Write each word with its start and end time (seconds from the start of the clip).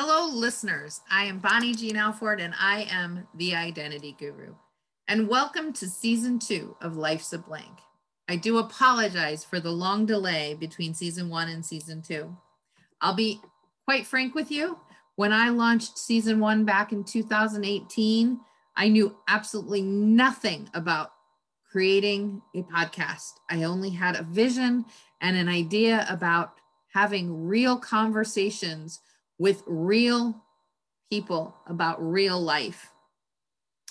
Hello, 0.00 0.32
listeners. 0.32 1.00
I 1.10 1.24
am 1.24 1.40
Bonniejean 1.40 1.96
Alford, 1.96 2.40
and 2.40 2.54
I 2.56 2.86
am 2.88 3.26
the 3.34 3.56
Identity 3.56 4.14
Guru. 4.16 4.54
And 5.08 5.26
welcome 5.26 5.72
to 5.72 5.88
season 5.88 6.38
two 6.38 6.76
of 6.80 6.96
Life's 6.96 7.32
a 7.32 7.38
Blank. 7.38 7.80
I 8.28 8.36
do 8.36 8.58
apologize 8.58 9.44
for 9.44 9.58
the 9.58 9.72
long 9.72 10.06
delay 10.06 10.54
between 10.54 10.94
season 10.94 11.28
one 11.28 11.48
and 11.48 11.66
season 11.66 12.00
two. 12.00 12.36
I'll 13.00 13.16
be 13.16 13.40
quite 13.86 14.06
frank 14.06 14.36
with 14.36 14.52
you. 14.52 14.78
When 15.16 15.32
I 15.32 15.48
launched 15.48 15.98
season 15.98 16.38
one 16.38 16.64
back 16.64 16.92
in 16.92 17.02
2018, 17.02 18.38
I 18.76 18.88
knew 18.88 19.16
absolutely 19.26 19.82
nothing 19.82 20.70
about 20.74 21.10
creating 21.72 22.40
a 22.54 22.62
podcast. 22.62 23.32
I 23.50 23.64
only 23.64 23.90
had 23.90 24.14
a 24.14 24.22
vision 24.22 24.84
and 25.20 25.36
an 25.36 25.48
idea 25.48 26.06
about 26.08 26.52
having 26.94 27.48
real 27.48 27.76
conversations 27.76 29.00
with 29.38 29.62
real 29.66 30.42
people 31.10 31.54
about 31.66 32.04
real 32.04 32.40
life. 32.40 32.90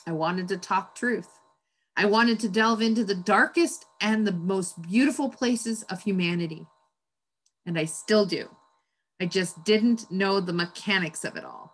I 0.06 0.12
wanted 0.12 0.48
to 0.50 0.58
talk 0.58 0.96
truth. 0.96 1.30
I 1.96 2.06
wanted 2.06 2.40
to 2.42 2.50
delve 2.50 2.82
into 2.82 3.04
the 3.04 3.16
darkest 3.16 3.86
and 4.02 4.26
the 4.26 4.32
most 4.32 4.82
beautiful 4.82 5.30
places 5.30 5.84
of 5.84 6.02
humanity. 6.02 6.66
And 7.66 7.78
I 7.78 7.86
still 7.86 8.26
do. 8.26 8.50
I 9.20 9.26
just 9.26 9.64
didn't 9.64 10.12
know 10.12 10.40
the 10.40 10.54
mechanics 10.54 11.26
of 11.26 11.36
it 11.36 11.44
all. 11.44 11.74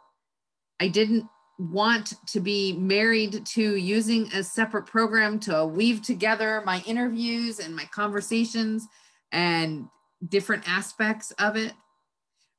I 0.79 0.87
didn't 0.87 1.27
want 1.59 2.13
to 2.27 2.39
be 2.39 2.73
married 2.73 3.45
to 3.45 3.75
using 3.75 4.27
a 4.33 4.43
separate 4.43 4.85
program 4.85 5.39
to 5.41 5.65
weave 5.65 6.01
together 6.01 6.63
my 6.65 6.81
interviews 6.85 7.59
and 7.59 7.75
my 7.75 7.85
conversations 7.85 8.87
and 9.31 9.87
different 10.29 10.67
aspects 10.67 11.31
of 11.31 11.55
it. 11.55 11.73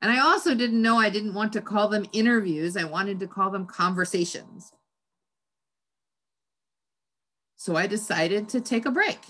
And 0.04 0.12
I 0.12 0.20
also 0.20 0.54
didn't 0.54 0.82
know 0.82 0.98
I 0.98 1.08
didn't 1.08 1.32
want 1.32 1.54
to 1.54 1.62
call 1.62 1.88
them 1.88 2.04
interviews, 2.12 2.76
I 2.76 2.84
wanted 2.84 3.18
to 3.20 3.26
call 3.26 3.48
them 3.48 3.64
conversations. 3.64 4.70
So 7.56 7.74
I 7.74 7.86
decided 7.86 8.46
to 8.50 8.60
take 8.60 8.84
a 8.84 8.90
break 8.90 9.20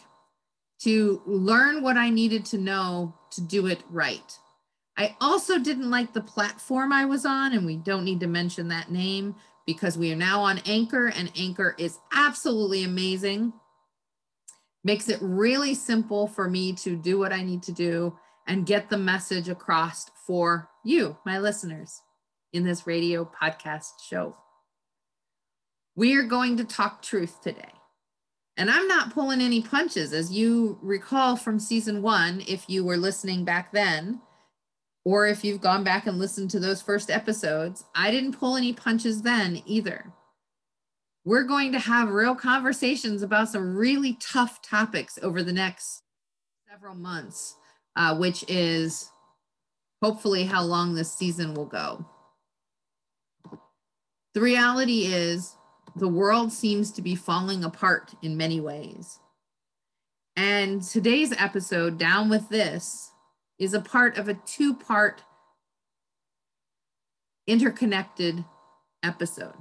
to 0.80 1.22
learn 1.26 1.80
what 1.80 1.96
I 1.96 2.10
needed 2.10 2.44
to 2.46 2.58
know 2.58 3.14
to 3.30 3.40
do 3.40 3.68
it 3.68 3.84
right. 3.88 4.36
I 4.96 5.14
also 5.20 5.60
didn't 5.60 5.92
like 5.92 6.12
the 6.12 6.20
platform 6.20 6.92
I 6.92 7.04
was 7.04 7.24
on, 7.24 7.52
and 7.52 7.64
we 7.64 7.76
don't 7.76 8.04
need 8.04 8.18
to 8.18 8.26
mention 8.26 8.66
that 8.68 8.90
name 8.90 9.36
because 9.68 9.96
we 9.96 10.12
are 10.12 10.16
now 10.16 10.40
on 10.40 10.60
Anchor, 10.66 11.06
and 11.06 11.30
Anchor 11.38 11.76
is 11.78 12.00
absolutely 12.12 12.82
amazing. 12.82 13.52
Makes 14.82 15.08
it 15.08 15.20
really 15.22 15.74
simple 15.74 16.26
for 16.26 16.50
me 16.50 16.72
to 16.72 16.96
do 16.96 17.16
what 17.16 17.32
I 17.32 17.44
need 17.44 17.62
to 17.62 17.72
do 17.72 18.18
and 18.46 18.66
get 18.66 18.90
the 18.90 18.98
message 18.98 19.48
across 19.48 20.10
for 20.26 20.68
you, 20.84 21.16
my 21.24 21.38
listeners, 21.38 22.02
in 22.52 22.64
this 22.64 22.86
radio 22.86 23.24
podcast 23.24 23.92
show. 24.08 24.36
We 25.96 26.16
are 26.16 26.24
going 26.24 26.56
to 26.56 26.64
talk 26.64 27.02
truth 27.02 27.40
today. 27.40 27.72
And 28.56 28.70
I'm 28.70 28.86
not 28.86 29.12
pulling 29.12 29.40
any 29.40 29.62
punches. 29.62 30.12
As 30.12 30.32
you 30.32 30.78
recall 30.80 31.36
from 31.36 31.58
season 31.58 32.02
one, 32.02 32.42
if 32.46 32.68
you 32.68 32.84
were 32.84 32.96
listening 32.96 33.44
back 33.44 33.72
then, 33.72 34.20
or 35.04 35.26
if 35.26 35.44
you've 35.44 35.60
gone 35.60 35.84
back 35.84 36.06
and 36.06 36.18
listened 36.18 36.50
to 36.50 36.60
those 36.60 36.80
first 36.80 37.10
episodes, 37.10 37.84
I 37.94 38.10
didn't 38.10 38.38
pull 38.38 38.56
any 38.56 38.72
punches 38.72 39.22
then 39.22 39.62
either. 39.66 40.12
We're 41.24 41.44
going 41.44 41.72
to 41.72 41.78
have 41.78 42.10
real 42.10 42.34
conversations 42.34 43.22
about 43.22 43.48
some 43.48 43.74
really 43.74 44.18
tough 44.20 44.62
topics 44.62 45.18
over 45.22 45.42
the 45.42 45.52
next 45.52 46.02
several 46.70 46.94
months, 46.94 47.56
uh, 47.96 48.16
which 48.16 48.44
is 48.48 49.10
hopefully 50.02 50.44
how 50.44 50.62
long 50.62 50.94
this 50.94 51.12
season 51.12 51.54
will 51.54 51.66
go. 51.66 52.04
The 54.34 54.40
reality 54.40 55.06
is, 55.06 55.56
the 55.96 56.08
world 56.08 56.52
seems 56.52 56.90
to 56.92 57.02
be 57.02 57.14
falling 57.14 57.62
apart 57.62 58.14
in 58.22 58.36
many 58.36 58.60
ways. 58.60 59.20
And 60.36 60.82
today's 60.82 61.32
episode, 61.38 61.98
Down 61.98 62.28
with 62.28 62.48
This, 62.48 63.12
is 63.58 63.74
a 63.74 63.80
part 63.80 64.18
of 64.18 64.28
a 64.28 64.34
two 64.34 64.74
part 64.74 65.22
interconnected 67.46 68.44
episode. 69.04 69.54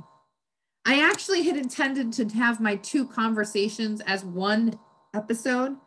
I 0.85 1.01
actually 1.01 1.43
had 1.43 1.55
intended 1.55 2.11
to 2.13 2.27
have 2.37 2.59
my 2.59 2.75
two 2.77 3.07
conversations 3.07 4.01
as 4.01 4.25
one 4.25 4.79
episode, 5.15 5.77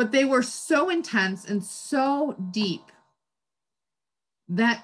but 0.00 0.12
they 0.12 0.24
were 0.24 0.42
so 0.42 0.88
intense 0.88 1.44
and 1.44 1.62
so 1.62 2.34
deep 2.50 2.90
that 4.48 4.82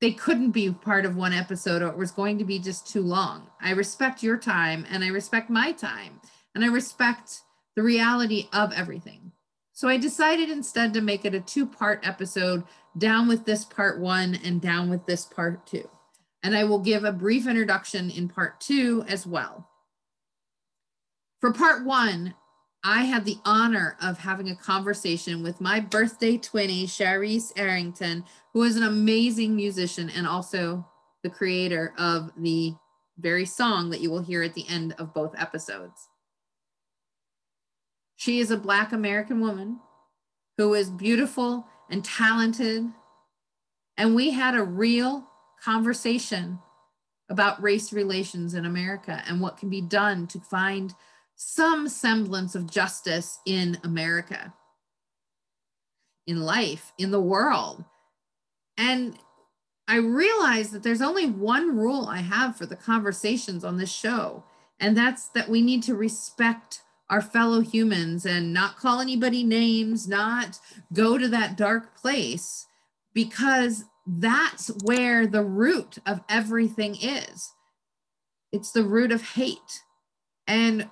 they 0.00 0.12
couldn't 0.12 0.52
be 0.52 0.70
part 0.70 1.04
of 1.04 1.16
one 1.16 1.32
episode 1.32 1.82
or 1.82 1.88
it 1.88 1.96
was 1.96 2.12
going 2.12 2.38
to 2.38 2.44
be 2.44 2.60
just 2.60 2.86
too 2.86 3.00
long. 3.00 3.48
I 3.60 3.72
respect 3.72 4.22
your 4.22 4.36
time 4.36 4.86
and 4.88 5.02
I 5.02 5.08
respect 5.08 5.50
my 5.50 5.72
time 5.72 6.20
and 6.54 6.64
I 6.64 6.68
respect 6.68 7.40
the 7.74 7.82
reality 7.82 8.48
of 8.52 8.72
everything. 8.72 9.32
So 9.72 9.88
I 9.88 9.96
decided 9.96 10.50
instead 10.50 10.94
to 10.94 11.00
make 11.00 11.24
it 11.24 11.34
a 11.34 11.40
two 11.40 11.66
part 11.66 12.06
episode, 12.06 12.62
down 12.96 13.26
with 13.26 13.46
this 13.46 13.64
part 13.64 13.98
one 13.98 14.38
and 14.44 14.60
down 14.60 14.88
with 14.88 15.04
this 15.04 15.24
part 15.24 15.66
two. 15.66 15.90
And 16.44 16.56
I 16.56 16.62
will 16.62 16.78
give 16.78 17.02
a 17.02 17.10
brief 17.10 17.48
introduction 17.48 18.08
in 18.08 18.28
part 18.28 18.60
two 18.60 19.04
as 19.08 19.26
well. 19.26 19.68
For 21.40 21.52
part 21.52 21.84
one, 21.84 22.36
I 22.86 23.04
had 23.04 23.24
the 23.24 23.38
honor 23.46 23.96
of 24.02 24.18
having 24.18 24.50
a 24.50 24.56
conversation 24.56 25.42
with 25.42 25.58
my 25.58 25.80
birthday 25.80 26.36
twinnie, 26.36 26.84
Charisse 26.84 27.50
Arrington, 27.56 28.24
who 28.52 28.62
is 28.62 28.76
an 28.76 28.82
amazing 28.82 29.56
musician 29.56 30.10
and 30.10 30.26
also 30.26 30.86
the 31.22 31.30
creator 31.30 31.94
of 31.96 32.30
the 32.36 32.74
very 33.16 33.46
song 33.46 33.88
that 33.88 34.02
you 34.02 34.10
will 34.10 34.22
hear 34.22 34.42
at 34.42 34.52
the 34.52 34.68
end 34.68 34.94
of 34.98 35.14
both 35.14 35.34
episodes. 35.38 36.08
She 38.16 38.38
is 38.38 38.50
a 38.50 38.56
Black 38.58 38.92
American 38.92 39.40
woman 39.40 39.80
who 40.58 40.74
is 40.74 40.90
beautiful 40.90 41.66
and 41.90 42.04
talented. 42.04 42.84
And 43.96 44.14
we 44.14 44.30
had 44.30 44.54
a 44.54 44.62
real 44.62 45.26
conversation 45.62 46.58
about 47.30 47.62
race 47.62 47.94
relations 47.94 48.52
in 48.52 48.66
America 48.66 49.22
and 49.26 49.40
what 49.40 49.56
can 49.56 49.70
be 49.70 49.80
done 49.80 50.26
to 50.26 50.38
find 50.38 50.94
some 51.36 51.88
semblance 51.88 52.54
of 52.54 52.70
justice 52.70 53.38
in 53.46 53.78
America, 53.84 54.54
in 56.26 56.40
life, 56.40 56.92
in 56.98 57.10
the 57.10 57.20
world. 57.20 57.84
And 58.76 59.18
I 59.86 59.96
realize 59.96 60.70
that 60.70 60.82
there's 60.82 61.02
only 61.02 61.26
one 61.26 61.76
rule 61.76 62.06
I 62.06 62.18
have 62.18 62.56
for 62.56 62.66
the 62.66 62.76
conversations 62.76 63.64
on 63.64 63.76
this 63.76 63.92
show, 63.92 64.44
and 64.80 64.96
that's 64.96 65.28
that 65.30 65.48
we 65.48 65.60
need 65.60 65.82
to 65.84 65.94
respect 65.94 66.80
our 67.10 67.20
fellow 67.20 67.60
humans 67.60 68.24
and 68.24 68.52
not 68.52 68.78
call 68.78 69.00
anybody 69.00 69.44
names, 69.44 70.08
not 70.08 70.58
go 70.92 71.18
to 71.18 71.28
that 71.28 71.56
dark 71.56 71.94
place, 71.96 72.66
because 73.12 73.84
that's 74.06 74.68
where 74.84 75.26
the 75.26 75.44
root 75.44 75.98
of 76.06 76.22
everything 76.28 76.96
is. 76.96 77.52
It's 78.52 78.72
the 78.72 78.84
root 78.84 79.12
of 79.12 79.22
hate. 79.22 79.82
And 80.46 80.88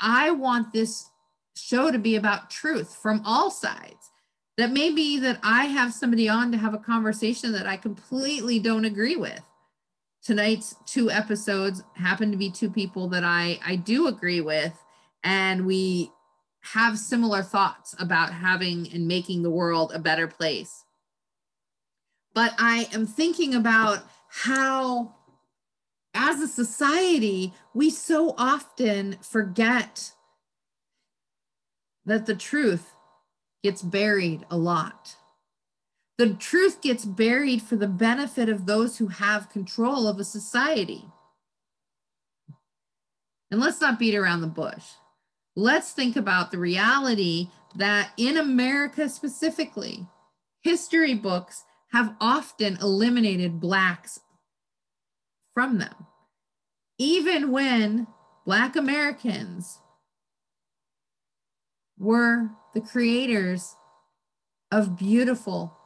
I 0.00 0.30
want 0.30 0.72
this 0.72 1.10
show 1.56 1.90
to 1.90 1.98
be 1.98 2.16
about 2.16 2.50
truth 2.50 2.96
from 2.96 3.22
all 3.24 3.50
sides. 3.50 4.10
That 4.56 4.72
may 4.72 4.90
be 4.90 5.18
that 5.20 5.38
I 5.42 5.66
have 5.66 5.92
somebody 5.92 6.28
on 6.28 6.52
to 6.52 6.58
have 6.58 6.74
a 6.74 6.78
conversation 6.78 7.52
that 7.52 7.66
I 7.66 7.76
completely 7.76 8.58
don't 8.58 8.84
agree 8.84 9.16
with. 9.16 9.40
Tonight's 10.22 10.74
two 10.86 11.10
episodes 11.10 11.82
happen 11.94 12.30
to 12.30 12.36
be 12.36 12.50
two 12.50 12.70
people 12.70 13.08
that 13.08 13.24
I, 13.24 13.58
I 13.64 13.76
do 13.76 14.06
agree 14.06 14.40
with 14.40 14.78
and 15.24 15.66
we 15.66 16.12
have 16.60 16.98
similar 16.98 17.42
thoughts 17.42 17.94
about 17.98 18.32
having 18.32 18.88
and 18.92 19.08
making 19.08 19.42
the 19.42 19.50
world 19.50 19.92
a 19.94 19.98
better 19.98 20.26
place. 20.26 20.84
But 22.34 22.54
I 22.58 22.88
am 22.92 23.06
thinking 23.06 23.54
about 23.54 24.04
how, 24.28 25.14
as 26.14 26.40
a 26.40 26.48
society, 26.48 27.52
we 27.74 27.90
so 27.90 28.34
often 28.36 29.16
forget 29.22 30.12
that 32.04 32.26
the 32.26 32.34
truth 32.34 32.92
gets 33.62 33.82
buried 33.82 34.44
a 34.50 34.56
lot. 34.56 35.16
The 36.18 36.34
truth 36.34 36.82
gets 36.82 37.04
buried 37.04 37.62
for 37.62 37.76
the 37.76 37.88
benefit 37.88 38.48
of 38.48 38.66
those 38.66 38.98
who 38.98 39.08
have 39.08 39.50
control 39.50 40.06
of 40.06 40.18
a 40.18 40.24
society. 40.24 41.04
And 43.50 43.60
let's 43.60 43.80
not 43.80 43.98
beat 43.98 44.14
around 44.14 44.40
the 44.40 44.46
bush 44.46 44.84
let's 45.56 45.92
think 45.92 46.16
about 46.16 46.50
the 46.50 46.58
reality 46.58 47.48
that 47.76 48.12
in 48.16 48.36
America 48.36 49.08
specifically, 49.08 50.06
history 50.62 51.14
books 51.14 51.64
have 51.92 52.14
often 52.20 52.78
eliminated 52.80 53.60
Blacks 53.60 54.20
from 55.54 55.78
them. 55.78 55.94
Even 56.98 57.50
when 57.50 58.06
Black 58.44 58.76
Americans 58.76 59.78
were 61.98 62.50
the 62.74 62.80
creators 62.80 63.74
of 64.72 64.98
beautiful 64.98 65.76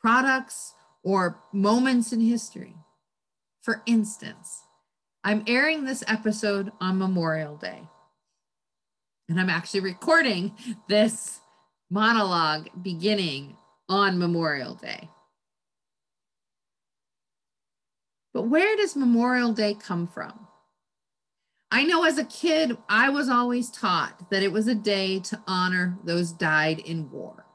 products 0.00 0.74
or 1.02 1.42
moments 1.52 2.12
in 2.12 2.20
history. 2.20 2.74
For 3.62 3.82
instance, 3.86 4.62
I'm 5.22 5.44
airing 5.46 5.84
this 5.84 6.02
episode 6.08 6.72
on 6.80 6.98
Memorial 6.98 7.56
Day. 7.56 7.82
And 9.28 9.38
I'm 9.38 9.50
actually 9.50 9.80
recording 9.80 10.52
this 10.88 11.40
monologue 11.90 12.68
beginning 12.82 13.56
on 13.88 14.18
Memorial 14.18 14.74
Day. 14.74 15.08
But 18.32 18.42
where 18.42 18.76
does 18.76 18.96
Memorial 18.96 19.52
Day 19.52 19.74
come 19.74 20.06
from? 20.06 20.46
I 21.70 21.84
know 21.84 22.04
as 22.04 22.18
a 22.18 22.24
kid, 22.24 22.76
I 22.88 23.10
was 23.10 23.28
always 23.28 23.70
taught 23.70 24.30
that 24.30 24.42
it 24.42 24.52
was 24.52 24.66
a 24.66 24.74
day 24.74 25.20
to 25.20 25.40
honor 25.46 25.98
those 26.04 26.32
died 26.32 26.80
in 26.80 27.10
war. 27.10 27.46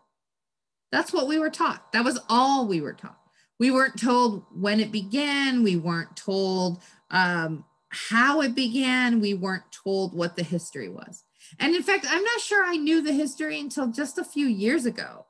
That's 0.92 1.12
what 1.12 1.28
we 1.28 1.38
were 1.38 1.50
taught. 1.50 1.92
That 1.92 2.06
was 2.06 2.20
all 2.30 2.68
we 2.68 2.80
were 2.80 2.94
taught. 2.94 3.20
We 3.60 3.72
weren't 3.72 4.00
told 4.00 4.46
when 4.54 4.80
it 4.80 4.92
began. 4.92 5.64
We 5.64 5.76
weren't 5.76 6.16
told 6.16 6.82
um, 7.12 7.66
how 7.90 8.42
it 8.42 8.56
began. 8.56 9.20
We 9.20 9.34
weren't 9.34 9.70
told 9.72 10.14
what 10.14 10.36
the 10.36 10.44
history 10.44 10.90
was. 10.90 11.24
And 11.60 11.76
in 11.76 11.84
fact, 11.84 12.06
I'm 12.10 12.24
not 12.24 12.40
sure 12.40 12.66
I 12.66 12.76
knew 12.78 13.02
the 13.02 13.14
history 13.14 13.60
until 13.60 13.88
just 13.88 14.18
a 14.18 14.24
few 14.24 14.48
years 14.48 14.86
ago. 14.86 15.26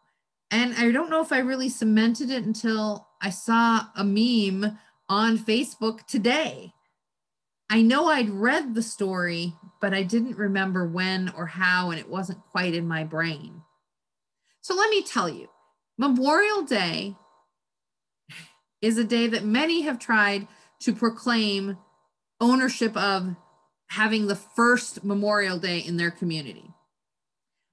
And 0.52 0.74
I 0.76 0.92
don't 0.92 1.10
know 1.10 1.22
if 1.22 1.32
I 1.32 1.40
really 1.40 1.70
cemented 1.70 2.30
it 2.30 2.44
until 2.44 3.08
I 3.22 3.32
saw 3.32 3.88
a 3.96 4.04
meme 4.04 4.78
on 5.10 5.38
Facebook 5.38 6.06
today. 6.06 6.74
I 7.70 7.82
know 7.82 8.08
I'd 8.08 8.30
read 8.30 8.76
the 8.76 8.84
story, 8.84 9.54
but 9.82 9.94
I 9.94 10.04
didn't 10.04 10.38
remember 10.38 10.88
when 10.88 11.30
or 11.36 11.48
how, 11.48 11.90
and 11.90 12.00
it 12.00 12.10
wasn't 12.10 12.46
quite 12.52 12.76
in 12.76 12.88
my 12.88 13.04
brain. 13.04 13.62
So 14.62 14.76
let 14.76 14.90
me 14.90 15.04
tell 15.04 15.30
you 15.30 15.50
Memorial 15.98 16.64
Day 16.64 17.16
is 18.82 18.98
a 18.98 19.04
day 19.04 19.28
that 19.28 19.44
many 19.44 19.82
have 19.82 19.98
tried 19.98 20.48
to 20.82 20.94
proclaim 20.94 21.78
ownership 22.40 22.96
of 22.96 23.36
having 23.88 24.28
the 24.28 24.36
first 24.36 25.04
Memorial 25.04 25.58
Day 25.58 25.80
in 25.80 25.98
their 25.98 26.12
community. 26.12 26.72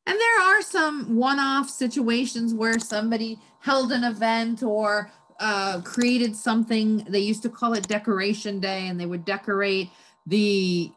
And 0.07 0.19
there 0.19 0.41
are 0.43 0.63
some 0.63 1.17
one 1.17 1.39
off 1.39 1.71
situations 1.71 2.55
where 2.55 2.79
somebody 2.79 3.39
held 3.61 3.93
an 3.93 4.05
event 4.05 4.63
or 4.63 5.11
uh, 5.43 5.81
created 5.81 6.37
something. 6.37 6.99
They 7.09 7.19
used 7.19 7.43
to 7.43 7.49
call 7.49 7.75
it 7.75 7.89
Decoration 7.89 8.61
Day, 8.61 8.87
and 8.87 8.99
they 8.99 9.07
would 9.07 9.25
decorate 9.25 9.91
the 10.25 10.93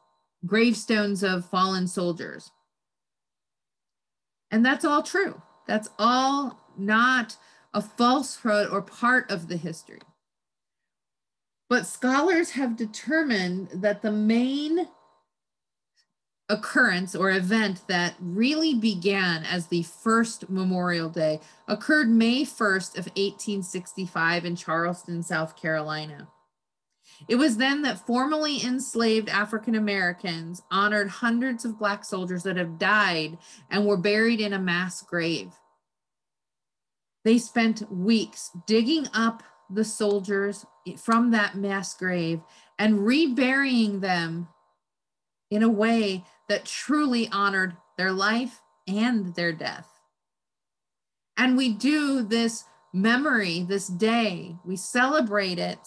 gravestones 0.45 1.23
of 1.23 1.49
fallen 1.49 1.87
soldiers. 1.87 2.51
And 4.51 4.63
that's 4.63 4.85
all 4.85 5.01
true. 5.01 5.41
That's 5.67 5.89
all 5.97 6.59
not 6.77 7.35
a 7.73 7.81
falsehood 7.81 8.69
or 8.69 8.83
part 8.83 9.31
of 9.31 9.47
the 9.47 9.57
history. 9.57 10.01
But 11.67 11.87
scholars 11.87 12.51
have 12.51 12.77
determined 12.77 13.69
that 13.73 14.03
the 14.03 14.11
main 14.11 14.87
occurrence 16.49 17.15
or 17.15 17.31
event 17.31 17.81
that 17.87 18.15
really 18.19 18.75
began 18.75 19.43
as 19.45 19.67
the 19.67 19.83
first 19.83 20.49
Memorial 20.49 21.09
Day 21.09 21.39
occurred 21.67 22.09
May 22.09 22.43
1st 22.43 22.97
of 22.99 23.05
1865 23.15 24.45
in 24.45 24.55
Charleston, 24.55 25.23
South 25.23 25.59
Carolina. 25.59 26.27
It 27.27 27.35
was 27.35 27.57
then 27.57 27.81
that 27.83 28.05
formerly 28.05 28.63
enslaved 28.63 29.29
African 29.29 29.75
Americans 29.75 30.61
honored 30.69 31.09
hundreds 31.09 31.65
of 31.65 31.79
Black 31.79 32.03
soldiers 32.03 32.43
that 32.43 32.57
have 32.57 32.77
died 32.77 33.37
and 33.71 33.85
were 33.85 33.97
buried 33.97 34.41
in 34.41 34.53
a 34.53 34.59
mass 34.59 35.01
grave. 35.01 35.53
They 37.23 37.37
spent 37.39 37.91
weeks 37.91 38.51
digging 38.67 39.07
up 39.13 39.41
the 39.69 39.85
soldiers 39.85 40.65
from 40.97 41.31
that 41.31 41.55
mass 41.55 41.95
grave 41.95 42.41
and 42.77 43.05
reburying 43.05 44.01
them 44.01 44.47
in 45.49 45.63
a 45.63 45.69
way 45.69 46.23
that 46.47 46.65
truly 46.65 47.29
honored 47.31 47.75
their 47.97 48.11
life 48.11 48.61
and 48.87 49.33
their 49.35 49.53
death. 49.53 49.89
And 51.37 51.57
we 51.57 51.73
do 51.73 52.21
this 52.21 52.65
memory, 52.93 53.63
this 53.67 53.87
day, 53.87 54.55
we 54.63 54.75
celebrate 54.75 55.59
it 55.59 55.79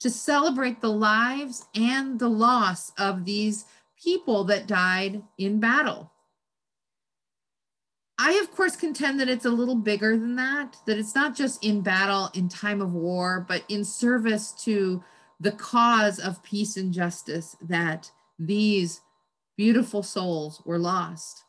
to 0.00 0.10
celebrate 0.10 0.80
the 0.80 0.90
lives 0.90 1.66
and 1.74 2.18
the 2.18 2.28
loss 2.28 2.92
of 2.98 3.24
these 3.24 3.64
people 4.02 4.44
that 4.44 4.66
died 4.66 5.22
in 5.38 5.60
battle. 5.60 6.12
I, 8.18 8.34
of 8.34 8.50
course, 8.52 8.76
contend 8.76 9.18
that 9.20 9.28
it's 9.28 9.44
a 9.44 9.50
little 9.50 9.74
bigger 9.74 10.16
than 10.16 10.36
that, 10.36 10.76
that 10.86 10.98
it's 10.98 11.14
not 11.14 11.34
just 11.34 11.64
in 11.64 11.80
battle, 11.80 12.30
in 12.34 12.48
time 12.48 12.80
of 12.80 12.92
war, 12.92 13.44
but 13.48 13.64
in 13.68 13.84
service 13.84 14.52
to 14.64 15.02
the 15.40 15.52
cause 15.52 16.20
of 16.20 16.42
peace 16.42 16.76
and 16.76 16.92
justice 16.92 17.56
that 17.62 18.10
these 18.38 19.00
beautiful 19.56 20.02
souls 20.02 20.62
were 20.64 20.78
lost. 20.78 21.44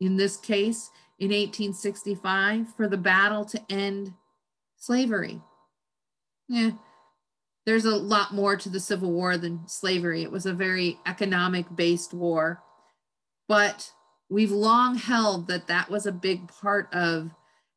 In 0.00 0.16
this 0.16 0.36
case, 0.36 0.90
in 1.18 1.28
1865, 1.28 2.74
for 2.76 2.88
the 2.88 2.96
battle 2.96 3.44
to 3.46 3.60
end 3.70 4.12
slavery. 4.76 5.40
Yeah, 6.48 6.72
there's 7.64 7.84
a 7.84 7.96
lot 7.96 8.34
more 8.34 8.56
to 8.56 8.68
the 8.68 8.80
Civil 8.80 9.12
War 9.12 9.38
than 9.38 9.66
slavery. 9.66 10.22
It 10.22 10.30
was 10.30 10.46
a 10.46 10.52
very 10.52 10.98
economic 11.06 11.66
based 11.74 12.12
war. 12.12 12.62
But 13.48 13.92
we've 14.28 14.50
long 14.50 14.96
held 14.96 15.46
that 15.48 15.68
that 15.68 15.90
was 15.90 16.06
a 16.06 16.12
big 16.12 16.48
part 16.48 16.92
of 16.92 17.30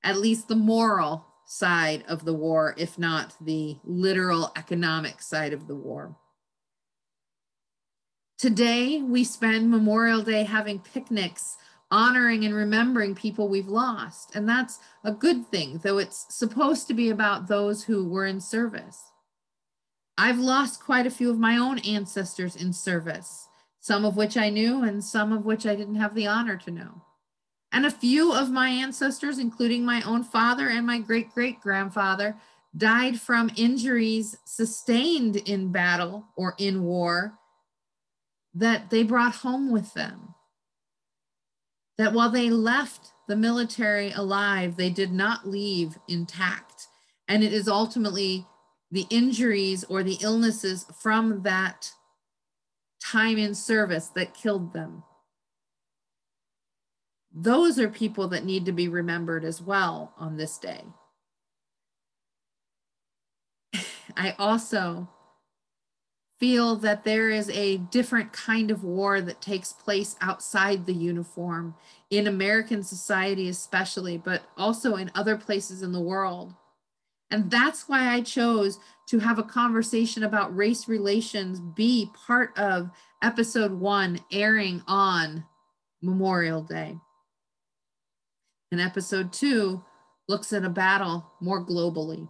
at 0.04 0.18
least 0.18 0.48
the 0.48 0.56
moral 0.56 1.26
side 1.46 2.04
of 2.08 2.26
the 2.26 2.34
war, 2.34 2.76
if 2.78 3.00
not 3.00 3.36
the 3.40 3.78
literal 3.84 4.52
economic 4.58 5.22
side 5.22 5.54
of 5.54 5.68
the 5.68 5.76
war. 5.76 6.18
Today, 8.38 9.02
we 9.02 9.24
spend 9.24 9.72
Memorial 9.72 10.22
Day 10.22 10.44
having 10.44 10.78
picnics, 10.78 11.58
honoring 11.90 12.46
and 12.46 12.54
remembering 12.54 13.16
people 13.16 13.48
we've 13.48 13.68
lost. 13.68 14.36
And 14.36 14.48
that's 14.48 14.78
a 15.04 15.12
good 15.12 15.48
thing, 15.48 15.80
though 15.84 15.98
it's 15.98 16.28
supposed 16.30 16.88
to 16.88 16.94
be 16.94 17.10
about 17.10 17.48
those 17.48 17.86
who 17.86 18.08
were 18.08 18.28
in 18.28 18.40
service. 18.40 19.12
I've 20.20 20.38
lost 20.38 20.84
quite 20.84 21.08
a 21.08 21.12
few 21.12 21.32
of 21.32 21.40
my 21.40 21.58
own 21.58 21.80
ancestors 21.80 22.56
in 22.56 22.74
service, 22.74 23.48
some 23.80 24.06
of 24.06 24.16
which 24.16 24.38
I 24.38 24.52
knew 24.52 24.84
and 24.84 25.04
some 25.04 25.34
of 25.34 25.44
which 25.44 25.66
I 25.66 25.76
didn't 25.76 25.96
have 25.96 26.14
the 26.14 26.28
honor 26.28 26.58
to 26.58 26.72
know. 26.72 27.02
And 27.72 27.88
a 27.88 27.92
few 27.92 28.34
of 28.34 28.52
my 28.52 28.70
ancestors, 28.70 29.40
including 29.40 29.84
my 29.84 30.04
own 30.04 30.24
father 30.24 30.70
and 30.70 30.86
my 30.86 31.00
great 31.00 31.34
great 31.34 31.60
grandfather, 31.60 32.36
died 32.76 33.20
from 33.20 33.50
injuries 33.56 34.38
sustained 34.46 35.38
in 35.38 35.72
battle 35.72 36.28
or 36.36 36.54
in 36.60 36.84
war 36.84 37.40
that 38.54 38.90
they 38.90 39.04
brought 39.04 39.36
home 39.36 39.72
with 39.72 39.94
them. 39.94 40.36
That 41.98 42.14
while 42.14 42.30
they 42.30 42.50
left 42.50 43.12
the 43.28 43.36
military 43.36 44.12
alive, 44.12 44.78
they 44.78 44.90
did 44.90 45.12
not 45.12 45.48
leave 45.48 45.98
intact. 46.08 46.88
And 47.28 47.44
it 47.44 47.54
is 47.54 47.68
ultimately 47.68 48.46
the 48.92 49.06
injuries 49.10 49.84
or 49.84 50.04
the 50.04 50.18
illnesses 50.22 50.86
from 51.02 51.44
that 51.44 51.92
time 53.04 53.38
in 53.38 53.54
service 53.54 54.08
that 54.10 54.34
killed 54.34 54.74
them. 54.74 55.04
Those 57.34 57.78
are 57.80 57.90
people 57.90 58.28
that 58.30 58.46
need 58.46 58.66
to 58.66 58.72
be 58.72 58.88
remembered 58.88 59.44
as 59.44 59.62
well 59.62 60.14
on 60.18 60.38
this 60.38 60.58
day. 60.58 60.84
I 64.16 64.36
also 64.40 65.10
feel 66.40 66.76
that 66.76 67.04
there 67.04 67.30
is 67.30 67.50
a 67.50 67.78
different 67.78 68.32
kind 68.32 68.70
of 68.70 68.84
war 68.84 69.22
that 69.22 69.42
takes 69.42 69.74
place 69.74 70.16
outside 70.22 70.86
the 70.86 70.94
uniform 70.94 71.74
in 72.10 72.28
American 72.28 72.84
society, 72.84 73.50
especially, 73.50 74.18
but 74.18 74.44
also 74.56 74.96
in 74.96 75.12
other 75.16 75.36
places 75.36 75.82
in 75.82 75.92
the 75.92 76.00
world. 76.00 76.54
And 77.32 77.50
that's 77.52 77.90
why 77.90 78.14
I 78.14 78.22
chose 78.22 78.80
to 79.10 79.20
have 79.20 79.40
a 79.40 79.44
conversation 79.44 80.24
about 80.24 80.56
race 80.56 80.88
relations 80.88 81.60
be 81.60 82.10
part 82.28 82.58
of 82.58 82.92
episode 83.24 83.72
one, 83.72 84.20
airing 84.32 84.84
on 84.88 85.44
Memorial 86.02 86.62
Day. 86.62 86.96
And 88.72 88.80
episode 88.80 89.34
two 89.34 89.84
looks 90.28 90.54
at 90.54 90.66
a 90.66 90.70
battle 90.70 91.26
more 91.42 91.66
globally. 91.66 92.28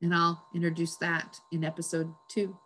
And 0.00 0.14
I'll 0.14 0.44
introduce 0.54 0.96
that 0.96 1.38
in 1.52 1.64
episode 1.64 2.12
two. 2.28 2.56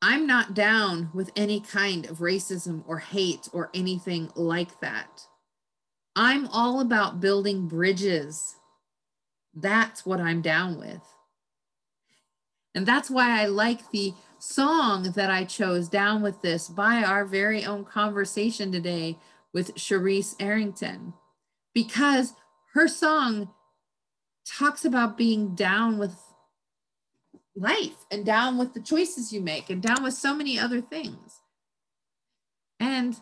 I'm 0.00 0.26
not 0.26 0.54
down 0.54 1.10
with 1.12 1.30
any 1.34 1.60
kind 1.60 2.06
of 2.06 2.18
racism 2.18 2.84
or 2.86 2.98
hate 2.98 3.48
or 3.52 3.70
anything 3.74 4.30
like 4.36 4.80
that. 4.80 5.26
I'm 6.14 6.46
all 6.48 6.80
about 6.80 7.20
building 7.20 7.66
bridges. 7.66 8.56
That's 9.54 10.06
what 10.06 10.20
I'm 10.20 10.40
down 10.40 10.78
with. 10.78 11.02
And 12.74 12.86
that's 12.86 13.10
why 13.10 13.40
I 13.40 13.46
like 13.46 13.90
the 13.90 14.14
song 14.38 15.12
that 15.16 15.30
I 15.30 15.44
chose, 15.44 15.88
Down 15.88 16.22
with 16.22 16.42
This, 16.42 16.68
by 16.68 17.02
our 17.02 17.24
very 17.24 17.64
own 17.64 17.84
conversation 17.84 18.70
today 18.70 19.18
with 19.52 19.74
Charisse 19.74 20.36
Arrington, 20.38 21.14
because 21.74 22.34
her 22.74 22.86
song 22.86 23.50
talks 24.46 24.84
about 24.84 25.18
being 25.18 25.54
down 25.56 25.98
with 25.98 26.14
life 27.58 28.06
and 28.10 28.24
down 28.24 28.58
with 28.58 28.74
the 28.74 28.80
choices 28.80 29.32
you 29.32 29.40
make 29.40 29.70
and 29.70 29.82
down 29.82 30.02
with 30.02 30.14
so 30.14 30.34
many 30.34 30.58
other 30.58 30.80
things. 30.80 31.40
And 32.80 33.20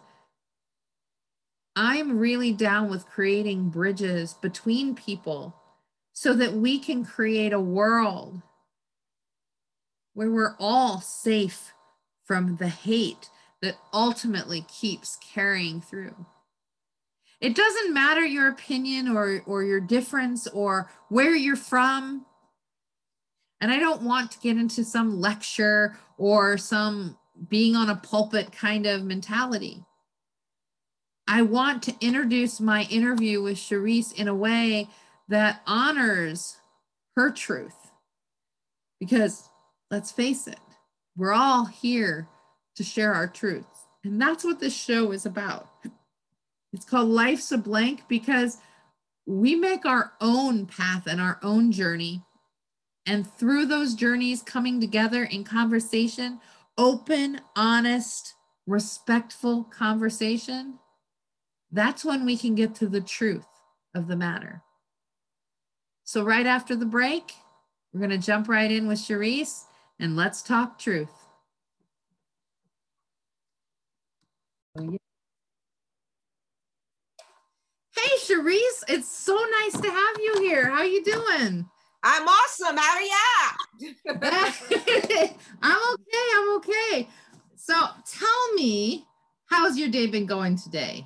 I'm 1.74 2.18
really 2.18 2.52
down 2.52 2.88
with 2.88 3.06
creating 3.06 3.68
bridges 3.68 4.34
between 4.34 4.94
people 4.94 5.54
so 6.12 6.32
that 6.34 6.54
we 6.54 6.78
can 6.78 7.04
create 7.04 7.52
a 7.52 7.60
world 7.60 8.40
where 10.14 10.30
we're 10.30 10.56
all 10.58 11.00
safe 11.02 11.72
from 12.24 12.56
the 12.56 12.68
hate 12.68 13.28
that 13.60 13.76
ultimately 13.92 14.62
keeps 14.62 15.18
carrying 15.22 15.80
through. 15.80 16.14
It 17.40 17.54
doesn't 17.54 17.92
matter 17.92 18.24
your 18.24 18.48
opinion 18.48 19.08
or, 19.08 19.42
or 19.46 19.62
your 19.62 19.80
difference 19.80 20.46
or 20.46 20.90
where 21.10 21.34
you're 21.34 21.54
from. 21.54 22.24
And 23.60 23.70
I 23.70 23.78
don't 23.78 24.02
want 24.02 24.30
to 24.32 24.38
get 24.40 24.56
into 24.56 24.84
some 24.84 25.20
lecture 25.20 25.96
or 26.18 26.58
some 26.58 27.16
being 27.48 27.76
on 27.76 27.90
a 27.90 27.96
pulpit 27.96 28.52
kind 28.52 28.86
of 28.86 29.04
mentality. 29.04 29.84
I 31.28 31.42
want 31.42 31.82
to 31.84 31.94
introduce 32.00 32.60
my 32.60 32.84
interview 32.84 33.42
with 33.42 33.56
Charisse 33.56 34.14
in 34.14 34.28
a 34.28 34.34
way 34.34 34.88
that 35.28 35.62
honors 35.66 36.56
her 37.16 37.30
truth. 37.30 37.90
Because 39.00 39.48
let's 39.90 40.12
face 40.12 40.46
it, 40.46 40.60
we're 41.16 41.32
all 41.32 41.64
here 41.64 42.28
to 42.76 42.84
share 42.84 43.12
our 43.12 43.26
truths. 43.26 43.86
And 44.04 44.20
that's 44.20 44.44
what 44.44 44.60
this 44.60 44.76
show 44.76 45.10
is 45.10 45.26
about. 45.26 45.68
It's 46.72 46.84
called 46.84 47.08
Life's 47.08 47.50
a 47.52 47.58
Blank 47.58 48.02
because 48.06 48.58
we 49.26 49.56
make 49.56 49.84
our 49.84 50.12
own 50.20 50.66
path 50.66 51.06
and 51.06 51.20
our 51.20 51.40
own 51.42 51.72
journey. 51.72 52.22
And 53.06 53.26
through 53.26 53.66
those 53.66 53.94
journeys 53.94 54.42
coming 54.42 54.80
together 54.80 55.24
in 55.24 55.44
conversation, 55.44 56.40
open, 56.76 57.40
honest, 57.54 58.34
respectful 58.66 59.64
conversation, 59.64 60.78
that's 61.70 62.04
when 62.04 62.24
we 62.26 62.36
can 62.36 62.54
get 62.54 62.74
to 62.76 62.88
the 62.88 63.00
truth 63.00 63.46
of 63.94 64.08
the 64.08 64.16
matter. 64.16 64.62
So, 66.04 66.22
right 66.24 66.46
after 66.46 66.74
the 66.76 66.86
break, 66.86 67.32
we're 67.92 68.00
going 68.00 68.10
to 68.10 68.18
jump 68.18 68.48
right 68.48 68.70
in 68.70 68.86
with 68.86 68.98
Charisse 68.98 69.64
and 69.98 70.16
let's 70.16 70.42
talk 70.42 70.78
truth. 70.78 71.10
Hey, 74.76 74.90
Charisse, 78.20 78.84
it's 78.88 79.08
so 79.08 79.34
nice 79.62 79.80
to 79.80 79.90
have 79.90 80.16
you 80.18 80.34
here. 80.40 80.68
How 80.68 80.78
are 80.78 80.84
you 80.84 81.02
doing? 81.02 81.68
I'm 82.08 82.22
awesome. 82.22 82.76
How 82.76 82.94
are 82.94 83.02
you? 83.02 83.94
I'm 85.60 85.94
okay. 85.94 86.28
I'm 86.36 86.56
okay. 86.58 87.08
So 87.56 87.74
tell 87.74 88.54
me, 88.54 89.04
how's 89.46 89.76
your 89.76 89.88
day 89.88 90.06
been 90.06 90.24
going 90.24 90.56
today? 90.56 91.04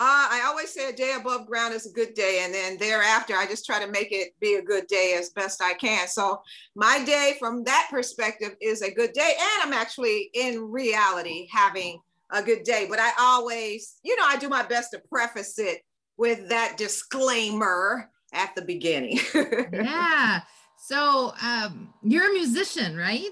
Uh, 0.00 0.26
I 0.28 0.42
always 0.48 0.74
say 0.74 0.88
a 0.88 0.92
day 0.92 1.14
above 1.16 1.46
ground 1.46 1.72
is 1.72 1.86
a 1.86 1.92
good 1.92 2.14
day. 2.14 2.40
And 2.42 2.52
then 2.52 2.78
thereafter, 2.78 3.36
I 3.36 3.46
just 3.46 3.64
try 3.64 3.78
to 3.78 3.88
make 3.92 4.10
it 4.10 4.32
be 4.40 4.56
a 4.56 4.62
good 4.62 4.88
day 4.88 5.14
as 5.16 5.30
best 5.30 5.62
I 5.62 5.74
can. 5.74 6.08
So 6.08 6.42
my 6.74 7.04
day 7.04 7.36
from 7.38 7.62
that 7.62 7.86
perspective 7.88 8.56
is 8.60 8.82
a 8.82 8.92
good 8.92 9.12
day. 9.12 9.34
And 9.38 9.62
I'm 9.62 9.72
actually 9.72 10.30
in 10.34 10.68
reality 10.68 11.46
having 11.52 12.00
a 12.32 12.42
good 12.42 12.64
day. 12.64 12.86
But 12.90 12.98
I 12.98 13.12
always, 13.20 14.00
you 14.02 14.16
know, 14.16 14.24
I 14.26 14.36
do 14.36 14.48
my 14.48 14.64
best 14.64 14.90
to 14.94 15.02
preface 15.08 15.60
it 15.60 15.82
with 16.16 16.48
that 16.48 16.76
disclaimer 16.76 18.10
at 18.32 18.54
the 18.54 18.62
beginning. 18.62 19.18
yeah. 19.72 20.40
So 20.78 21.32
um, 21.42 21.92
you're 22.02 22.30
a 22.30 22.32
musician, 22.32 22.96
right? 22.96 23.30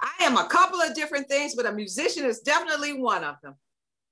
I 0.00 0.24
am 0.24 0.36
a 0.36 0.46
couple 0.48 0.80
of 0.80 0.94
different 0.94 1.28
things, 1.28 1.54
but 1.54 1.66
a 1.66 1.72
musician 1.72 2.24
is 2.24 2.40
definitely 2.40 2.94
one 2.94 3.24
of 3.24 3.36
them. 3.42 3.54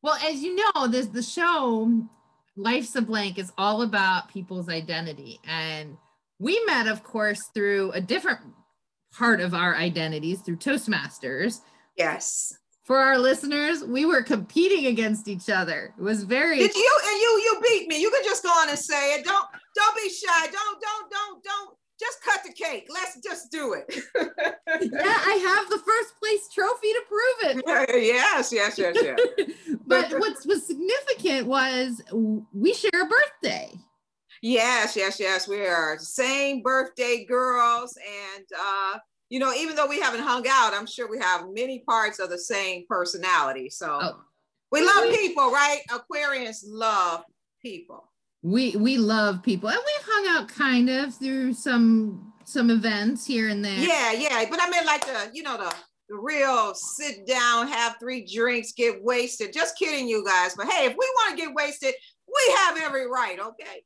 Well, 0.03 0.19
as 0.25 0.43
you 0.43 0.57
know, 0.57 0.87
this 0.89 1.07
the 1.07 1.23
show 1.23 2.09
Life's 2.57 2.95
a 2.97 3.03
Blank 3.03 3.39
is 3.39 3.53
all 3.57 3.83
about 3.83 4.29
people's 4.29 4.69
identity. 4.69 5.41
And 5.47 5.97
we 6.39 6.63
met, 6.67 6.87
of 6.87 7.03
course, 7.03 7.41
through 7.55 7.93
a 7.93 8.01
different 8.01 8.41
part 9.13 9.41
of 9.41 9.55
our 9.55 9.75
identities 9.77 10.41
through 10.41 10.57
Toastmasters. 10.57 11.61
Yes. 11.97 12.55
For 12.93 12.99
our 12.99 13.17
listeners, 13.17 13.83
we 13.83 14.05
were 14.05 14.23
competing 14.23 14.85
against 14.85 15.27
each 15.27 15.49
other. 15.49 15.95
It 15.97 16.03
was 16.03 16.25
very 16.25 16.59
Did 16.59 16.75
you 16.75 16.99
and 17.07 17.21
you 17.23 17.43
you 17.43 17.61
beat 17.63 17.89
me. 17.89 17.99
You 17.99 18.11
can 18.11 18.23
just 18.23 18.43
go 18.43 18.51
on 18.51 18.69
and 18.69 18.79
say 18.79 19.15
it. 19.15 19.25
Don't 19.25 19.47
don't 19.75 19.97
be 19.97 20.11
shy. 20.11 20.43
Don't 20.43 20.79
don't 20.79 21.11
don't 21.11 21.43
don't 21.43 21.77
just 21.99 22.23
cut 22.23 22.43
the 22.45 22.53
cake. 22.53 22.91
Let's 22.93 23.19
just 23.27 23.51
do 23.51 23.73
it. 23.73 23.87
yeah, 24.15 25.21
I 25.25 25.57
have 25.57 25.71
the 25.71 25.79
first 25.79 26.19
place 26.21 26.51
trophy 26.53 26.93
to 26.93 27.03
prove 27.09 27.57
it. 27.57 28.05
yes, 28.05 28.53
yes, 28.53 28.77
yes, 28.77 28.95
yes. 29.01 29.47
but 29.87 30.11
what's 30.19 30.45
was 30.45 30.67
significant 30.67 31.47
was 31.47 32.03
we 32.53 32.75
share 32.75 32.91
a 32.93 33.07
birthday. 33.07 33.73
Yes, 34.43 34.97
yes, 34.97 35.19
yes. 35.19 35.49
We 35.49 35.65
are 35.65 35.97
same 35.99 36.61
birthday 36.61 37.25
girls. 37.25 37.97
And 38.37 38.45
uh, 38.55 38.99
you 39.33 39.39
know, 39.39 39.53
even 39.55 39.75
though 39.75 39.87
we 39.87 39.99
haven't 39.99 40.21
hung 40.21 40.45
out, 40.49 40.75
I'm 40.75 40.87
sure 40.87 41.09
we 41.09 41.19
have 41.19 41.47
many 41.51 41.81
parts 41.81 42.19
of 42.19 42.29
the 42.29 42.39
same 42.39 42.85
personality. 42.89 43.71
So 43.71 43.99
oh. 44.01 44.21
we 44.71 44.85
love 44.85 45.15
people, 45.15 45.51
right? 45.51 45.81
Aquarians 45.91 46.59
love 46.67 47.25
people 47.63 48.13
we 48.43 48.75
we 48.77 48.99
love 48.99 49.43
people 49.43 49.69
and 49.69 49.79
we've 49.79 50.07
hung 50.09 50.37
out 50.37 50.49
kind 50.49 50.91
of 50.91 51.15
through 51.15 51.53
some 51.53 52.33
some 52.45 52.71
events 52.71 53.25
here 53.25 53.49
and 53.49 53.65
there 53.65 53.79
yeah 53.79 54.13
yeah 54.13 54.45
but 54.51 54.61
i 54.61 54.69
mean 54.69 54.85
like 54.85 55.05
the 55.07 55.31
you 55.33 55.45
know 55.45 55.57
the 55.57 55.73
the 56.09 56.17
real 56.17 56.75
sit 56.75 57.25
down 57.25 57.69
have 57.69 57.95
three 58.01 58.27
drinks 58.27 58.73
get 58.73 59.03
wasted 59.03 59.53
just 59.53 59.79
kidding 59.79 60.09
you 60.09 60.25
guys 60.25 60.55
but 60.57 60.67
hey 60.67 60.87
if 60.87 60.93
we 60.93 61.13
want 61.17 61.31
to 61.31 61.45
get 61.45 61.55
wasted 61.55 61.95
we 62.35 62.55
have 62.55 62.79
every 62.79 63.07
right 63.09 63.39
okay 63.39 63.83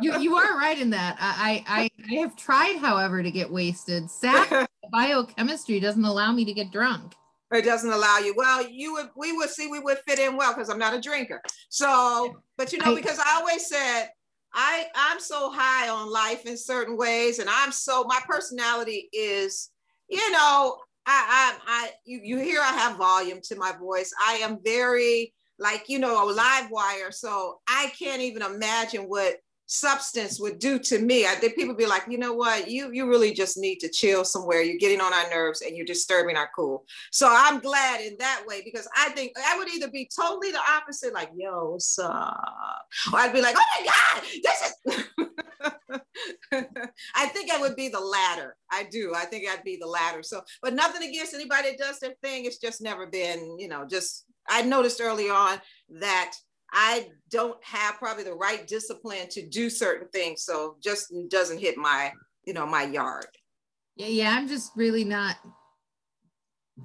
you 0.00 0.18
you 0.18 0.36
are 0.36 0.58
right 0.58 0.78
in 0.78 0.90
that 0.90 1.16
I, 1.18 1.64
I 1.66 1.90
i 2.10 2.14
have 2.16 2.36
tried 2.36 2.76
however 2.76 3.22
to 3.22 3.30
get 3.30 3.50
wasted 3.50 4.10
sad 4.10 4.68
biochemistry 4.92 5.80
doesn't 5.80 6.04
allow 6.04 6.32
me 6.32 6.44
to 6.44 6.52
get 6.52 6.70
drunk 6.70 7.14
it 7.52 7.64
doesn't 7.64 7.92
allow 7.92 8.18
you. 8.18 8.34
Well, 8.36 8.66
you 8.68 8.94
would 8.94 9.10
we 9.16 9.36
would 9.36 9.50
see 9.50 9.66
we 9.66 9.78
would 9.78 9.98
fit 10.06 10.18
in 10.18 10.36
well 10.36 10.54
because 10.54 10.70
I'm 10.70 10.78
not 10.78 10.94
a 10.94 11.00
drinker. 11.00 11.42
So, 11.68 12.34
but 12.56 12.72
you 12.72 12.78
know, 12.78 12.94
because 12.94 13.18
I 13.18 13.36
always 13.36 13.68
said 13.68 14.08
I 14.54 14.86
I'm 14.94 15.20
so 15.20 15.50
high 15.52 15.88
on 15.88 16.10
life 16.10 16.46
in 16.46 16.56
certain 16.56 16.96
ways, 16.96 17.38
and 17.38 17.48
I'm 17.50 17.72
so 17.72 18.04
my 18.04 18.20
personality 18.26 19.08
is, 19.12 19.70
you 20.08 20.30
know, 20.32 20.78
I 21.06 21.56
I 21.56 21.58
I 21.66 21.90
you 22.04 22.20
you 22.22 22.38
hear 22.38 22.60
I 22.60 22.72
have 22.72 22.96
volume 22.96 23.40
to 23.44 23.56
my 23.56 23.72
voice. 23.72 24.12
I 24.24 24.34
am 24.36 24.58
very 24.64 25.34
like 25.62 25.84
you 25.88 25.98
know 25.98 26.24
a 26.24 26.26
live 26.30 26.70
wire, 26.70 27.10
so 27.10 27.60
I 27.68 27.92
can't 27.98 28.22
even 28.22 28.42
imagine 28.42 29.02
what 29.02 29.36
substance 29.66 30.38
would 30.38 30.58
do 30.58 30.78
to 30.78 30.98
me. 30.98 31.24
I 31.26 31.30
think 31.30 31.54
people 31.54 31.74
be 31.74 31.86
like, 31.86 32.04
you 32.08 32.18
know 32.18 32.34
what, 32.34 32.70
you 32.70 32.92
you 32.92 33.08
really 33.08 33.32
just 33.32 33.56
need 33.56 33.76
to 33.76 33.88
chill 33.88 34.24
somewhere. 34.24 34.62
You're 34.62 34.78
getting 34.78 35.00
on 35.00 35.14
our 35.14 35.30
nerves 35.30 35.62
and 35.62 35.76
you're 35.76 35.86
disturbing 35.86 36.36
our 36.36 36.50
cool. 36.54 36.84
So 37.10 37.26
I'm 37.30 37.60
glad 37.60 38.00
in 38.02 38.16
that 38.18 38.42
way 38.46 38.62
because 38.64 38.86
I 38.96 39.10
think 39.10 39.32
I 39.38 39.56
would 39.56 39.68
either 39.68 39.90
be 39.90 40.10
totally 40.14 40.52
the 40.52 40.60
opposite, 40.60 41.14
like, 41.14 41.30
yo, 41.34 41.70
what's 41.70 41.98
up? 41.98 42.86
Or 43.12 43.18
I'd 43.18 43.32
be 43.32 43.40
like, 43.40 43.56
oh 43.58 43.80
my 43.80 43.86
God, 43.86 44.22
this 44.42 44.74
is 44.86 45.08
I 47.14 47.26
think 47.28 47.50
I 47.50 47.60
would 47.60 47.76
be 47.76 47.88
the 47.88 48.00
latter. 48.00 48.56
I 48.70 48.84
do. 48.84 49.14
I 49.14 49.24
think 49.24 49.48
I'd 49.48 49.64
be 49.64 49.76
the 49.80 49.86
latter. 49.86 50.22
So, 50.22 50.42
but 50.62 50.74
nothing 50.74 51.08
against 51.08 51.34
anybody 51.34 51.70
that 51.70 51.78
does 51.78 51.98
their 51.98 52.14
thing. 52.22 52.44
It's 52.44 52.58
just 52.58 52.82
never 52.82 53.06
been, 53.06 53.56
you 53.58 53.68
know, 53.68 53.86
just 53.88 54.26
I 54.48 54.62
noticed 54.62 55.00
early 55.00 55.30
on 55.30 55.60
that 56.00 56.34
I 56.72 57.08
don't 57.30 57.62
have 57.64 57.96
probably 57.96 58.24
the 58.24 58.34
right 58.34 58.66
discipline 58.66 59.28
to 59.30 59.46
do 59.46 59.68
certain 59.68 60.08
things. 60.08 60.44
So 60.44 60.76
just 60.82 61.12
doesn't 61.28 61.58
hit 61.58 61.76
my, 61.76 62.12
you 62.44 62.54
know, 62.54 62.66
my 62.66 62.84
yard. 62.84 63.26
Yeah, 63.96 64.06
yeah. 64.06 64.30
I'm 64.36 64.48
just 64.48 64.72
really 64.74 65.04
not 65.04 65.36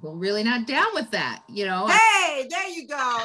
well, 0.02 0.14
really 0.14 0.44
not 0.44 0.66
down 0.66 0.86
with 0.94 1.10
that, 1.10 1.42
you 1.48 1.64
know. 1.64 1.86
Hey, 1.86 2.46
there 2.48 2.68
you 2.68 2.86
go. 2.86 3.18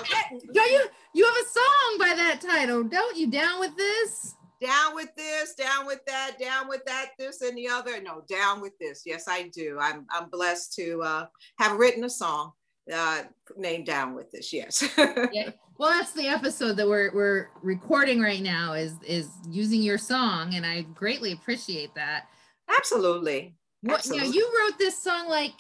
don't 0.53 0.71
you 0.71 0.83
you 1.13 1.25
have 1.25 1.35
a 1.35 1.49
song 1.49 1.97
by 1.99 2.15
that 2.15 2.39
title, 2.41 2.83
don't 2.83 3.17
you? 3.17 3.29
Down 3.29 3.59
with 3.59 3.75
this? 3.75 4.33
Down 4.61 4.95
with 4.95 5.13
this, 5.17 5.55
down 5.55 5.85
with 5.85 5.99
that, 6.07 6.39
down 6.39 6.69
with 6.69 6.83
that, 6.85 7.09
this 7.19 7.41
and 7.41 7.57
the 7.57 7.67
other. 7.67 8.01
No, 8.01 8.23
down 8.29 8.61
with 8.61 8.71
this. 8.79 9.01
Yes, 9.05 9.25
I 9.27 9.49
do. 9.53 9.77
I'm 9.79 10.05
I'm 10.09 10.29
blessed 10.29 10.73
to 10.75 11.01
uh, 11.01 11.25
have 11.59 11.77
written 11.77 12.05
a 12.05 12.09
song 12.09 12.53
uh, 12.91 13.23
named 13.57 13.85
Down 13.85 14.15
with 14.15 14.31
This. 14.31 14.51
Yes. 14.51 14.87
yeah. 14.97 15.51
Well, 15.77 15.89
that's 15.89 16.13
the 16.13 16.27
episode 16.27 16.77
that 16.77 16.87
we're 16.87 17.13
we're 17.13 17.49
recording 17.61 18.21
right 18.21 18.41
now 18.41 18.73
is 18.73 18.95
is 19.05 19.29
using 19.49 19.81
your 19.81 19.97
song, 19.97 20.53
and 20.53 20.65
I 20.65 20.81
greatly 20.81 21.31
appreciate 21.31 21.95
that. 21.95 22.27
Absolutely. 22.69 23.55
What 23.81 23.95
Absolutely. 23.95 24.27
you, 24.27 24.33
know, 24.33 24.37
you 24.37 24.59
wrote 24.59 24.77
this 24.77 25.01
song 25.01 25.27
like 25.27 25.51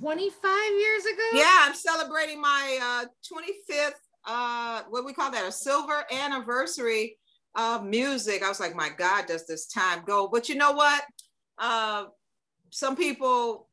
25 0.00 0.50
years 0.78 1.04
ago? 1.04 1.22
Yeah, 1.34 1.58
I'm 1.60 1.74
celebrating 1.74 2.40
my 2.40 2.78
uh 2.82 3.04
25th 3.32 3.92
uh 4.26 4.82
what 4.88 5.04
we 5.04 5.12
call 5.12 5.30
that 5.30 5.46
a 5.46 5.52
silver 5.52 6.04
anniversary 6.10 7.18
of 7.54 7.84
music. 7.84 8.42
I 8.42 8.48
was 8.48 8.58
like, 8.58 8.74
my 8.74 8.88
God, 8.88 9.26
does 9.26 9.46
this 9.46 9.66
time 9.66 10.02
go? 10.06 10.28
But 10.28 10.48
you 10.48 10.56
know 10.56 10.72
what? 10.72 11.04
Uh 11.58 12.06
some 12.70 12.96
people 12.96 13.65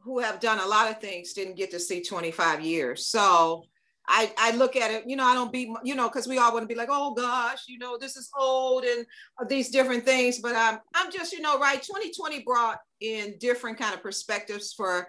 who 0.00 0.18
have 0.20 0.40
done 0.40 0.58
a 0.58 0.66
lot 0.66 0.90
of 0.90 1.00
things 1.00 1.32
didn't 1.32 1.56
get 1.56 1.70
to 1.72 1.80
see 1.80 2.02
25 2.02 2.60
years. 2.60 3.06
So 3.06 3.64
I, 4.08 4.32
I 4.38 4.56
look 4.56 4.74
at 4.74 4.90
it, 4.90 5.04
you 5.06 5.16
know, 5.16 5.24
I 5.24 5.34
don't 5.34 5.52
be, 5.52 5.72
you 5.84 5.94
know, 5.94 6.08
because 6.08 6.26
we 6.26 6.38
all 6.38 6.52
want 6.52 6.62
to 6.62 6.66
be 6.66 6.74
like, 6.74 6.88
oh 6.90 7.12
gosh, 7.12 7.64
you 7.68 7.78
know, 7.78 7.98
this 7.98 8.16
is 8.16 8.30
old 8.38 8.84
and 8.84 9.04
uh, 9.40 9.44
these 9.44 9.68
different 9.68 10.04
things. 10.04 10.38
But 10.38 10.56
I'm, 10.56 10.78
I'm 10.94 11.12
just, 11.12 11.32
you 11.32 11.40
know, 11.40 11.58
right. 11.58 11.82
2020 11.82 12.42
brought 12.42 12.78
in 13.00 13.34
different 13.38 13.78
kind 13.78 13.94
of 13.94 14.02
perspectives 14.02 14.72
for 14.72 15.08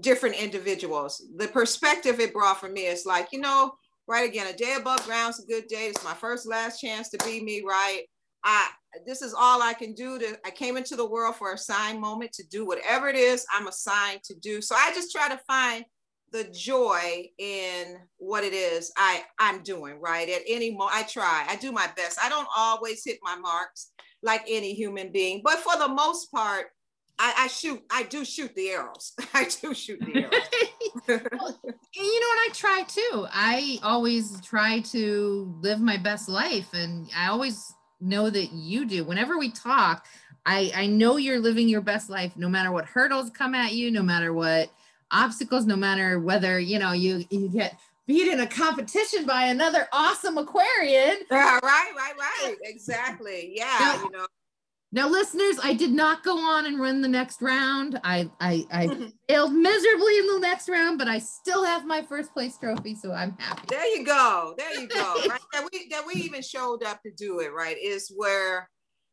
different 0.00 0.36
individuals. 0.36 1.24
The 1.36 1.48
perspective 1.48 2.20
it 2.20 2.34
brought 2.34 2.60
for 2.60 2.68
me 2.68 2.82
is 2.82 3.06
like, 3.06 3.28
you 3.32 3.40
know, 3.40 3.72
right 4.06 4.28
again, 4.28 4.48
a 4.48 4.56
day 4.56 4.76
above 4.78 5.04
ground 5.06 5.30
is 5.30 5.44
a 5.44 5.46
good 5.46 5.66
day. 5.68 5.86
It's 5.86 6.04
my 6.04 6.14
first 6.14 6.46
last 6.46 6.80
chance 6.80 7.08
to 7.10 7.18
be 7.24 7.42
me, 7.42 7.62
right? 7.66 8.02
I 8.44 8.68
this 9.06 9.22
is 9.22 9.34
all 9.34 9.62
I 9.62 9.74
can 9.74 9.94
do 9.94 10.18
to 10.18 10.38
I 10.44 10.50
came 10.50 10.76
into 10.76 10.96
the 10.96 11.08
world 11.08 11.36
for 11.36 11.52
a 11.52 11.58
sign 11.58 12.00
moment 12.00 12.32
to 12.34 12.46
do 12.46 12.66
whatever 12.66 13.08
it 13.08 13.16
is 13.16 13.46
I'm 13.52 13.68
assigned 13.68 14.22
to 14.24 14.34
do. 14.34 14.60
So 14.60 14.74
I 14.74 14.92
just 14.94 15.12
try 15.12 15.28
to 15.28 15.40
find 15.46 15.84
the 16.32 16.44
joy 16.44 17.28
in 17.38 17.96
what 18.18 18.44
it 18.44 18.52
is 18.52 18.92
I 18.96 19.22
I'm 19.38 19.62
doing, 19.62 20.00
right? 20.00 20.28
At 20.28 20.42
any 20.46 20.70
moment 20.70 20.94
I 20.94 21.02
try. 21.02 21.46
I 21.48 21.56
do 21.56 21.72
my 21.72 21.88
best. 21.96 22.18
I 22.22 22.28
don't 22.28 22.48
always 22.56 23.04
hit 23.04 23.18
my 23.22 23.36
marks 23.36 23.92
like 24.22 24.42
any 24.48 24.74
human 24.74 25.12
being, 25.12 25.40
but 25.44 25.58
for 25.58 25.76
the 25.78 25.88
most 25.88 26.30
part 26.30 26.66
I, 27.22 27.34
I 27.36 27.46
shoot, 27.48 27.82
I 27.90 28.04
do 28.04 28.24
shoot 28.24 28.54
the 28.54 28.70
arrows. 28.70 29.12
I 29.34 29.44
do 29.44 29.74
shoot 29.74 30.00
the 30.00 30.22
arrows. 30.22 31.28
well, 31.32 31.60
you 31.94 32.20
know 32.20 32.28
what 32.28 32.38
I 32.38 32.48
try 32.54 32.82
too. 32.88 33.26
I 33.30 33.78
always 33.82 34.40
try 34.40 34.80
to 34.80 35.54
live 35.60 35.80
my 35.80 35.98
best 35.98 36.30
life 36.30 36.72
and 36.72 37.10
I 37.14 37.28
always 37.28 37.74
know 38.00 38.30
that 38.30 38.52
you 38.52 38.86
do. 38.86 39.04
Whenever 39.04 39.38
we 39.38 39.50
talk, 39.50 40.06
I, 40.46 40.72
I 40.74 40.86
know 40.86 41.16
you're 41.16 41.38
living 41.38 41.68
your 41.68 41.80
best 41.80 42.10
life 42.10 42.36
no 42.36 42.48
matter 42.48 42.72
what 42.72 42.86
hurdles 42.86 43.30
come 43.30 43.54
at 43.54 43.72
you, 43.72 43.90
no 43.90 44.02
matter 44.02 44.32
what 44.32 44.70
obstacles, 45.10 45.66
no 45.66 45.76
matter 45.76 46.18
whether, 46.20 46.58
you 46.58 46.78
know, 46.78 46.92
you, 46.92 47.24
you 47.30 47.48
get 47.48 47.78
beat 48.06 48.26
in 48.26 48.40
a 48.40 48.46
competition 48.46 49.26
by 49.26 49.44
another 49.46 49.88
awesome 49.92 50.38
Aquarian. 50.38 51.18
Yeah, 51.30 51.58
right, 51.62 51.92
right, 51.96 52.14
right. 52.18 52.56
Exactly. 52.62 53.52
Yeah, 53.54 53.76
now, 53.80 54.04
you 54.04 54.10
know. 54.10 54.26
Now, 54.92 55.08
listeners, 55.08 55.56
I 55.62 55.72
did 55.72 55.92
not 55.92 56.24
go 56.24 56.36
on 56.36 56.66
and 56.66 56.80
run 56.80 57.00
the 57.00 57.08
next 57.08 57.40
round. 57.40 58.00
I 58.02 58.28
I, 58.40 58.64
I 58.72 59.12
failed 59.28 59.52
miserably 59.52 60.18
in 60.18 60.26
the 60.26 60.38
next 60.40 60.68
round, 60.68 60.98
but 60.98 61.06
I 61.06 61.20
still 61.20 61.64
have 61.64 61.86
my 61.86 62.02
first 62.02 62.32
place 62.34 62.58
trophy, 62.58 62.96
so 62.96 63.12
I'm 63.12 63.36
happy. 63.38 63.62
There 63.68 63.96
you 63.96 64.04
go. 64.04 64.54
There 64.58 64.80
you 64.80 64.88
go. 64.88 65.14
right? 65.28 65.40
That 65.52 65.68
we 65.72 65.88
that 65.90 66.04
we 66.06 66.14
even 66.14 66.42
showed 66.42 66.82
up 66.82 67.00
to 67.02 67.12
do 67.16 67.38
it. 67.38 67.52
Right? 67.52 67.76
Is 67.80 68.12
where 68.16 68.68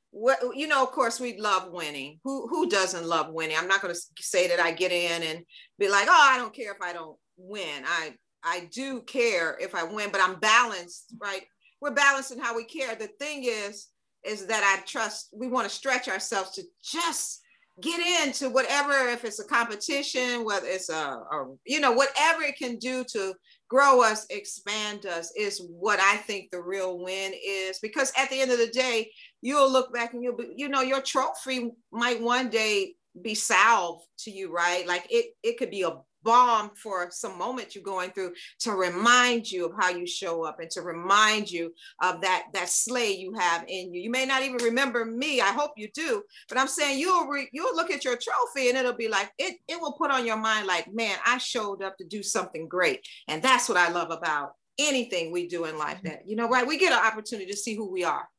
what 0.09 0.39
you 0.55 0.67
know. 0.67 0.81
Of 0.81 0.91
course, 0.91 1.19
we 1.19 1.37
love 1.37 1.71
winning. 1.71 2.19
Who 2.23 2.47
who 2.47 2.67
doesn't 2.69 3.05
love 3.05 3.31
winning? 3.31 3.57
I'm 3.57 3.67
not 3.67 3.83
going 3.83 3.93
to 3.93 4.01
say 4.19 4.47
that 4.47 4.59
I 4.59 4.71
get 4.71 4.91
in 4.91 5.21
and 5.21 5.45
be 5.77 5.89
like, 5.89 6.07
oh, 6.09 6.29
I 6.31 6.37
don't 6.37 6.55
care 6.55 6.71
if 6.71 6.81
I 6.81 6.93
don't 6.93 7.17
win. 7.37 7.83
I 7.85 8.15
I 8.43 8.67
do 8.73 9.03
care 9.03 9.55
if 9.61 9.75
I 9.75 9.83
win, 9.83 10.09
but 10.11 10.21
I'm 10.21 10.39
balanced. 10.39 11.13
Right? 11.21 11.43
We're 11.81 11.91
balanced 11.91 12.31
in 12.31 12.39
how 12.39 12.55
we 12.55 12.63
care. 12.63 12.95
The 12.95 13.09
thing 13.19 13.43
is 13.43 13.89
is 14.25 14.45
that 14.47 14.63
I 14.63 14.83
trust 14.85 15.29
we 15.33 15.47
want 15.47 15.67
to 15.67 15.73
stretch 15.73 16.07
ourselves 16.07 16.51
to 16.51 16.63
just 16.83 17.41
get 17.81 18.25
into 18.25 18.49
whatever 18.49 19.07
if 19.07 19.23
it's 19.23 19.39
a 19.39 19.45
competition 19.45 20.43
whether 20.43 20.65
it's 20.65 20.89
a, 20.89 20.93
a, 20.95 21.45
you 21.63 21.79
know 21.79 21.91
whatever 21.91 22.41
it 22.41 22.57
can 22.57 22.77
do 22.77 23.03
to 23.03 23.35
grow 23.69 24.01
us 24.01 24.25
expand 24.31 25.05
us 25.05 25.31
is 25.37 25.61
what 25.69 25.99
i 25.99 26.17
think 26.17 26.49
the 26.49 26.59
real 26.61 26.97
win 26.97 27.33
is. 27.45 27.77
Because 27.79 28.11
at 28.17 28.29
the 28.29 28.41
end 28.41 28.51
of 28.51 28.57
the 28.57 28.67
day 28.67 29.11
you'll 29.41 29.71
look 29.71 29.93
back 29.93 30.13
and 30.13 30.23
you'll 30.23 30.35
be 30.35 30.53
you 30.55 30.69
know 30.69 30.81
your 30.81 31.01
trophy 31.01 31.71
might 31.91 32.21
one 32.21 32.49
day 32.49 32.93
be 33.21 33.35
salved 33.35 34.05
to 34.19 34.31
you 34.31 34.51
right? 34.51 34.87
Like 34.87 35.05
it 35.09 35.33
it 35.43 35.57
could 35.57 35.71
be 35.71 35.83
a 35.83 35.97
balm 36.27 36.71
for 36.75 37.07
some 37.09 37.37
moment 37.37 37.73
you're 37.73 37.81
going 37.81 38.11
through 38.11 38.33
to 38.59 38.73
remind 38.73 39.49
you 39.49 39.65
of 39.65 39.71
how 39.79 39.89
you 39.89 40.05
show 40.05 40.43
up 40.43 40.59
and 40.59 40.69
to 40.69 40.81
remind 40.81 41.49
you 41.49 41.73
of 42.03 42.19
that 42.19 42.47
that 42.51 42.67
slay 42.67 43.13
you 43.13 43.33
have 43.33 43.63
in 43.69 43.93
you. 43.93 44.01
You 44.01 44.11
may 44.11 44.25
not 44.25 44.43
even 44.43 44.57
remember 44.57 45.05
me. 45.05 45.39
I 45.39 45.53
hope 45.53 45.71
you 45.77 45.87
do, 45.93 46.21
but 46.49 46.57
I'm 46.57 46.67
saying 46.67 46.99
you'll 46.99 47.27
re, 47.27 47.47
you'll 47.53 47.77
look 47.77 47.91
at 47.91 48.03
your 48.03 48.17
trophy 48.17 48.67
and 48.67 48.77
it'll 48.77 48.91
be 48.91 49.07
like 49.07 49.31
it 49.39 49.55
it 49.69 49.79
will 49.79 49.93
put 49.93 50.11
on 50.11 50.25
your 50.25 50.35
mind 50.35 50.67
like, 50.67 50.93
man, 50.93 51.17
I 51.25 51.37
showed 51.37 51.81
up 51.81 51.97
to 51.97 52.03
do 52.03 52.21
something 52.21 52.67
great. 52.67 53.07
And 53.29 53.41
that's 53.41 53.69
what 53.69 53.77
I 53.77 53.89
love 53.89 54.11
about 54.11 54.51
anything 54.77 55.31
we 55.31 55.47
do 55.47 55.63
in 55.63 55.77
life 55.77 55.99
that 56.03 56.27
you 56.27 56.35
know 56.35 56.47
right 56.47 56.67
we 56.67 56.77
get 56.77 56.91
an 56.91 57.03
opportunity 57.03 57.49
to 57.49 57.57
see 57.57 57.75
who 57.75 57.89
we 57.91 58.03
are 58.03 58.29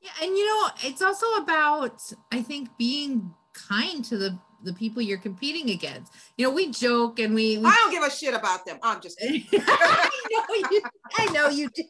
yeah 0.00 0.10
and 0.22 0.34
you 0.34 0.46
know 0.46 0.68
it's 0.82 1.02
also 1.02 1.26
about 1.42 2.00
i 2.32 2.40
think 2.40 2.70
being 2.78 3.30
kind 3.52 4.02
to 4.02 4.16
the 4.16 4.38
the 4.62 4.72
people 4.72 5.02
you're 5.02 5.18
competing 5.18 5.70
against. 5.70 6.12
You 6.36 6.46
know, 6.46 6.52
we 6.52 6.70
joke 6.70 7.18
and 7.18 7.34
we. 7.34 7.58
we 7.58 7.64
I 7.64 7.74
don't 7.74 7.90
give 7.90 8.02
a 8.02 8.10
shit 8.10 8.34
about 8.34 8.64
them. 8.66 8.78
I'm 8.82 9.00
just. 9.00 9.18
I 9.22 9.44
know 9.50 10.68
you. 10.70 10.82
I 11.18 11.26
know 11.32 11.48
you 11.48 11.68
do. 11.70 11.84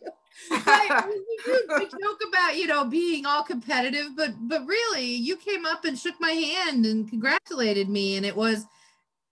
we, 0.50 1.76
we, 1.78 1.84
joke 1.86 2.20
about 2.28 2.56
you 2.56 2.66
know 2.66 2.84
being 2.84 3.26
all 3.26 3.42
competitive, 3.42 4.10
but 4.16 4.30
but 4.40 4.64
really, 4.66 5.04
you 5.04 5.36
came 5.36 5.66
up 5.66 5.84
and 5.84 5.98
shook 5.98 6.14
my 6.20 6.30
hand 6.30 6.86
and 6.86 7.08
congratulated 7.08 7.88
me, 7.88 8.16
and 8.16 8.24
it 8.24 8.36
was 8.36 8.66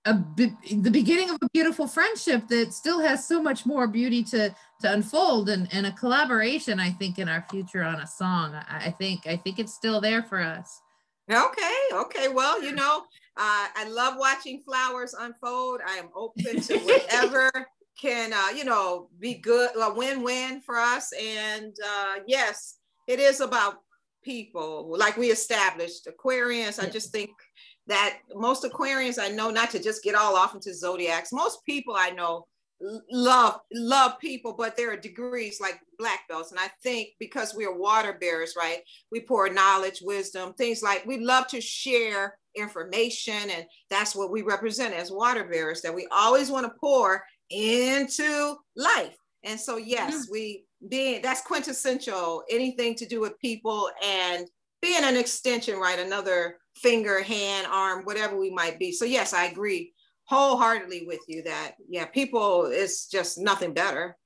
a 0.07 0.25
the 0.37 0.91
beginning 0.91 1.31
of 1.31 1.37
a 1.43 1.49
beautiful 1.53 1.87
friendship 1.87 2.49
that 2.49 2.73
still 2.73 3.01
has 3.01 3.27
so 3.27 3.43
much 3.43 3.67
more 3.67 3.87
beauty 3.87 4.23
to 4.23 4.55
to 4.81 4.93
unfold 4.93 5.49
and, 5.49 5.69
and 5.73 5.87
a 5.87 5.93
collaboration 5.93 6.81
i 6.81 6.91
think 6.91 7.19
in 7.19 7.29
our 7.29 7.45
future 7.51 7.83
on 7.83 8.01
a 8.01 8.07
song 8.07 8.55
I, 8.55 8.87
I 8.87 8.91
think 8.91 9.27
i 9.27 9.37
think 9.37 9.59
it's 9.59 9.75
still 9.75 10.01
there 10.01 10.23
for 10.23 10.41
us 10.41 10.81
okay 11.31 11.79
okay 11.93 12.29
well 12.29 12.63
you 12.63 12.73
know 12.73 13.03
uh, 13.39 13.69
I 13.75 13.87
love 13.89 14.15
watching 14.17 14.63
flowers 14.63 15.15
unfold. 15.19 15.81
I 15.87 15.97
am 15.97 16.09
open 16.15 16.61
to 16.61 16.79
whatever 16.79 17.51
can, 18.01 18.33
uh, 18.33 18.49
you 18.55 18.65
know, 18.65 19.09
be 19.19 19.35
good, 19.35 19.71
a 19.81 19.93
win-win 19.93 20.61
for 20.61 20.77
us. 20.77 21.13
And 21.13 21.75
uh, 21.85 22.15
yes, 22.27 22.77
it 23.07 23.21
is 23.21 23.41
about 23.41 23.77
people, 24.23 24.95
like 24.97 25.17
we 25.17 25.31
established. 25.31 26.09
Aquarians, 26.09 26.83
I 26.83 26.89
just 26.89 27.13
think 27.13 27.31
that 27.87 28.19
most 28.35 28.65
Aquarians 28.65 29.19
I 29.19 29.29
know, 29.29 29.51
not 29.51 29.71
to 29.71 29.83
just 29.83 30.03
get 30.03 30.15
all 30.15 30.35
off 30.35 30.55
into 30.55 30.75
zodiacs, 30.75 31.33
most 31.33 31.65
people 31.65 31.95
I 31.95 32.11
know 32.11 32.47
love 33.11 33.61
love 33.73 34.19
people 34.19 34.53
but 34.53 34.77
there 34.77 34.93
are 34.93 34.97
degrees 34.97 35.61
like 35.61 35.81
black 35.99 36.29
belts 36.29 36.51
and 36.51 36.61
i 36.61 36.69
think 36.83 37.09
because 37.19 37.55
we 37.55 37.65
are 37.65 37.75
water 37.75 38.19
bearers 38.21 38.55
right 38.57 38.81
we 39.11 39.21
pour 39.21 39.49
knowledge 39.49 40.03
wisdom 40.03 40.53
things 40.55 40.83
like 40.83 41.05
we 41.07 41.19
love 41.19 41.47
to 41.47 41.61
share 41.61 42.37
information 42.57 43.51
and 43.51 43.65
that's 43.91 44.15
what 44.15 44.31
we 44.31 44.43
represent 44.43 44.95
as 44.95 45.11
water 45.11 45.45
bearers 45.45 45.83
that 45.83 45.95
we 45.95 46.07
always 46.11 46.51
want 46.51 46.67
to 46.67 46.73
pour 46.81 47.23
into 47.51 48.57
life. 48.77 49.17
And 49.45 49.59
so 49.59 49.77
yes 49.77 50.15
mm-hmm. 50.15 50.33
we 50.33 50.65
being 50.89 51.23
that's 51.23 51.43
quintessential 51.43 52.43
anything 52.51 52.95
to 52.97 53.07
do 53.07 53.21
with 53.21 53.39
people 53.39 53.91
and 54.05 54.49
being 54.83 55.05
an 55.05 55.17
extension 55.17 55.79
right? 55.79 55.99
Another 55.99 56.59
finger 56.77 57.23
hand 57.23 57.67
arm 57.71 58.05
whatever 58.05 58.39
we 58.39 58.51
might 58.51 58.79
be. 58.79 58.93
So 58.93 59.05
yes 59.05 59.33
i 59.33 59.47
agree 59.47 59.93
wholeheartedly 60.25 61.05
with 61.07 61.21
you 61.29 61.43
that 61.45 61.75
yeah 61.89 62.07
people 62.07 62.67
is 62.67 63.07
just 63.07 63.39
nothing 63.39 63.73
better. 63.73 64.17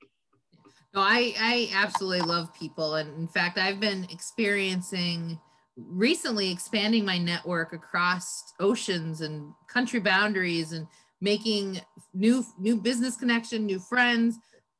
No 0.93 1.01
i 1.01 1.33
i 1.39 1.69
absolutely 1.73 2.21
love 2.21 2.53
people. 2.53 2.95
And 2.95 3.13
in 3.17 3.27
fact 3.27 3.57
i've 3.57 3.79
been 3.79 4.05
experiencing 4.09 5.39
recently 5.77 6.51
expanding 6.51 7.05
my 7.05 7.17
network 7.17 7.73
across 7.73 8.53
oceans 8.59 9.21
and 9.21 9.53
country 9.67 9.99
boundaries 9.99 10.73
and 10.73 10.87
making 11.21 11.79
new 12.13 12.43
new 12.59 12.75
business 12.75 13.15
connection 13.15 13.65
new 13.65 13.79
friends 13.79 14.37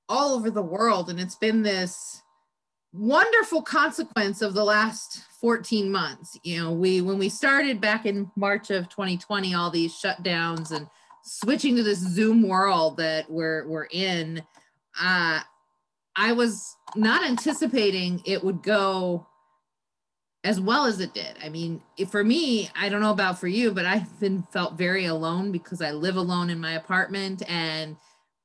all 0.10 0.34
over 0.34 0.50
the 0.50 0.62
world. 0.62 1.10
And 1.10 1.20
it's 1.20 1.36
been 1.36 1.62
this 1.62 2.22
wonderful 2.94 3.62
consequence 3.62 4.42
of 4.42 4.54
the 4.54 4.64
last 4.64 5.22
14 5.40 5.90
months. 5.90 6.38
You 6.44 6.62
know 6.62 6.72
we 6.72 7.02
when 7.02 7.18
we 7.18 7.30
started 7.30 7.80
back 7.80 8.06
in 8.06 8.30
march 8.36 8.70
of 8.70 8.90
2020 8.90 9.54
all 9.54 9.72
these 9.72 9.94
shutdowns 9.94 10.72
and 10.72 10.88
switching 11.24 11.76
to 11.76 11.84
this 11.84 12.00
Zoom 12.00 12.48
world 12.48 12.98
that 12.98 13.30
we're 13.30 13.68
we're 13.68 13.88
in, 13.92 14.44
uh, 15.00 15.40
I 16.16 16.34
was 16.34 16.76
not 16.96 17.26
anticipating 17.26 18.22
it 18.26 18.44
would 18.44 18.62
go 18.62 19.28
as 20.44 20.60
well 20.60 20.86
as 20.86 21.00
it 21.00 21.14
did. 21.14 21.38
I 21.44 21.50
mean, 21.50 21.82
for 22.10 22.24
me, 22.24 22.70
I 22.76 22.90
don't 22.90 23.02
know 23.02 23.12
about 23.12 23.40
for 23.40 23.48
you, 23.48 23.72
but 23.72 23.86
I've 23.86 24.20
been 24.20 24.44
felt 24.52 24.74
very 24.74 25.06
alone 25.06 25.52
because 25.52 25.82
I 25.82 25.92
live 25.92 26.16
alone 26.16 26.50
in 26.50 26.60
my 26.60 26.74
apartment 26.74 27.44
and 27.48 27.96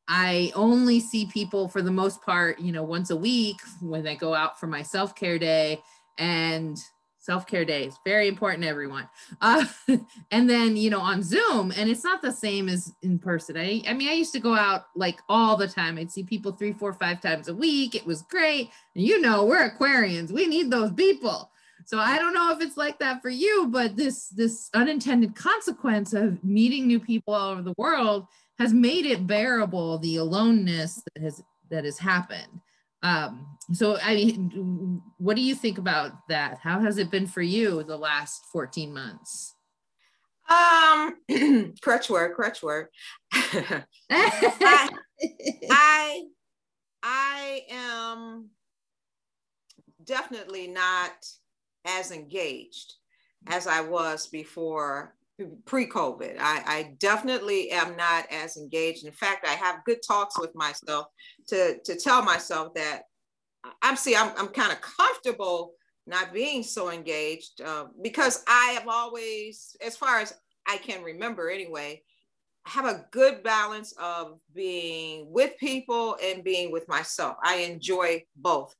I 0.09 0.53
only 0.55 1.01
see 1.01 1.27
people 1.27 1.69
for 1.69 1.83
the 1.83 1.91
most 1.91 2.23
part, 2.23 2.61
you 2.61 2.71
know, 2.71 2.83
once 2.83 3.11
a 3.11 3.17
week 3.17 3.57
when 3.81 4.07
I 4.07 4.15
go 4.15 4.35
out 4.35 4.61
for 4.61 4.67
my 4.67 4.83
self-care 4.83 5.39
day 5.39 5.83
and 6.19 6.79
self-care 7.19 7.65
days 7.65 7.99
very 8.05 8.29
important 8.29 8.65
everyone. 8.65 9.09
Uh, 9.41 9.65
and 10.31 10.49
then 10.49 10.77
you 10.77 10.89
know 10.89 11.01
on 11.01 11.25
zoom 11.25 11.73
and 11.77 11.91
it's 11.91 12.05
not 12.05 12.23
the 12.23 12.31
same 12.31 12.69
as 12.69 12.93
in 13.03 13.19
person. 13.19 13.57
I, 13.57 13.83
I 13.89 13.95
mean 13.95 14.09
i 14.09 14.13
used 14.13 14.33
to 14.35 14.39
go 14.39 14.55
out 14.55 14.85
like 14.95 15.19
all 15.29 15.57
the 15.57 15.67
time. 15.67 15.99
I'd 15.99 16.13
see 16.13 16.23
people 16.23 16.53
three 16.53 16.73
four 16.73 16.93
five 16.93 17.21
times 17.21 17.49
a 17.49 17.55
week. 17.55 17.97
It 17.97 18.07
was 18.07 18.23
great. 18.23 18.71
And 18.95 19.05
you 19.05 19.21
know 19.21 19.45
we're 19.45 19.69
aquarians. 19.69 20.31
We 20.31 20.47
need 20.47 20.71
those 20.71 20.93
people 20.93 21.51
so 21.87 21.99
I 21.99 22.18
don't 22.18 22.35
know 22.35 22.51
if 22.51 22.61
it's 22.61 22.77
like 22.77 22.99
that 22.99 23.22
for 23.22 23.31
you, 23.31 23.68
but 23.68 23.96
this 23.96 24.29
this 24.29 24.68
unintended 24.75 25.37
consequence 25.37 26.12
of 26.12 26.42
meeting 26.42 26.87
new 26.87 26.99
people 26.99 27.33
all 27.33 27.53
over 27.53 27.62
the 27.62 27.75
world 27.79 28.27
has 28.59 28.72
made 28.72 29.07
it 29.07 29.27
bearable 29.27 29.99
the 29.99 30.16
aloneness 30.16 31.01
that 31.14 31.22
has 31.22 31.42
that 31.70 31.85
has 31.85 31.99
happened. 31.99 32.61
Um, 33.03 33.46
so 33.72 33.99
I 34.03 34.16
mean, 34.16 35.01
what 35.18 35.37
do 35.37 35.42
you 35.42 35.55
think 35.55 35.79
about 35.79 36.12
that? 36.29 36.59
How 36.59 36.81
has 36.81 36.99
it 36.99 37.11
been 37.11 37.29
for 37.29 37.42
you 37.42 37.85
the 37.85 37.96
last 37.96 38.42
14 38.53 38.92
months? 38.92 39.55
Um, 40.49 41.16
crutch 41.83 42.11
word, 42.11 42.35
crutch 42.35 42.62
word. 42.62 42.88
I, 43.33 43.85
I, 45.70 46.22
I 47.03 47.62
am 47.70 48.51
definitely 50.05 50.68
not 50.68 51.12
as 51.87 52.11
engaged 52.11 52.94
as 53.46 53.66
I 53.66 53.81
was 53.81 54.27
before 54.27 55.14
pre-COVID. 55.66 56.37
I, 56.40 56.62
I, 56.66 56.94
definitely 56.99 57.70
am 57.70 57.94
not 57.94 58.25
as 58.33 58.57
engaged. 58.57 59.05
In 59.05 59.12
fact, 59.12 59.46
I 59.46 59.53
have 59.53 59.85
good 59.85 59.99
talks 60.07 60.40
with 60.40 60.55
myself 60.55 61.09
to, 61.49 61.79
to 61.85 61.96
tell 61.96 62.22
myself 62.22 62.72
that 62.75 63.03
I'm 63.83 63.96
see, 63.96 64.16
I'm, 64.16 64.33
I'm 64.38 64.49
kind 64.49 64.72
of 64.72 64.81
comfortable 64.81 65.75
not 66.07 66.33
being 66.33 66.62
so 66.62 66.90
engaged 66.90 67.61
uh, 67.61 67.87
because 68.03 68.44
I 68.46 68.77
have 68.79 68.88
always, 68.88 69.77
as 69.85 69.96
far 69.96 70.20
as 70.20 70.33
I 70.66 70.79
can 70.79 71.03
remember 71.03 71.51
anyway, 71.51 72.03
have 72.64 72.85
a 72.85 73.05
good 73.12 73.42
balance 73.42 73.94
of 74.01 74.38
being 74.55 75.31
with 75.31 75.57
people 75.59 76.16
and 76.22 76.42
being 76.42 76.72
with 76.72 76.88
myself. 76.88 77.37
I 77.44 77.59
enjoy 77.59 78.25
both. 78.37 78.75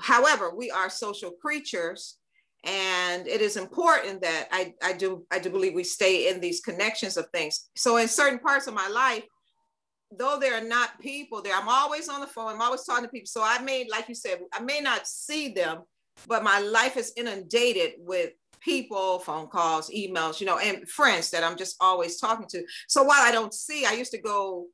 However, 0.00 0.54
we 0.54 0.70
are 0.70 0.90
social 0.90 1.30
creatures 1.30 2.17
and 2.64 3.26
it 3.28 3.40
is 3.40 3.56
important 3.56 4.20
that 4.22 4.48
I, 4.50 4.74
I 4.82 4.92
do 4.92 5.24
I 5.30 5.38
do 5.38 5.50
believe 5.50 5.74
we 5.74 5.84
stay 5.84 6.28
in 6.28 6.40
these 6.40 6.60
connections 6.60 7.16
of 7.16 7.28
things. 7.32 7.70
So 7.76 7.96
in 7.98 8.08
certain 8.08 8.38
parts 8.38 8.66
of 8.66 8.74
my 8.74 8.88
life, 8.88 9.24
though 10.16 10.38
there 10.40 10.54
are 10.54 10.66
not 10.66 11.00
people 11.00 11.40
there, 11.40 11.54
I'm 11.54 11.68
always 11.68 12.08
on 12.08 12.20
the 12.20 12.26
phone. 12.26 12.52
I'm 12.52 12.60
always 12.60 12.84
talking 12.84 13.04
to 13.04 13.10
people. 13.10 13.28
So 13.28 13.42
I 13.44 13.60
may, 13.60 13.86
like 13.90 14.08
you 14.08 14.14
said, 14.14 14.40
I 14.52 14.60
may 14.60 14.80
not 14.80 15.06
see 15.06 15.52
them, 15.52 15.82
but 16.26 16.42
my 16.42 16.58
life 16.58 16.96
is 16.96 17.12
inundated 17.16 17.92
with 17.98 18.32
people, 18.60 19.20
phone 19.20 19.46
calls, 19.46 19.90
emails, 19.90 20.40
you 20.40 20.46
know, 20.46 20.58
and 20.58 20.88
friends 20.88 21.30
that 21.30 21.44
I'm 21.44 21.56
just 21.56 21.76
always 21.80 22.18
talking 22.18 22.46
to. 22.48 22.64
So 22.88 23.04
while 23.04 23.22
I 23.22 23.30
don't 23.30 23.54
see, 23.54 23.84
I 23.84 23.92
used 23.92 24.10
to 24.12 24.20
go 24.20 24.66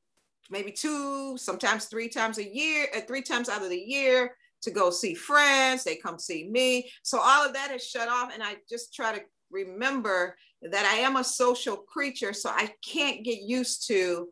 maybe 0.50 0.72
two, 0.72 1.36
sometimes 1.36 1.86
three 1.86 2.08
times 2.08 2.38
a 2.38 2.48
year, 2.48 2.86
uh, 2.96 3.00
three 3.00 3.22
times 3.22 3.48
out 3.48 3.62
of 3.62 3.68
the 3.68 3.76
year 3.76 4.36
to 4.64 4.70
go 4.70 4.90
see 4.90 5.14
friends. 5.14 5.84
They 5.84 5.96
come 5.96 6.18
see 6.18 6.48
me. 6.48 6.90
So 7.02 7.18
all 7.20 7.46
of 7.46 7.54
that 7.54 7.70
is 7.70 7.86
shut 7.86 8.08
off. 8.08 8.32
And 8.32 8.42
I 8.42 8.56
just 8.68 8.94
try 8.94 9.14
to 9.14 9.22
remember 9.50 10.36
that 10.62 10.84
I 10.84 11.00
am 11.00 11.16
a 11.16 11.24
social 11.24 11.76
creature. 11.76 12.32
So 12.32 12.50
I 12.50 12.70
can't 12.84 13.24
get 13.24 13.42
used 13.42 13.86
to 13.88 14.28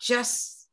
just 0.00 0.68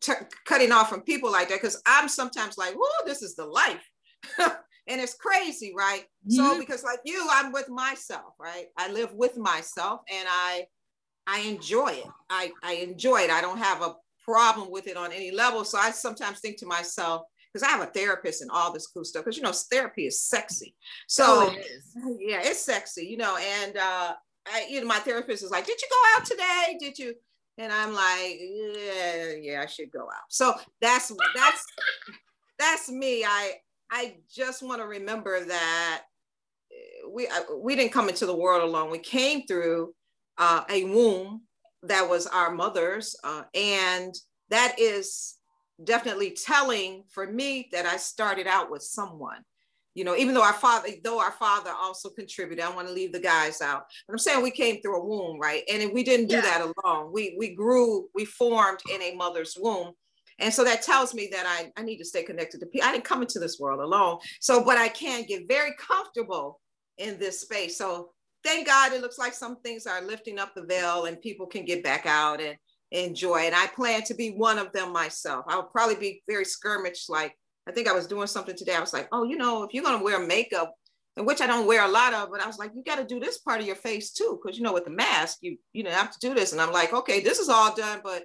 t- 0.00 0.12
cutting 0.44 0.72
off 0.72 0.90
from 0.90 1.02
people 1.02 1.30
like 1.30 1.48
that 1.48 1.60
because 1.60 1.80
I'm 1.86 2.08
sometimes 2.08 2.58
like, 2.58 2.74
whoa, 2.74 3.06
this 3.06 3.22
is 3.22 3.34
the 3.34 3.46
life. 3.46 3.88
and 4.38 5.00
it's 5.00 5.14
crazy, 5.14 5.72
right? 5.76 6.02
Mm-hmm. 6.28 6.36
So 6.36 6.58
because 6.58 6.84
like 6.84 7.00
you, 7.04 7.26
I'm 7.30 7.52
with 7.52 7.68
myself, 7.68 8.34
right? 8.38 8.66
I 8.76 8.90
live 8.90 9.12
with 9.14 9.36
myself 9.36 10.00
and 10.10 10.28
I 10.28 10.66
I 11.26 11.40
enjoy 11.40 11.88
it. 11.88 12.06
I, 12.28 12.50
I 12.62 12.74
enjoy 12.74 13.20
it. 13.20 13.30
I 13.30 13.40
don't 13.40 13.58
have 13.58 13.82
a 13.82 13.94
problem 14.24 14.70
with 14.70 14.88
it 14.88 14.96
on 14.96 15.12
any 15.12 15.30
level. 15.30 15.64
So 15.64 15.78
I 15.78 15.90
sometimes 15.92 16.40
think 16.40 16.58
to 16.58 16.66
myself, 16.66 17.22
because 17.52 17.66
I 17.66 17.70
have 17.70 17.82
a 17.82 17.90
therapist 17.90 18.42
and 18.42 18.50
all 18.50 18.72
this 18.72 18.86
cool 18.86 19.04
stuff, 19.04 19.24
because 19.24 19.36
you 19.36 19.42
know, 19.42 19.52
therapy 19.52 20.06
is 20.06 20.22
sexy. 20.22 20.74
So 21.08 21.24
oh, 21.26 21.54
it 21.54 21.66
yeah, 22.20 22.40
it's 22.42 22.64
sexy, 22.64 23.06
you 23.06 23.16
know, 23.16 23.36
and 23.36 23.76
uh 23.76 24.14
I, 24.46 24.66
you 24.68 24.80
know, 24.80 24.86
my 24.86 24.98
therapist 24.98 25.42
is 25.42 25.50
like, 25.50 25.66
Did 25.66 25.80
you 25.80 25.88
go 25.90 26.18
out 26.18 26.26
today? 26.26 26.76
Did 26.78 26.98
you? 26.98 27.14
And 27.58 27.72
I'm 27.72 27.92
like, 27.92 28.38
yeah, 28.40 29.32
yeah, 29.38 29.60
I 29.62 29.66
should 29.66 29.92
go 29.92 30.04
out. 30.04 30.30
So 30.30 30.54
that's 30.80 31.12
that's 31.34 31.66
that's 32.58 32.90
me. 32.90 33.24
I 33.24 33.56
I 33.90 34.14
just 34.34 34.62
want 34.62 34.80
to 34.80 34.86
remember 34.86 35.44
that 35.44 36.02
eh, 36.72 37.08
we 37.12 37.26
uh, 37.26 37.56
we 37.58 37.76
didn't 37.76 37.92
come 37.92 38.08
into 38.08 38.24
the 38.24 38.36
world 38.36 38.62
alone. 38.62 38.90
We 38.90 38.98
came 38.98 39.46
through 39.46 39.94
uh, 40.38 40.64
a 40.70 40.84
womb 40.84 41.42
that 41.82 42.08
was 42.08 42.26
our 42.26 42.50
mother's, 42.50 43.14
uh, 43.24 43.42
and 43.54 44.14
that 44.48 44.78
is 44.78 45.36
definitely 45.84 46.30
telling 46.32 47.04
for 47.08 47.26
me 47.26 47.68
that 47.72 47.86
I 47.86 47.96
started 47.96 48.46
out 48.46 48.70
with 48.70 48.82
someone. 48.82 49.42
You 49.94 50.04
know, 50.04 50.14
even 50.14 50.34
though 50.34 50.44
our 50.44 50.52
father, 50.52 50.88
though 51.02 51.20
our 51.20 51.32
father 51.32 51.72
also 51.76 52.10
contributed, 52.10 52.64
I 52.64 52.72
want 52.74 52.86
to 52.86 52.94
leave 52.94 53.12
the 53.12 53.20
guys 53.20 53.60
out. 53.60 53.86
But 54.06 54.14
I'm 54.14 54.18
saying 54.18 54.42
we 54.42 54.52
came 54.52 54.80
through 54.80 54.96
a 54.96 55.04
womb, 55.04 55.40
right? 55.40 55.64
And 55.70 55.92
we 55.92 56.04
didn't 56.04 56.28
do 56.28 56.36
yeah. 56.36 56.42
that 56.42 56.72
alone. 56.84 57.12
We 57.12 57.34
we 57.36 57.54
grew, 57.54 58.08
we 58.14 58.24
formed 58.24 58.78
in 58.94 59.02
a 59.02 59.16
mother's 59.16 59.56
womb 59.58 59.94
and 60.40 60.52
so 60.52 60.64
that 60.64 60.82
tells 60.82 61.14
me 61.14 61.28
that 61.32 61.44
I, 61.46 61.70
I 61.80 61.84
need 61.84 61.98
to 61.98 62.04
stay 62.04 62.22
connected 62.22 62.60
to 62.60 62.66
people. 62.66 62.88
I 62.88 62.92
didn't 62.92 63.04
come 63.04 63.22
into 63.22 63.38
this 63.38 63.60
world 63.60 63.80
alone. 63.80 64.18
So, 64.40 64.64
but 64.64 64.78
I 64.78 64.88
can 64.88 65.24
get 65.24 65.46
very 65.46 65.72
comfortable 65.78 66.60
in 66.98 67.18
this 67.18 67.40
space. 67.40 67.76
So 67.76 68.10
thank 68.42 68.66
God 68.66 68.92
it 68.92 69.02
looks 69.02 69.18
like 69.18 69.34
some 69.34 69.60
things 69.60 69.86
are 69.86 70.02
lifting 70.02 70.38
up 70.38 70.54
the 70.54 70.64
veil 70.64 71.04
and 71.04 71.20
people 71.20 71.46
can 71.46 71.64
get 71.64 71.84
back 71.84 72.06
out 72.06 72.40
and 72.40 72.56
enjoy. 72.90 73.38
And 73.38 73.54
I 73.54 73.66
plan 73.68 74.02
to 74.04 74.14
be 74.14 74.30
one 74.30 74.58
of 74.58 74.72
them 74.72 74.92
myself. 74.92 75.44
I'll 75.48 75.64
probably 75.64 75.96
be 75.96 76.22
very 76.28 76.44
skirmish. 76.44 77.08
Like 77.08 77.34
I 77.68 77.72
think 77.72 77.88
I 77.88 77.92
was 77.92 78.06
doing 78.06 78.26
something 78.26 78.56
today. 78.56 78.74
I 78.74 78.80
was 78.80 78.92
like, 78.92 79.08
oh, 79.12 79.24
you 79.24 79.36
know, 79.36 79.62
if 79.62 79.72
you're 79.72 79.84
gonna 79.84 80.02
wear 80.02 80.24
makeup, 80.24 80.74
and 81.16 81.26
which 81.26 81.40
I 81.40 81.46
don't 81.46 81.66
wear 81.66 81.84
a 81.84 81.88
lot 81.88 82.14
of, 82.14 82.30
but 82.30 82.40
I 82.40 82.46
was 82.46 82.58
like, 82.58 82.70
you 82.74 82.82
got 82.84 82.96
to 82.96 83.04
do 83.04 83.20
this 83.20 83.38
part 83.38 83.60
of 83.60 83.66
your 83.66 83.76
face 83.76 84.12
too, 84.12 84.40
because 84.40 84.56
you 84.56 84.64
know, 84.64 84.72
with 84.72 84.84
the 84.84 84.90
mask, 84.90 85.38
you 85.40 85.56
you 85.72 85.82
know 85.82 85.90
have 85.90 86.12
to 86.12 86.18
do 86.20 86.34
this. 86.34 86.52
And 86.52 86.60
I'm 86.60 86.72
like, 86.72 86.92
okay, 86.92 87.20
this 87.20 87.38
is 87.38 87.48
all 87.48 87.74
done, 87.74 88.00
but 88.02 88.24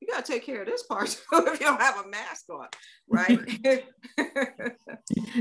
you 0.00 0.08
got 0.08 0.24
to 0.24 0.32
take 0.32 0.44
care 0.44 0.60
of 0.60 0.66
this 0.66 0.82
part 0.82 1.08
if 1.32 1.60
you 1.60 1.66
don't 1.66 1.80
have 1.80 2.04
a 2.04 2.08
mask 2.08 2.44
on, 2.50 2.68
right? 3.08 3.84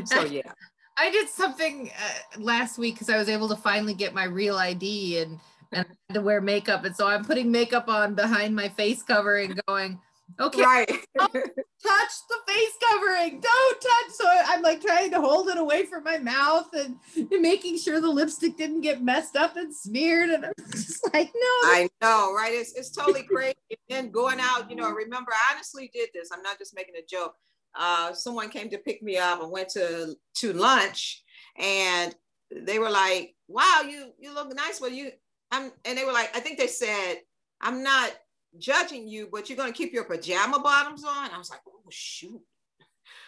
so 0.06 0.24
yeah. 0.26 0.52
I 0.98 1.12
did 1.12 1.28
something 1.28 1.92
uh, 1.92 2.40
last 2.40 2.78
week 2.78 2.96
because 2.96 3.10
I 3.10 3.18
was 3.18 3.28
able 3.28 3.50
to 3.50 3.56
finally 3.58 3.94
get 3.94 4.14
my 4.14 4.24
real 4.24 4.56
ID 4.56 5.20
and 5.20 5.40
and 5.72 5.86
I 5.86 5.96
had 6.10 6.14
to 6.16 6.22
wear 6.22 6.42
makeup, 6.42 6.84
and 6.86 6.96
so 6.96 7.08
I'm 7.08 7.26
putting 7.26 7.52
makeup 7.52 7.88
on 7.88 8.16
behind 8.16 8.56
my 8.56 8.70
face 8.70 9.04
covering, 9.04 9.58
going, 9.68 10.00
Okay. 10.40 10.64
Right. 10.64 10.88
touch 10.88 12.12
the 12.30 12.38
face 12.48 12.74
covering. 12.90 13.40
Don't 13.40 13.82
touch. 13.82 14.12
So 14.14 14.26
I'm 14.48 14.62
like 14.62 14.82
trying 14.82 15.12
to 15.12 15.22
hold 15.22 15.50
it 15.50 15.58
away 15.58 15.86
from 15.86 16.04
my 16.04 16.18
mouth 16.18 16.68
and, 16.74 16.96
and 17.16 17.42
making 17.42 17.78
sure 17.78 18.02
the 18.02 18.10
lipstick 18.10 18.58
didn't 18.58 18.82
get 18.82 19.04
messed 19.04 19.36
up 19.36 19.56
and 19.56 19.74
smeared. 19.74 20.30
And 20.32 20.46
I'm 20.46 20.54
just 20.72 21.08
like, 21.14 21.28
no. 21.28 21.70
I 21.70 21.90
know, 22.02 22.34
right? 22.34 22.54
It's, 22.54 22.74
it's 22.74 22.92
totally 22.92 23.24
crazy. 23.24 23.56
and 23.90 24.12
going 24.12 24.40
out, 24.42 24.70
you 24.70 24.76
know, 24.76 24.90
remember, 24.90 25.32
I 25.32 25.54
honestly 25.54 25.90
did 25.94 26.10
this. 26.14 26.30
I'm 26.34 26.42
not 26.42 26.58
just 26.58 26.76
making 26.76 26.96
a 26.96 27.06
joke. 27.08 27.36
Uh, 27.78 28.14
someone 28.14 28.50
came 28.50 28.70
to 28.70 28.78
pick 28.78 29.04
me 29.04 29.18
up 29.18 29.42
and 29.42 29.52
went 29.52 29.70
to, 29.70 30.16
to 30.38 30.54
lunch 30.54 31.24
and 31.58 32.16
they 32.52 32.80
were 32.80 32.90
like, 32.90 33.36
wow, 33.48 33.84
you, 33.88 34.12
you 34.18 34.34
look 34.34 34.54
nice. 34.56 34.82
Well, 34.82 34.92
you, 34.92 35.12
I'm, 35.52 35.72
and 35.86 35.98
they 35.98 36.06
were 36.06 36.14
like, 36.14 36.36
I 36.36 36.40
think 36.40 36.58
they 36.58 36.68
said, 36.68 37.18
I'm 37.62 37.84
not 37.84 38.14
judging 38.58 39.08
you, 39.08 39.28
but 39.32 39.50
you're 39.50 39.58
going 39.58 39.72
to 39.72 39.78
keep 39.78 39.94
your 39.94 40.04
pajama 40.04 40.60
bottoms 40.60 41.04
on. 41.04 41.30
I 41.32 41.38
was 41.38 41.50
like, 41.50 41.62
oh, 41.68 41.90
shoot. 41.90 42.42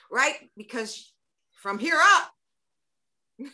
Right? 0.10 0.36
Because 0.56 1.14
from 1.52 1.78
here 1.78 2.00
up 2.02 2.32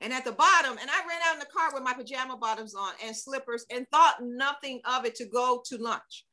and 0.00 0.12
at 0.12 0.24
the 0.24 0.32
bottom, 0.32 0.76
and 0.76 0.90
I 0.90 1.06
ran 1.06 1.20
out 1.24 1.34
in 1.34 1.38
the 1.38 1.46
car 1.46 1.70
with 1.72 1.84
my 1.84 1.92
pajama 1.92 2.36
bottoms 2.36 2.74
on 2.74 2.92
and 3.04 3.14
slippers 3.14 3.64
and 3.70 3.86
thought 3.92 4.16
nothing 4.20 4.80
of 4.84 5.04
it 5.04 5.14
to 5.16 5.26
go 5.26 5.62
to 5.66 5.76
lunch 5.76 6.24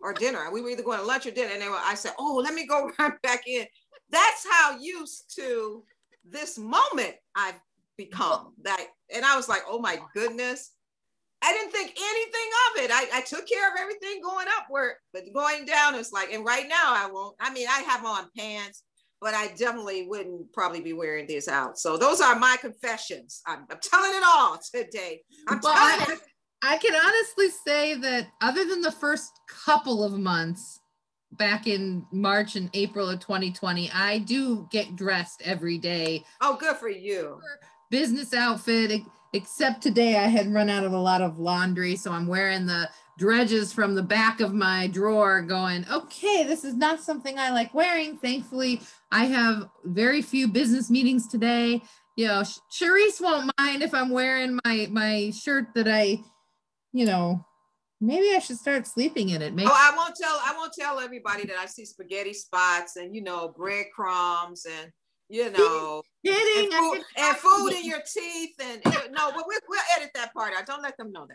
or 0.00 0.14
dinner. 0.14 0.50
We 0.50 0.62
were 0.62 0.70
either 0.70 0.82
going 0.82 1.00
to 1.00 1.04
lunch 1.04 1.26
or 1.26 1.30
dinner. 1.30 1.50
And 1.52 1.60
they 1.60 1.68
were, 1.68 1.76
I 1.78 1.94
said, 1.94 2.12
oh, 2.18 2.36
let 2.42 2.54
me 2.54 2.66
go 2.66 2.90
right 2.98 3.20
back 3.20 3.46
in. 3.46 3.66
That's 4.08 4.46
how 4.50 4.78
used 4.78 5.34
to 5.36 5.84
this 6.24 6.56
moment 6.58 7.14
I've 7.36 7.60
become. 7.98 8.54
That, 8.62 8.82
and 9.14 9.26
I 9.26 9.36
was 9.36 9.46
like, 9.46 9.62
oh 9.68 9.78
my 9.78 9.98
goodness 10.14 10.70
I 11.42 11.52
didn't 11.52 11.72
think 11.72 11.90
anything 11.98 12.50
of 12.68 12.84
it. 12.84 12.90
I, 12.92 13.18
I 13.18 13.20
took 13.22 13.48
care 13.48 13.68
of 13.68 13.78
everything 13.78 14.20
going 14.22 14.46
upward, 14.58 14.94
but 15.12 15.24
going 15.34 15.64
down, 15.64 15.96
it's 15.96 16.12
like, 16.12 16.32
and 16.32 16.44
right 16.44 16.68
now 16.68 16.94
I 16.94 17.08
won't. 17.12 17.34
I 17.40 17.52
mean, 17.52 17.66
I 17.68 17.80
have 17.80 18.04
on 18.04 18.28
pants, 18.36 18.84
but 19.20 19.34
I 19.34 19.48
definitely 19.48 20.06
wouldn't 20.06 20.52
probably 20.52 20.80
be 20.80 20.92
wearing 20.92 21.26
these 21.26 21.48
out. 21.48 21.78
So 21.78 21.96
those 21.96 22.20
are 22.20 22.38
my 22.38 22.56
confessions. 22.60 23.42
I'm, 23.46 23.66
I'm 23.70 23.78
telling 23.82 24.12
it 24.14 24.22
all 24.24 24.58
today. 24.72 25.22
I'm 25.48 25.58
well, 25.62 25.74
telling 25.74 26.10
I, 26.10 26.12
it. 26.12 26.20
I 26.62 26.76
can 26.78 26.94
honestly 26.94 27.48
say 27.66 27.94
that 27.94 28.28
other 28.40 28.64
than 28.64 28.80
the 28.80 28.92
first 28.92 29.32
couple 29.48 30.04
of 30.04 30.18
months 30.18 30.78
back 31.32 31.66
in 31.66 32.06
March 32.12 32.54
and 32.54 32.70
April 32.72 33.08
of 33.08 33.18
2020, 33.18 33.90
I 33.92 34.18
do 34.18 34.68
get 34.70 34.94
dressed 34.94 35.42
every 35.44 35.78
day. 35.78 36.24
Oh, 36.40 36.56
good 36.56 36.76
for 36.76 36.88
you. 36.88 37.40
Business 37.90 38.32
outfit 38.32 39.02
except 39.32 39.82
today 39.82 40.16
I 40.16 40.26
had 40.26 40.52
run 40.52 40.68
out 40.68 40.84
of 40.84 40.92
a 40.92 40.98
lot 40.98 41.22
of 41.22 41.38
laundry. 41.38 41.96
So 41.96 42.12
I'm 42.12 42.26
wearing 42.26 42.66
the 42.66 42.88
dredges 43.18 43.72
from 43.72 43.94
the 43.94 44.02
back 44.02 44.40
of 44.40 44.54
my 44.54 44.86
drawer 44.88 45.42
going, 45.42 45.86
okay, 45.90 46.44
this 46.44 46.64
is 46.64 46.74
not 46.74 47.00
something 47.00 47.38
I 47.38 47.50
like 47.50 47.74
wearing. 47.74 48.16
Thankfully, 48.16 48.80
I 49.10 49.26
have 49.26 49.68
very 49.84 50.22
few 50.22 50.48
business 50.48 50.90
meetings 50.90 51.28
today. 51.28 51.82
you 52.16 52.26
know, 52.26 52.42
Charisse 52.70 53.20
won't 53.20 53.50
mind 53.58 53.82
if 53.82 53.94
I'm 53.94 54.10
wearing 54.10 54.58
my 54.64 54.88
my 54.90 55.30
shirt 55.30 55.66
that 55.74 55.88
I, 55.88 56.20
you 56.92 57.06
know, 57.06 57.44
maybe 58.00 58.34
I 58.34 58.38
should 58.38 58.58
start 58.58 58.86
sleeping 58.86 59.30
in 59.30 59.40
it. 59.40 59.54
Maybe. 59.54 59.68
Oh, 59.70 59.72
I 59.72 59.96
won't 59.96 60.16
tell. 60.20 60.38
I 60.44 60.54
won't 60.56 60.72
tell 60.78 61.00
everybody 61.00 61.46
that 61.46 61.56
I 61.56 61.66
see 61.66 61.84
spaghetti 61.86 62.34
spots 62.34 62.96
and 62.96 63.14
you 63.14 63.22
know 63.22 63.54
breadcrumbs 63.56 64.66
and 64.66 64.92
you 65.32 65.50
know, 65.50 66.02
kidding. 66.24 66.70
And 66.72 66.74
food, 66.74 67.04
and 67.16 67.36
food 67.38 67.72
in 67.72 67.86
your 67.86 68.00
teeth. 68.00 68.54
And 68.60 68.82
no, 68.84 69.32
but 69.32 69.44
we'll, 69.46 69.60
we'll 69.66 69.80
edit 69.96 70.10
that 70.14 70.34
part 70.34 70.52
out. 70.56 70.66
Don't 70.66 70.82
let 70.82 70.96
them 70.98 71.10
know 71.10 71.26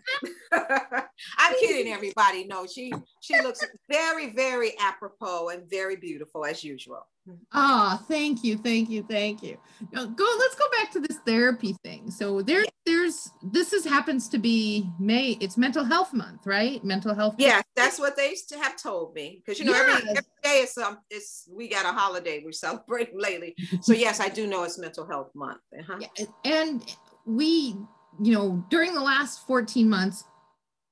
that. 0.52 1.10
I'm 1.40 1.54
kidding, 1.60 1.92
everybody. 1.92 2.46
No, 2.46 2.68
she 2.68 2.94
she 3.22 3.42
looks 3.42 3.66
very, 3.90 4.34
very 4.34 4.78
apropos 4.80 5.50
and 5.50 5.68
very 5.68 5.96
beautiful 5.96 6.46
as 6.46 6.64
usual. 6.64 7.08
Oh, 7.54 8.04
thank 8.08 8.44
you, 8.44 8.58
thank 8.58 8.90
you, 8.90 9.04
thank 9.04 9.44
you. 9.44 9.58
Now, 9.92 10.06
go. 10.06 10.26
Let's 10.40 10.56
go 10.56 10.66
back 10.72 10.92
to 10.92 11.00
this 11.00 11.18
therapy 11.26 11.76
thing. 11.84 12.10
So 12.12 12.42
there, 12.42 12.64
there's 12.86 13.30
this 13.42 13.74
is 13.74 13.86
happens 13.86 14.30
to 14.30 14.38
be 14.38 14.90
May. 15.00 15.38
It's 15.42 15.58
Mental 15.58 15.84
Health 15.84 16.14
Month, 16.14 16.46
right? 16.46 16.84
Mental 16.84 17.14
Health. 17.14 17.36
Yeah, 17.38 17.62
that's 17.76 18.00
what 18.00 18.16
they 18.16 18.36
have 18.60 18.82
told 18.82 19.14
me. 19.14 19.42
Because 19.46 19.60
you 19.60 19.66
know, 19.66 19.72
yes. 19.72 19.98
every, 19.98 20.10
every 20.10 20.24
day 20.44 20.60
is 20.62 20.74
some. 20.74 21.00
It's 21.10 21.50
we 21.52 21.68
got 21.68 21.86
a 21.86 21.98
holiday 21.98 22.42
we're 22.44 22.52
celebrating 22.52 23.20
lately. 23.20 23.56
So 23.82 23.94
yes, 23.94 24.20
I 24.20 24.30
do 24.30 24.48
know 24.48 24.64
it's 24.64 24.78
Mental 24.78 25.06
Health 25.06 25.32
Month. 25.36 25.62
Uh-huh. 25.78 26.00
Yeah, 26.00 26.26
and 26.46 26.96
we, 27.26 27.76
you 28.22 28.34
know, 28.34 28.66
during 28.70 28.94
the 28.94 29.02
last 29.02 29.46
14 29.48 29.90
months, 29.90 30.24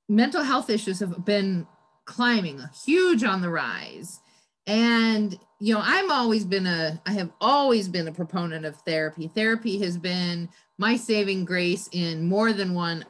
mental 0.08 0.42
health 0.42 0.70
issues 0.70 1.00
have 1.00 1.24
been 1.24 1.66
climbing, 2.04 2.60
huge 2.84 3.24
on 3.24 3.40
the 3.40 3.50
rise 3.50 4.20
and, 4.66 5.38
you 5.58 5.74
know, 5.74 5.80
I'm 5.82 6.10
always 6.10 6.44
been 6.44 6.66
a, 6.66 7.00
I 7.06 7.12
have 7.12 7.30
always 7.40 7.88
been 7.88 8.08
a 8.08 8.12
proponent 8.12 8.64
of 8.66 8.76
therapy. 8.76 9.28
Therapy 9.28 9.78
has 9.78 9.96
been 9.96 10.48
my 10.78 10.96
saving 10.96 11.44
grace 11.44 11.88
in 11.92 12.28
more 12.28 12.52
than 12.52 12.74
one 12.74 13.04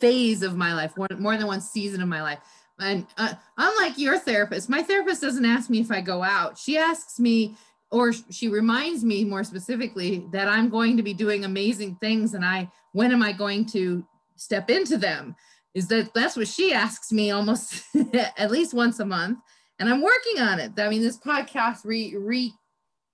phase 0.00 0.42
of 0.42 0.56
my 0.56 0.74
life, 0.74 0.96
more 0.96 1.36
than 1.36 1.46
one 1.46 1.60
season 1.60 2.00
of 2.00 2.08
my 2.08 2.22
life. 2.22 2.38
And 2.80 3.06
uh, 3.16 3.34
unlike 3.56 3.98
your 3.98 4.18
therapist, 4.18 4.68
my 4.68 4.82
therapist 4.82 5.20
doesn't 5.20 5.44
ask 5.44 5.68
me 5.68 5.80
if 5.80 5.90
I 5.90 6.00
go 6.00 6.22
out. 6.22 6.56
She 6.56 6.78
asks 6.78 7.20
me, 7.20 7.56
or 7.90 8.12
she 8.12 8.48
reminds 8.48 9.04
me 9.04 9.24
more 9.24 9.44
specifically 9.44 10.26
that 10.32 10.48
I'm 10.48 10.68
going 10.68 10.96
to 10.96 11.02
be 11.02 11.14
doing 11.14 11.44
amazing 11.44 11.96
things 11.96 12.34
and 12.34 12.44
I, 12.44 12.70
when 12.92 13.12
am 13.12 13.22
I 13.22 13.32
going 13.32 13.66
to 13.66 14.06
step 14.36 14.70
into 14.70 14.96
them? 14.96 15.36
Is 15.74 15.88
that 15.88 16.14
that's 16.14 16.36
what 16.36 16.48
she 16.48 16.72
asks 16.72 17.12
me 17.12 17.30
almost 17.30 17.84
at 18.14 18.50
least 18.50 18.74
once 18.74 19.00
a 19.00 19.04
month 19.04 19.38
and 19.78 19.88
I'm 19.88 20.02
working 20.02 20.40
on 20.40 20.58
it. 20.58 20.72
I 20.78 20.88
mean, 20.88 21.02
this 21.02 21.18
podcast 21.18 21.84
re 21.84 22.14
re 22.16 22.52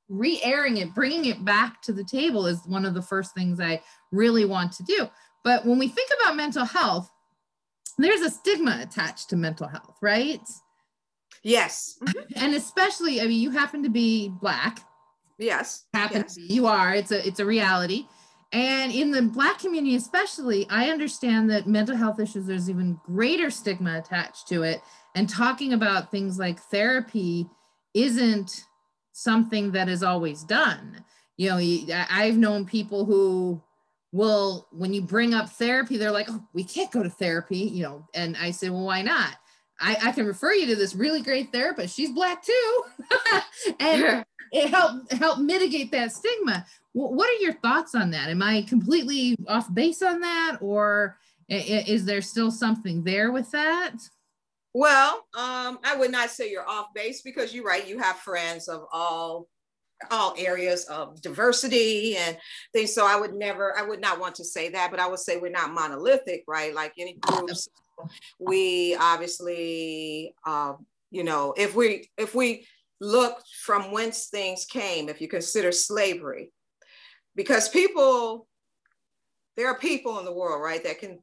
re-airing 0.09 0.77
it, 0.77 0.95
bringing 0.95 1.25
it 1.27 1.45
back 1.45 1.81
to 1.83 1.93
the 1.93 2.05
table 2.05 2.47
is 2.47 2.61
one 2.67 2.85
of 2.85 2.95
the 2.95 3.03
first 3.03 3.35
things 3.35 3.59
I 3.59 3.81
really 4.13 4.45
want 4.45 4.73
to 4.73 4.83
do. 4.83 5.09
But 5.43 5.65
when 5.65 5.79
we 5.79 5.89
think 5.89 6.11
about 6.21 6.37
mental 6.37 6.65
health, 6.65 7.11
there's 7.99 8.21
a 8.21 8.31
stigma 8.31 8.81
attached 8.83 9.31
to 9.31 9.37
mental 9.37 9.67
health, 9.67 9.97
right? 10.03 10.41
Yes. 11.43 11.99
And 12.37 12.55
especially, 12.55 13.21
I 13.21 13.27
mean, 13.27 13.41
you 13.41 13.51
happen 13.51 13.83
to 13.85 13.89
be 13.89 14.29
black. 14.29 14.81
Yes. 15.39 15.85
Happen 15.95 16.23
yes. 16.23 16.35
to 16.35 16.41
be. 16.41 16.55
You 16.55 16.67
are. 16.67 16.95
It's 16.95 17.13
a 17.13 17.27
it's 17.27 17.41
a 17.41 17.47
reality. 17.47 18.07
And 18.53 18.93
in 18.93 19.11
the 19.11 19.23
Black 19.23 19.59
community, 19.59 19.97
especially, 19.97 20.67
I 20.71 20.91
understand 20.91 21.51
that 21.51 21.67
mental 21.67 21.97
health 21.97 22.21
issues, 22.21 22.47
there's 22.47 22.71
even 22.71 23.01
greater 23.05 23.51
stigma 23.51 23.99
attached 23.99 24.49
to 24.49 24.63
it. 24.63 24.81
And 25.15 25.29
talking 25.29 25.73
about 25.73 26.11
things 26.11 26.39
like 26.39 26.61
therapy 26.61 27.49
isn't 27.95 28.65
something 29.13 29.73
that 29.73 29.89
is 29.89 30.03
always 30.03 30.45
done. 30.45 31.05
You 31.37 31.51
know, 31.51 32.05
I've 32.11 32.37
known 32.37 32.65
people 32.65 33.05
who 33.05 33.63
will, 34.13 34.69
when 34.71 34.93
you 34.93 35.03
bring 35.03 35.35
up 35.35 35.51
therapy, 35.51 35.97
they're 35.97 36.13
like, 36.13 36.27
oh, 36.31 36.45
we 36.53 36.63
can't 36.63 36.93
go 36.93 37.03
to 37.03 37.11
therapy, 37.11 37.59
you 37.59 37.83
know. 37.83 38.07
And 38.15 38.37
I 38.37 38.53
said, 38.53 38.71
well, 38.71 38.85
why 38.85 39.03
not? 39.03 39.35
I, 39.81 39.97
I 40.03 40.13
can 40.13 40.27
refer 40.27 40.53
you 40.53 40.67
to 40.69 40.77
this 40.77 40.95
really 40.95 41.21
great 41.21 41.51
therapist. 41.51 41.97
She's 41.97 42.13
black 42.13 42.45
too. 42.45 42.83
and 43.81 44.01
yeah. 44.01 44.25
it 44.53 44.71
helped 44.71 45.13
help 45.13 45.41
mitigate 45.41 45.91
that 45.91 46.13
stigma 46.13 46.65
what 46.95 47.29
are 47.29 47.43
your 47.43 47.55
thoughts 47.55 47.95
on 47.95 48.11
that? 48.13 48.31
Am 48.31 48.43
I 48.43 48.63
completely 48.63 49.37
off 49.49 49.73
base 49.75 50.01
on 50.01 50.21
that, 50.21 50.59
or 50.61 51.19
is 51.49 52.05
there 52.05 52.23
still 52.23 52.51
something 52.51 53.03
there 53.03 53.33
with 53.33 53.51
that? 53.51 53.97
Well, 54.73 55.27
um, 55.37 55.79
I 55.85 55.97
would 55.97 56.11
not 56.11 56.31
say 56.31 56.51
you're 56.51 56.69
off 56.69 56.95
base 56.95 57.23
because 57.23 57.55
you're 57.55 57.65
right. 57.65 57.87
You 57.87 57.99
have 57.99 58.17
friends 58.17 58.69
of 58.69 58.87
all 58.93 59.49
all 60.11 60.35
areas 60.37 60.85
of 60.85 61.21
diversity 61.23 62.17
and 62.17 62.37
things. 62.73 62.93
So 62.93 63.07
I 63.07 63.19
would 63.19 63.35
never, 63.35 63.79
I 63.79 63.83
would 63.83 64.01
not 64.01 64.21
want 64.21 64.35
to 64.37 64.45
say 64.45 64.69
that, 64.71 64.91
but 64.91 65.01
I 65.01 65.07
would 65.07 65.21
say 65.21 65.39
we're 65.39 65.51
not 65.51 65.73
monolithic, 65.73 66.45
right? 66.47 66.75
Like 66.75 66.95
any 66.99 67.15
groups, 67.21 67.69
we 68.39 68.97
obviously, 68.97 70.35
uh, 70.45 70.75
you 71.11 71.25
know, 71.25 71.55
if 71.57 71.75
we 71.75 72.11
if 72.19 72.35
we 72.35 72.67
look 73.01 73.39
from 73.63 73.93
whence 73.93 74.27
things 74.27 74.65
came, 74.65 75.09
if 75.09 75.21
you 75.21 75.29
consider 75.29 75.73
slavery, 75.73 76.51
because 77.37 77.69
people, 77.69 78.47
there 79.57 79.69
are 79.69 79.79
people 79.79 80.19
in 80.19 80.25
the 80.25 80.33
world, 80.33 80.63
right, 80.63 80.83
that 80.85 81.01
can 81.01 81.19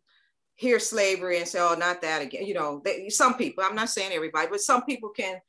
hear 0.56 0.80
slavery 0.80 1.39
and 1.39 1.47
say, 1.47 1.60
oh, 1.60 1.76
not 1.76 2.02
that 2.02 2.21
again. 2.21 2.45
You 2.45 2.54
know, 2.54 2.82
they, 2.84 3.10
some 3.10 3.36
people, 3.36 3.63
I'm 3.63 3.76
not 3.76 3.89
saying 3.89 4.12
everybody, 4.13 4.47
but 4.50 4.62
some 4.62 4.84
people 4.84 5.10
can 5.10 5.39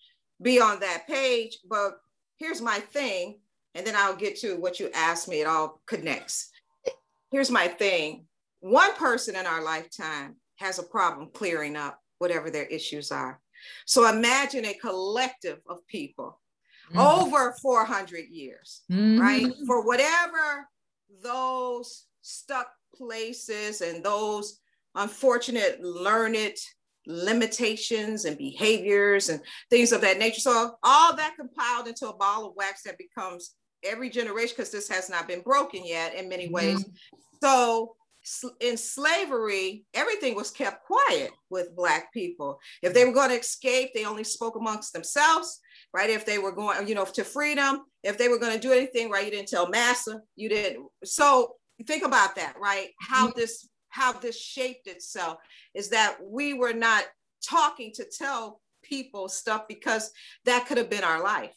be 0.41 0.61
on 0.61 0.81
that 0.81 1.07
page. 1.07 1.59
But 1.69 1.93
here's 2.37 2.63
my 2.63 2.79
thing, 2.79 3.41
and 3.75 3.87
then 3.87 3.95
I'll 3.97 4.17
get 4.17 4.39
to 4.41 4.57
what 4.57 4.81
you 4.81 4.91
asked 4.95 5.29
me. 5.29 5.41
It 5.41 5.47
all 5.47 5.81
connects. 5.87 6.51
Here's 7.31 7.51
my 7.51 7.69
thing 7.69 8.27
one 8.61 8.95
person 8.95 9.35
in 9.35 9.45
our 9.45 9.63
lifetime 9.63 10.37
has 10.57 10.79
a 10.79 10.85
problem 10.85 11.31
clearing 11.35 11.77
up 11.77 11.99
whatever 12.19 12.49
their 12.49 12.67
issues 12.67 13.11
are. 13.11 13.41
So 13.87 14.09
imagine 14.09 14.65
a 14.65 14.75
collective 14.75 15.59
of 15.69 15.87
people 15.89 16.41
mm-hmm. 16.95 17.01
over 17.01 17.55
400 17.61 18.27
years, 18.31 18.83
mm-hmm. 18.91 19.21
right? 19.21 19.53
For 19.67 19.87
whatever 19.87 20.69
those 21.23 22.07
stuck 22.23 22.69
places 22.95 23.81
and 23.81 24.05
those 24.05 24.61
unfortunate 24.95 25.83
learned 25.83 26.57
limitations 27.07 28.25
and 28.27 28.39
behaviors 28.39 29.29
and 29.29 29.41
things 29.71 29.93
of 29.93 30.01
that 30.03 30.19
nature. 30.19 30.41
So 30.41 30.77
all 30.83 31.17
that 31.17 31.35
compiled 31.37 31.89
into 31.89 32.09
a 32.09 32.17
ball 32.17 32.47
of 32.47 32.55
wax 32.57 32.83
that 32.85 32.99
becomes 32.99 33.55
every 33.85 34.11
generation, 34.11 34.55
because 34.57 34.71
this 34.71 34.89
has 34.89 35.11
not 35.11 35.27
been 35.27 35.41
broken 35.41 35.85
yet 35.85 36.15
in 36.15 36.29
many 36.29 36.49
ways. 36.49 36.85
Mm-hmm. 36.85 37.17
So 37.43 37.97
in 38.61 38.77
slavery, 38.77 39.85
everything 39.95 40.35
was 40.35 40.51
kept 40.51 40.85
quiet 40.85 41.33
with 41.51 41.75
Black 41.75 42.13
people. 42.13 42.59
If 42.83 42.95
they 42.95 43.05
were 43.05 43.13
going 43.13 43.31
to 43.31 43.39
escape, 43.39 43.91
they 43.95 44.05
only 44.05 44.25
spoke 44.25 44.57
amongst 44.57 44.93
themselves 44.93 45.61
right? 45.95 46.11
If 46.11 46.25
they 46.25 46.39
were 46.39 46.53
going, 46.53 46.87
you 46.89 46.95
know, 46.95 47.05
to 47.05 47.25
freedom, 47.25 47.83
if 48.03 48.19
they 48.19 48.29
were 48.29 48.39
going 48.39 48.55
to 48.55 48.61
do 48.61 48.73
anything, 48.73 49.11
right? 49.11 49.25
You 49.25 49.31
didn't 49.31 49.49
tell 49.49 49.69
massa, 49.69 50.21
you 50.37 50.49
didn't. 50.49 50.87
So 51.05 51.57
think 51.87 52.05
about 52.05 52.35
that, 52.37 52.55
right? 52.61 52.89
How 53.01 53.29
mm-hmm. 53.29 53.39
this 53.39 53.69
how 53.91 54.13
this 54.13 54.41
shaped 54.41 54.87
itself 54.87 55.37
is 55.75 55.91
that 55.91 56.17
we 56.25 56.55
were 56.55 56.73
not 56.73 57.05
talking 57.47 57.93
to 57.95 58.07
tell 58.07 58.61
people 58.83 59.29
stuff 59.29 59.69
because 59.69 60.11
that 60.47 60.67
could 60.67 60.79
have 60.79 60.89
been 60.89 61.05
our 61.05 61.23
life. 61.23 61.55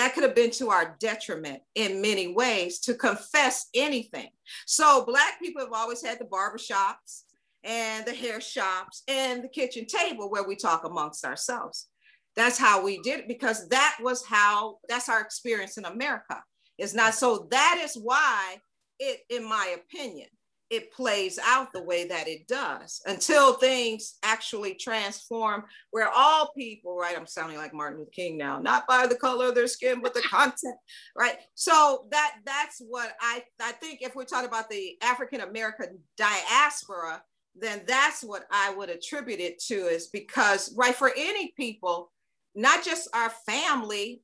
That 0.00 0.14
could 0.14 0.22
have 0.22 0.34
been 0.34 0.50
to 0.52 0.70
our 0.70 0.96
detriment 0.98 1.60
in 1.74 2.00
many 2.00 2.32
ways 2.32 2.78
to 2.80 2.94
confess 2.94 3.66
anything. 3.74 4.30
So 4.66 5.04
black 5.04 5.38
people 5.38 5.60
have 5.60 5.74
always 5.74 6.02
had 6.02 6.18
the 6.18 6.24
barbershops 6.24 7.24
and 7.64 8.06
the 8.06 8.14
hair 8.14 8.40
shops 8.40 9.02
and 9.08 9.44
the 9.44 9.48
kitchen 9.48 9.84
table 9.84 10.30
where 10.30 10.48
we 10.48 10.56
talk 10.56 10.84
amongst 10.84 11.26
ourselves. 11.26 11.88
That's 12.34 12.56
how 12.56 12.82
we 12.82 13.02
did 13.02 13.20
it 13.20 13.28
because 13.28 13.68
that 13.68 13.98
was 14.00 14.24
how 14.24 14.78
that's 14.88 15.10
our 15.10 15.20
experience 15.20 15.76
in 15.76 15.84
America. 15.84 16.42
It's 16.78 16.94
not 16.94 17.12
so 17.12 17.46
that 17.50 17.82
is 17.84 17.94
why 17.94 18.56
it, 18.98 19.20
in 19.28 19.46
my 19.46 19.76
opinion, 19.84 20.28
it 20.70 20.92
plays 20.92 21.38
out 21.44 21.72
the 21.72 21.82
way 21.82 22.06
that 22.06 22.28
it 22.28 22.46
does 22.46 23.02
until 23.06 23.54
things 23.54 24.18
actually 24.22 24.74
transform 24.74 25.64
where 25.90 26.08
all 26.08 26.52
people 26.56 26.96
right 26.96 27.16
i'm 27.16 27.26
sounding 27.26 27.58
like 27.58 27.74
martin 27.74 27.98
luther 27.98 28.10
king 28.12 28.38
now 28.38 28.58
not 28.58 28.86
by 28.86 29.06
the 29.06 29.14
color 29.14 29.48
of 29.48 29.54
their 29.54 29.66
skin 29.66 30.00
but 30.00 30.14
the 30.14 30.22
content 30.22 30.76
right? 31.16 31.36
So 31.54 32.06
that 32.10 32.36
that's 32.44 32.80
what 32.88 33.12
i 33.20 33.42
i 33.60 33.72
think 33.72 34.00
if 34.02 34.14
we're 34.14 34.24
talking 34.24 34.48
about 34.48 34.70
the 34.70 34.96
african 35.02 35.40
american 35.40 35.98
diaspora 36.16 37.22
then 37.56 37.82
that's 37.86 38.22
what 38.22 38.44
i 38.50 38.72
would 38.74 38.90
attribute 38.90 39.40
it 39.40 39.58
to 39.58 39.74
is 39.74 40.06
because 40.08 40.74
right 40.76 40.94
for 40.94 41.10
any 41.16 41.52
people 41.56 42.10
not 42.54 42.84
just 42.84 43.08
our 43.14 43.30
family, 43.30 44.22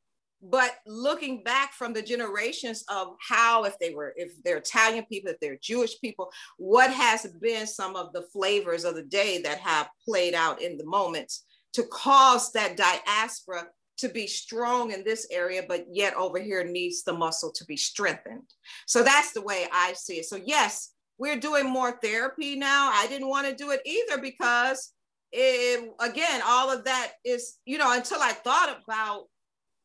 but 0.51 0.77
looking 0.87 1.43
back 1.43 1.73
from 1.73 1.93
the 1.93 2.03
generations 2.03 2.85
of 2.89 3.15
how 3.27 3.65
if 3.65 3.79
they 3.79 3.95
were 3.95 4.13
if 4.17 4.33
they're 4.45 4.59
italian 4.59 5.05
people 5.05 5.31
if 5.31 5.39
they're 5.41 5.59
jewish 5.63 6.01
people 6.01 6.31
what 6.59 6.91
has 6.91 7.27
been 7.41 7.67
some 7.67 7.97
of 7.97 8.13
the 8.13 8.23
flavors 8.33 8.85
of 8.85 8.95
the 8.95 9.05
day 9.05 9.41
that 9.43 9.59
have 9.59 9.89
played 10.07 10.35
out 10.35 10.61
in 10.63 10.77
the 10.77 10.87
moments 10.87 11.45
to 11.73 11.83
cause 11.85 12.53
that 12.53 12.77
diaspora 12.77 13.67
to 13.99 14.09
be 14.09 14.27
strong 14.27 14.93
in 14.93 15.03
this 15.05 15.27
area, 15.31 15.63
but 15.67 15.87
yet 15.91 16.15
over 16.15 16.39
here 16.39 16.65
needs 16.65 17.03
the 17.03 17.13
muscle 17.13 17.51
to 17.53 17.65
be 17.65 17.77
strengthened. 17.77 18.43
So 18.87 19.03
that's 19.03 19.33
the 19.33 19.43
way 19.43 19.67
I 19.73 19.95
see 19.95 20.15
it. 20.15 20.27
So, 20.27 20.39
yes, 20.45 20.93
we're 21.19 21.41
doing 21.41 21.69
more 21.69 21.99
therapy 22.03 22.57
now. 22.57 22.91
I 22.93 23.07
didn't 23.07 23.29
want 23.29 23.47
to 23.47 23.55
do 23.55 23.71
it 23.71 23.81
either 23.87 24.21
because, 24.21 24.93
it, 25.33 25.91
again, 26.01 26.43
all 26.45 26.71
of 26.71 26.85
that 26.85 27.13
is, 27.25 27.59
you 27.65 27.79
know, 27.79 27.93
until 27.93 28.21
I 28.21 28.33
thought 28.33 28.77
about 28.85 29.25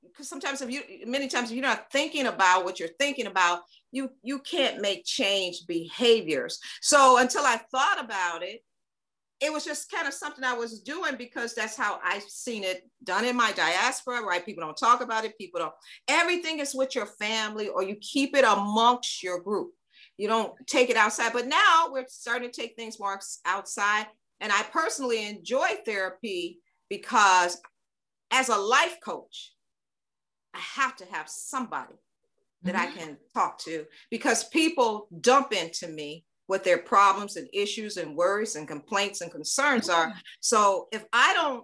because 0.03 0.27
sometimes 0.27 0.61
if 0.61 0.71
you 0.71 0.81
many 1.05 1.27
times 1.27 1.49
if 1.49 1.55
you're 1.55 1.65
not 1.65 1.91
thinking 1.91 2.27
about 2.27 2.65
what 2.65 2.79
you're 2.79 2.89
thinking 2.99 3.27
about 3.27 3.61
you 3.91 4.09
you 4.23 4.39
can't 4.39 4.81
make 4.81 5.05
change 5.05 5.65
behaviors. 5.67 6.59
So 6.81 7.17
until 7.17 7.43
i 7.45 7.57
thought 7.71 8.03
about 8.03 8.43
it 8.43 8.61
it 9.39 9.51
was 9.51 9.65
just 9.65 9.91
kind 9.91 10.07
of 10.07 10.13
something 10.13 10.43
i 10.43 10.53
was 10.53 10.81
doing 10.81 11.15
because 11.17 11.53
that's 11.53 11.75
how 11.75 11.99
i've 12.03 12.23
seen 12.23 12.63
it 12.63 12.87
done 13.03 13.25
in 13.25 13.35
my 13.35 13.51
diaspora 13.51 14.21
right? 14.21 14.45
People 14.45 14.63
don't 14.63 14.77
talk 14.77 15.01
about 15.01 15.25
it 15.25 15.37
people 15.37 15.59
don't 15.59 15.73
everything 16.07 16.59
is 16.59 16.73
with 16.73 16.95
your 16.95 17.05
family 17.05 17.67
or 17.69 17.83
you 17.83 17.95
keep 17.95 18.35
it 18.35 18.45
amongst 18.45 19.23
your 19.23 19.39
group. 19.39 19.71
You 20.17 20.27
don't 20.27 20.53
take 20.67 20.89
it 20.89 20.97
outside 20.97 21.33
but 21.33 21.47
now 21.47 21.87
we're 21.89 22.05
starting 22.07 22.51
to 22.51 22.61
take 22.61 22.75
things 22.75 22.99
more 22.99 23.19
outside 23.45 24.07
and 24.39 24.51
i 24.51 24.63
personally 24.71 25.27
enjoy 25.27 25.69
therapy 25.85 26.59
because 26.89 27.59
as 28.31 28.49
a 28.49 28.55
life 28.55 28.97
coach 29.03 29.53
I 30.53 30.59
have 30.59 30.95
to 30.97 31.05
have 31.11 31.29
somebody 31.29 31.95
that 32.63 32.75
mm-hmm. 32.75 32.99
I 32.99 33.01
can 33.01 33.17
talk 33.33 33.57
to 33.59 33.85
because 34.09 34.45
people 34.45 35.07
dump 35.21 35.53
into 35.53 35.87
me 35.87 36.25
what 36.47 36.63
their 36.63 36.77
problems 36.77 37.37
and 37.37 37.47
issues 37.53 37.97
and 37.97 38.15
worries 38.15 38.55
and 38.55 38.67
complaints 38.67 39.21
and 39.21 39.31
concerns 39.31 39.89
are. 39.89 40.13
So 40.41 40.87
if 40.91 41.05
I 41.13 41.33
don't 41.33 41.63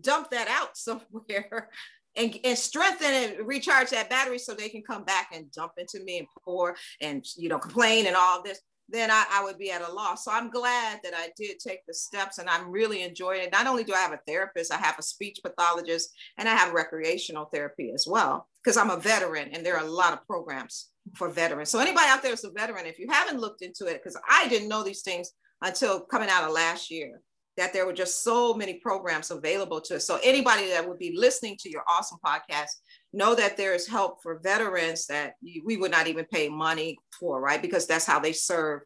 dump 0.00 0.30
that 0.30 0.48
out 0.48 0.76
somewhere 0.76 1.68
and, 2.16 2.38
and 2.44 2.56
strengthen 2.56 3.12
and 3.12 3.46
recharge 3.46 3.90
that 3.90 4.08
battery 4.08 4.38
so 4.38 4.54
they 4.54 4.68
can 4.68 4.82
come 4.82 5.04
back 5.04 5.30
and 5.34 5.50
dump 5.52 5.72
into 5.76 6.02
me 6.04 6.18
and 6.18 6.26
pour 6.44 6.76
and 7.00 7.24
you 7.36 7.48
know 7.48 7.58
complain 7.58 8.06
and 8.06 8.16
all 8.16 8.42
this 8.42 8.60
then 8.88 9.10
I, 9.10 9.24
I, 9.30 9.44
would 9.44 9.58
be 9.58 9.70
at 9.70 9.82
a 9.82 9.92
loss. 9.92 10.24
So 10.24 10.32
I'm 10.32 10.50
glad 10.50 11.00
that 11.02 11.14
I 11.14 11.30
did 11.36 11.58
take 11.58 11.86
the 11.86 11.94
steps 11.94 12.38
and 12.38 12.48
I'm 12.48 12.70
really 12.70 13.02
enjoying 13.02 13.42
it. 13.42 13.52
Not 13.52 13.66
only 13.66 13.82
do 13.84 13.94
I 13.94 13.98
have 13.98 14.12
a 14.12 14.20
therapist, 14.26 14.72
I 14.72 14.76
have 14.76 14.98
a 14.98 15.02
speech 15.02 15.40
pathologist 15.42 16.10
and 16.38 16.48
I 16.48 16.54
have 16.54 16.74
recreational 16.74 17.46
therapy 17.46 17.92
as 17.94 18.06
well, 18.06 18.48
because 18.62 18.76
I'm 18.76 18.90
a 18.90 18.98
veteran 18.98 19.48
and 19.52 19.64
there 19.64 19.76
are 19.76 19.84
a 19.84 19.90
lot 19.90 20.12
of 20.12 20.26
programs 20.26 20.90
for 21.14 21.28
veterans. 21.28 21.70
So 21.70 21.78
anybody 21.78 22.06
out 22.08 22.22
there 22.22 22.32
is 22.32 22.44
a 22.44 22.50
veteran, 22.50 22.86
if 22.86 22.98
you 22.98 23.08
haven't 23.10 23.40
looked 23.40 23.62
into 23.62 23.86
it, 23.86 24.02
because 24.02 24.18
I 24.28 24.48
didn't 24.48 24.68
know 24.68 24.82
these 24.82 25.02
things 25.02 25.32
until 25.62 26.00
coming 26.00 26.28
out 26.28 26.44
of 26.44 26.52
last 26.52 26.90
year, 26.90 27.20
that 27.56 27.72
there 27.72 27.86
were 27.86 27.92
just 27.92 28.22
so 28.22 28.54
many 28.54 28.74
programs 28.74 29.30
available 29.30 29.80
to 29.80 29.96
us. 29.96 30.06
So 30.06 30.18
anybody 30.22 30.68
that 30.70 30.88
would 30.88 30.98
be 30.98 31.16
listening 31.16 31.56
to 31.60 31.70
your 31.70 31.84
awesome 31.88 32.18
podcast, 32.24 32.70
know 33.12 33.34
that 33.34 33.56
there 33.56 33.74
is 33.74 33.86
help 33.86 34.22
for 34.22 34.40
veterans 34.42 35.06
that 35.06 35.34
we 35.64 35.76
would 35.76 35.90
not 35.90 36.06
even 36.06 36.24
pay 36.26 36.48
money 36.48 36.98
for, 37.18 37.40
right? 37.40 37.62
Because 37.62 37.86
that's 37.86 38.06
how 38.06 38.18
they 38.18 38.32
serve 38.32 38.80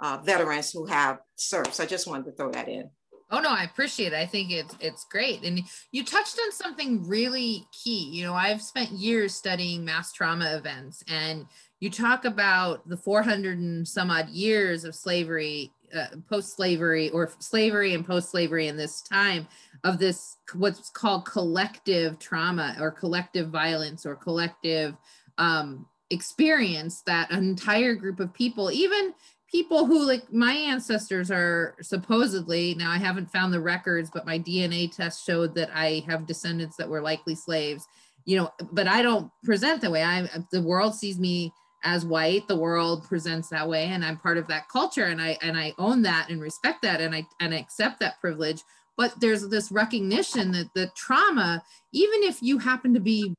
uh, 0.00 0.18
veterans 0.24 0.70
who 0.70 0.86
have 0.86 1.18
served. 1.36 1.74
So 1.74 1.84
I 1.84 1.86
just 1.86 2.06
wanted 2.06 2.26
to 2.26 2.32
throw 2.32 2.50
that 2.52 2.68
in. 2.68 2.90
Oh 3.32 3.38
no, 3.38 3.50
I 3.50 3.62
appreciate 3.62 4.12
it. 4.12 4.16
I 4.16 4.26
think 4.26 4.50
it's 4.50 4.74
it's 4.80 5.06
great. 5.08 5.44
And 5.44 5.60
you 5.92 6.04
touched 6.04 6.38
on 6.44 6.50
something 6.50 7.06
really 7.06 7.64
key. 7.72 8.10
You 8.10 8.24
know, 8.24 8.34
I've 8.34 8.60
spent 8.60 8.90
years 8.90 9.34
studying 9.34 9.84
mass 9.84 10.12
trauma 10.12 10.56
events 10.56 11.04
and 11.06 11.46
you 11.78 11.90
talk 11.90 12.24
about 12.24 12.88
the 12.88 12.96
400 12.96 13.56
and 13.58 13.86
some 13.86 14.10
odd 14.10 14.28
years 14.30 14.84
of 14.84 14.96
slavery 14.96 15.72
uh, 15.94 16.06
post-slavery 16.28 17.10
or 17.10 17.30
slavery 17.38 17.94
and 17.94 18.06
post-slavery 18.06 18.68
in 18.68 18.76
this 18.76 19.02
time 19.02 19.46
of 19.84 19.98
this 19.98 20.36
what's 20.54 20.90
called 20.90 21.24
collective 21.24 22.18
trauma 22.18 22.76
or 22.80 22.90
collective 22.90 23.48
violence 23.48 24.04
or 24.04 24.14
collective 24.14 24.96
um, 25.38 25.86
experience 26.10 27.02
that 27.02 27.30
an 27.30 27.44
entire 27.44 27.94
group 27.94 28.20
of 28.20 28.32
people 28.34 28.70
even 28.70 29.14
people 29.50 29.86
who 29.86 30.06
like 30.06 30.32
my 30.32 30.52
ancestors 30.52 31.30
are 31.30 31.76
supposedly 31.80 32.74
now 32.74 32.90
i 32.90 32.98
haven't 32.98 33.30
found 33.30 33.52
the 33.52 33.60
records 33.60 34.10
but 34.12 34.26
my 34.26 34.38
dna 34.38 34.94
test 34.94 35.24
showed 35.24 35.54
that 35.54 35.70
i 35.72 36.02
have 36.06 36.26
descendants 36.26 36.76
that 36.76 36.88
were 36.88 37.00
likely 37.00 37.34
slaves 37.34 37.86
you 38.24 38.36
know 38.36 38.50
but 38.72 38.86
i 38.86 39.02
don't 39.02 39.30
present 39.44 39.80
that 39.80 39.90
way. 39.90 40.02
I 40.02 40.28
the 40.52 40.62
world 40.62 40.94
sees 40.94 41.18
me 41.18 41.52
as 41.82 42.04
white 42.04 42.46
the 42.48 42.56
world 42.56 43.04
presents 43.04 43.48
that 43.48 43.68
way. 43.68 43.86
And 43.86 44.04
i'm 44.04 44.16
part 44.16 44.38
of 44.38 44.46
that 44.48 44.68
culture 44.68 45.06
and 45.06 45.20
i 45.20 45.36
and 45.42 45.56
i 45.56 45.74
own 45.78 46.02
that 46.02 46.28
and 46.30 46.40
respect 46.40 46.82
that 46.82 47.00
and 47.00 47.14
i 47.14 47.26
and 47.40 47.54
I 47.54 47.58
accept 47.58 48.00
that 48.00 48.20
privilege. 48.20 48.62
But 48.96 49.18
there's 49.18 49.48
this 49.48 49.72
recognition 49.72 50.52
that 50.52 50.72
the 50.74 50.90
trauma 50.94 51.62
even 51.92 52.22
if 52.22 52.42
you 52.42 52.58
happen 52.58 52.94
to 52.94 53.00
be 53.00 53.34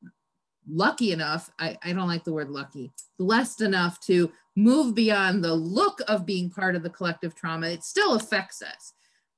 lucky 0.67 1.12
enough 1.12 1.49
I, 1.60 1.77
I 1.84 1.93
don't 1.93 2.08
like 2.08 2.23
the 2.23 2.34
word 2.34 2.49
lucky 2.49 2.91
blessed 3.17 3.62
enough 3.62 3.99
to 4.01 4.32
move 4.56 4.95
beyond 4.95 5.43
the 5.43 5.54
look 5.54 6.01
of 6.08 6.25
being 6.25 6.49
part 6.49 6.75
of 6.75 6.84
the 6.84 6.89
collective 6.89 7.36
trauma 7.36 7.67
it 7.67 7.84
still 7.84 8.15
affects 8.15 8.62
us. 8.62 8.93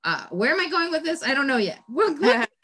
Uh, 0.05 0.25
where 0.31 0.51
am 0.51 0.59
i 0.59 0.69
going 0.69 0.91
with 0.91 1.03
this? 1.03 1.23
I 1.23 1.33
don't 1.33 1.47
know 1.47 1.57
yet. 1.57 1.79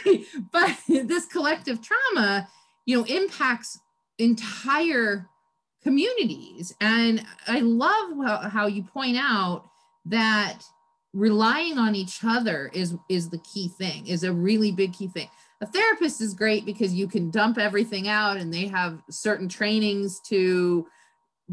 But 0.52 0.78
this 0.88 1.26
collective 1.26 1.82
trauma 1.82 2.48
you 2.86 2.98
know 2.98 3.06
impacts 3.06 3.80
entire 4.18 5.30
communities. 5.82 6.74
And 6.82 7.24
I 7.48 7.60
love 7.60 8.52
how, 8.52 8.68
you 8.68 8.84
point 8.84 9.18
out 9.18 9.70
that 10.06 10.60
relying 11.14 11.78
on 11.78 11.96
each 11.96 12.20
other 12.24 12.70
is 12.74 12.96
is 13.10 13.30
the 13.30 13.40
key 13.40 13.68
thing 13.68 14.06
is 14.06 14.24
a 14.24 14.32
really 14.32 14.72
big 14.72 14.94
key 14.94 15.08
thing 15.08 15.28
a 15.60 15.66
therapist 15.66 16.22
is 16.22 16.36
great 16.36 16.66
because 16.66 16.94
you 16.94 17.08
can 17.08 17.32
dump 17.32 17.58
everything 17.58 18.08
out 18.08 18.38
and 18.38 18.54
they 18.54 18.68
have 18.68 19.02
certain 19.10 19.50
trainings 19.50 20.20
to 20.20 20.88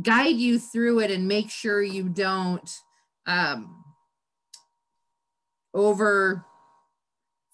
guide 0.02 0.36
you 0.36 0.58
through 0.58 1.00
it 1.00 1.10
and 1.10 1.26
make 1.26 1.50
sure 1.50 1.82
you 1.82 2.06
don't 2.06 2.80
um, 3.26 3.82
over 5.72 6.44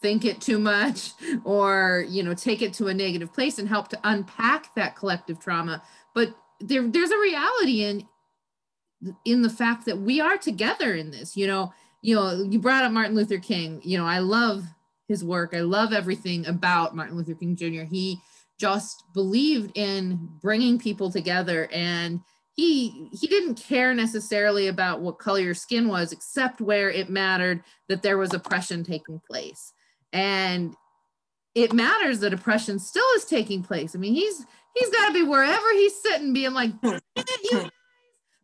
think 0.00 0.24
it 0.24 0.40
too 0.40 0.58
much 0.58 1.12
or 1.44 2.04
you 2.08 2.22
know 2.24 2.34
take 2.34 2.60
it 2.62 2.74
to 2.74 2.88
a 2.88 2.94
negative 2.94 3.32
place 3.32 3.58
and 3.58 3.68
help 3.68 3.88
to 3.88 3.98
unpack 4.02 4.74
that 4.74 4.96
collective 4.96 5.38
trauma 5.38 5.80
but 6.14 6.34
there 6.62 6.86
there's 6.88 7.10
a 7.10 7.18
reality 7.18 7.82
in 7.84 8.06
in 9.24 9.42
the 9.42 9.50
fact 9.50 9.86
that 9.86 9.98
we 9.98 10.20
are 10.20 10.38
together 10.38 10.94
in 10.94 11.10
this 11.10 11.36
you 11.36 11.46
know 11.46 11.72
you 12.02 12.14
know 12.14 12.42
you 12.42 12.58
brought 12.58 12.84
up 12.84 12.92
martin 12.92 13.14
luther 13.14 13.38
king 13.38 13.80
you 13.84 13.98
know 13.98 14.06
i 14.06 14.18
love 14.18 14.64
his 15.08 15.22
work. 15.22 15.52
I 15.52 15.60
love 15.60 15.92
everything 15.92 16.46
about 16.46 16.96
martin 16.96 17.16
luther 17.16 17.34
king 17.34 17.56
jr 17.56 17.82
he 17.82 18.18
just 18.58 19.02
believed 19.12 19.76
in 19.76 20.28
bringing 20.40 20.78
people 20.78 21.10
together 21.10 21.68
and 21.72 22.20
he 22.54 23.08
he 23.12 23.26
didn't 23.26 23.56
care 23.56 23.94
necessarily 23.94 24.68
about 24.68 25.00
what 25.00 25.18
color 25.18 25.40
your 25.40 25.54
skin 25.54 25.88
was 25.88 26.12
except 26.12 26.60
where 26.60 26.90
it 26.90 27.08
mattered 27.08 27.64
that 27.88 28.02
there 28.02 28.18
was 28.18 28.34
oppression 28.34 28.84
taking 28.84 29.20
place. 29.26 29.72
And 30.12 30.74
it 31.54 31.72
matters 31.72 32.20
that 32.20 32.34
oppression 32.34 32.78
still 32.78 33.06
is 33.16 33.24
taking 33.24 33.62
place. 33.62 33.96
I 33.96 33.98
mean 33.98 34.14
he's 34.14 34.44
He's 34.74 34.90
got 34.90 35.08
to 35.08 35.14
be 35.14 35.22
wherever 35.22 35.72
he's 35.72 36.00
sitting, 36.00 36.32
being 36.32 36.54
like, 36.54 36.70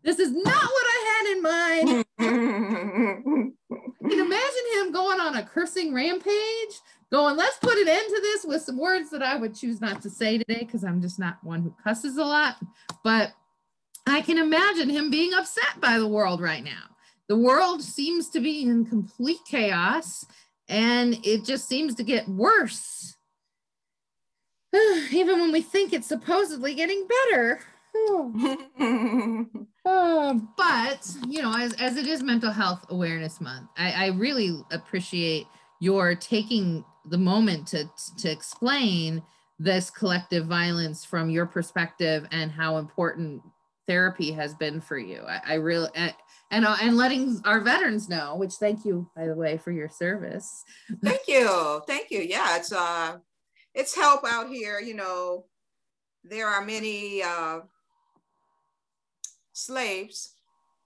this 0.03 0.19
is 0.19 0.33
not 0.33 0.45
what 0.45 0.87
I 0.87 1.05
had 1.15 1.37
in 1.37 1.43
mind. 1.43 2.05
you 2.19 4.09
can 4.09 4.21
imagine 4.21 4.65
him 4.75 4.93
going 4.93 5.21
on 5.21 5.37
a 5.37 5.43
cursing 5.43 5.95
rampage, 5.95 6.81
going, 7.11 7.37
let's 7.37 7.59
put 7.59 7.79
an 7.79 7.89
end 7.89 8.09
to 8.09 8.21
this 8.21 8.45
with 8.45 8.63
some 8.63 8.79
words 8.79 9.11
that 9.11 9.23
I 9.23 9.37
would 9.37 9.55
choose 9.55 9.81
not 9.81 10.03
to 10.03 10.11
say 10.11 10.39
today 10.39 10.61
because 10.61 10.85
I'm 10.85 11.01
just 11.01 11.19
not 11.19 11.43
one 11.43 11.63
who 11.63 11.75
cusses 11.83 12.17
a 12.17 12.25
lot. 12.25 12.57
But 13.03 13.33
I 14.07 14.21
can 14.21 14.39
imagine 14.39 14.89
him 14.89 15.11
being 15.11 15.35
upset 15.35 15.81
by 15.81 15.99
the 15.99 16.09
world 16.09 16.41
right 16.41 16.65
now. 16.65 16.85
The 17.29 17.37
world 17.37 17.83
seems 17.83 18.31
to 18.31 18.41
be 18.41 18.63
in 18.63 18.87
complete 18.87 19.41
chaos 19.47 20.25
and 20.69 21.19
it 21.25 21.45
just 21.45 21.69
seems 21.69 21.95
to 21.97 22.03
get 22.03 22.29
worse 22.29 23.17
even 25.13 25.41
when 25.41 25.53
we 25.53 25.61
think 25.61 25.93
it's 25.93 26.07
supposedly 26.07 26.75
getting 26.75 27.07
better. 27.07 27.61
uh, 29.85 30.35
but 30.57 31.11
you 31.27 31.43
know, 31.43 31.55
as, 31.57 31.73
as 31.75 31.97
it 31.97 32.07
is 32.07 32.23
Mental 32.23 32.51
Health 32.51 32.87
Awareness 32.91 33.41
Month, 33.41 33.69
I, 33.77 33.93
I 33.93 34.07
really 34.09 34.61
appreciate 34.71 35.47
your 35.81 36.15
taking 36.15 36.85
the 37.07 37.19
moment 37.19 37.67
to 37.69 37.89
to 38.19 38.31
explain 38.31 39.23
this 39.59 39.91
collective 39.91 40.47
violence 40.47 41.05
from 41.05 41.31
your 41.31 41.47
perspective 41.47 42.27
and 42.31 42.51
how 42.51 42.77
important 42.77 43.43
therapy 43.87 44.31
has 44.33 44.55
been 44.55 44.81
for 44.81 44.99
you. 44.99 45.23
I, 45.27 45.41
I 45.47 45.55
really 45.55 45.89
and 45.95 46.15
and, 46.51 46.65
uh, 46.65 46.77
and 46.81 46.97
letting 46.97 47.41
our 47.45 47.61
veterans 47.61 48.09
know. 48.09 48.37
Which 48.37 48.55
thank 48.55 48.85
you, 48.85 49.11
by 49.17 49.27
the 49.27 49.35
way, 49.35 49.57
for 49.57 49.73
your 49.73 49.89
service. 49.89 50.65
Thank 51.03 51.23
you, 51.27 51.83
thank 51.87 52.11
you. 52.11 52.21
Yeah, 52.21 52.57
it's 52.57 52.73
uh 52.73 53.19
it's 53.79 53.95
help 53.95 54.25
out 54.27 54.49
here. 54.49 54.81
You 54.81 54.95
know, 54.95 55.47
there 56.25 56.49
are 56.49 56.65
many 56.65 57.23
uh, 57.23 57.61
slaves 59.53 60.35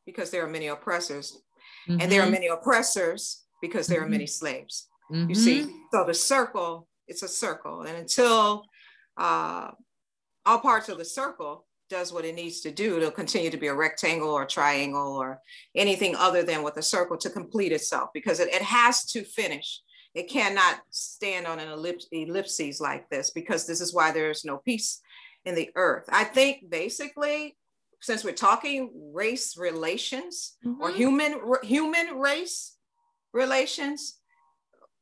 because 0.06 0.30
there 0.30 0.44
are 0.44 0.50
many 0.50 0.68
oppressors, 0.68 1.42
mm-hmm. 1.88 2.00
and 2.00 2.12
there 2.12 2.20
are 2.20 2.24
mm-hmm. 2.24 2.32
many 2.32 2.46
oppressors 2.48 3.42
because 3.60 3.86
there 3.86 3.98
mm-hmm. 3.98 4.06
are 4.06 4.10
many 4.10 4.26
slaves. 4.26 4.88
Mm-hmm. 5.10 5.28
You 5.28 5.34
see, 5.34 5.60
mm-hmm. 5.62 5.76
so 5.92 6.04
the 6.04 6.14
circle 6.14 6.86
it's 7.12 7.22
a 7.22 7.28
circle. 7.28 7.82
And 7.82 7.96
until 7.96 8.64
uh, 9.16 9.70
all 10.46 10.58
parts 10.58 10.88
of 10.88 10.98
the 10.98 11.04
circle 11.04 11.66
does 11.90 12.12
what 12.12 12.24
it 12.24 12.34
needs 12.34 12.60
to 12.62 12.70
do, 12.70 12.96
it'll 12.96 13.10
continue 13.10 13.50
to 13.50 13.56
be 13.56 13.66
a 13.66 13.74
rectangle 13.74 14.30
or 14.30 14.46
triangle 14.46 15.16
or 15.16 15.40
anything 15.74 16.16
other 16.16 16.42
than 16.42 16.62
with 16.62 16.76
a 16.78 16.82
circle 16.82 17.18
to 17.18 17.30
complete 17.30 17.72
itself 17.72 18.10
because 18.14 18.40
it, 18.40 18.48
it 18.48 18.62
has 18.62 19.04
to 19.12 19.24
finish. 19.24 19.80
It 20.14 20.28
cannot 20.28 20.80
stand 20.90 21.46
on 21.46 21.58
an 21.58 21.68
ellipse, 21.68 22.06
ellipses 22.12 22.80
like 22.80 23.08
this 23.08 23.30
because 23.30 23.66
this 23.66 23.80
is 23.80 23.94
why 23.94 24.12
there's 24.12 24.44
no 24.44 24.58
peace 24.58 25.00
in 25.44 25.54
the 25.54 25.70
earth. 25.74 26.04
I 26.10 26.24
think 26.24 26.68
basically, 26.68 27.56
since 28.00 28.24
we're 28.24 28.32
talking 28.32 28.90
race 29.14 29.56
relations 29.56 30.56
mm-hmm. 30.64 30.82
or 30.82 30.90
human 30.90 31.40
human 31.62 32.18
race 32.18 32.76
relations, 33.32 34.18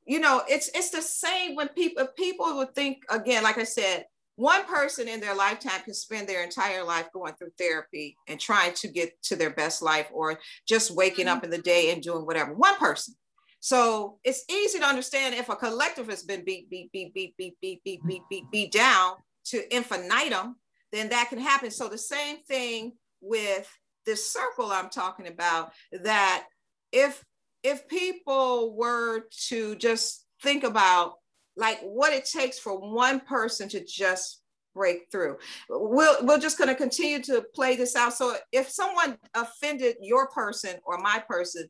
you 0.07 0.21
know, 0.21 0.43
it's 0.49 0.71
it's 0.75 0.91
the 0.91 1.03
same 1.03 1.57
when 1.57 1.69
people 1.69 2.07
people 2.17 2.57
would 2.57 2.75
think 2.75 3.03
again, 3.11 3.43
like 3.43 3.59
I 3.59 3.65
said, 3.65 4.05
one 4.37 4.65
person 4.65 5.09
in 5.09 5.21
their 5.21 5.35
lifetime 5.35 5.83
can 5.85 5.95
spend 5.95 6.29
their 6.29 6.43
entire 6.43 6.85
life 6.85 7.09
going 7.13 7.35
through 7.35 7.51
therapy 7.59 8.17
and 8.29 8.39
trying 8.39 8.75
to 8.75 8.89
get 8.89 9.21
to 9.25 9.37
their 9.37 9.51
best 9.51 9.83
life 9.83 10.09
or 10.13 10.39
just 10.69 10.93
waking 10.93 11.27
mm-hmm. 11.27 11.39
up 11.39 11.45
in 11.45 11.51
the 11.51 11.59
day 11.59 11.93
and 11.93 12.03
doing 12.03 12.25
whatever. 12.25 12.55
One 12.55 12.77
person. 12.77 13.15
So 13.61 14.19
it's 14.25 14.45
easy 14.51 14.79
to 14.79 14.87
understand 14.87 15.35
if 15.35 15.49
a 15.49 15.57
collective 15.57 16.09
has 16.09 16.23
been 16.23 16.45
beat, 16.45 16.71
beat, 16.71 16.91
beat, 16.93 17.15
beat, 17.15 17.35
beat, 17.37 17.57
beat, 17.61 17.85
beat, 17.85 18.01
beat, 18.07 18.23
beat, 18.31 18.51
beat 18.51 18.73
down 18.73 19.15
to 19.47 19.75
infinitum, 19.75 20.57
then 20.93 21.11
that 21.11 21.29
can 21.29 21.39
happen. 21.39 21.71
So 21.71 21.89
the 21.89 21.99
same 21.99 22.39
thing 22.39 22.93
with 23.21 23.71
this 24.07 24.33
circle 24.33 24.73
I'm 24.73 24.89
talking 24.89 25.29
about, 25.29 25.73
that 25.93 26.47
if 26.91 27.23
if 27.63 27.87
people 27.89 28.75
were 28.75 29.27
to 29.49 29.77
just 29.77 30.25
think 30.43 30.65
about 30.65 31.15
like 31.57 31.79
what 31.83 32.13
it 32.13 32.25
takes 32.25 32.59
for 32.59 32.79
one 32.79 33.21
person 33.21 33.69
to 33.69 33.85
just 33.85 34.41
break 34.75 35.11
through. 35.11 35.37
We'll, 35.69 36.25
we're 36.25 36.39
just 36.39 36.57
going 36.57 36.69
to 36.69 36.75
continue 36.75 37.21
to 37.25 37.45
play 37.55 37.77
this 37.77 37.97
out. 37.97 38.15
So 38.15 38.37
if 38.53 38.71
someone 38.71 39.19
offended 39.35 39.97
your 40.01 40.29
person 40.29 40.77
or 40.85 40.99
my 40.99 41.23
person, 41.29 41.69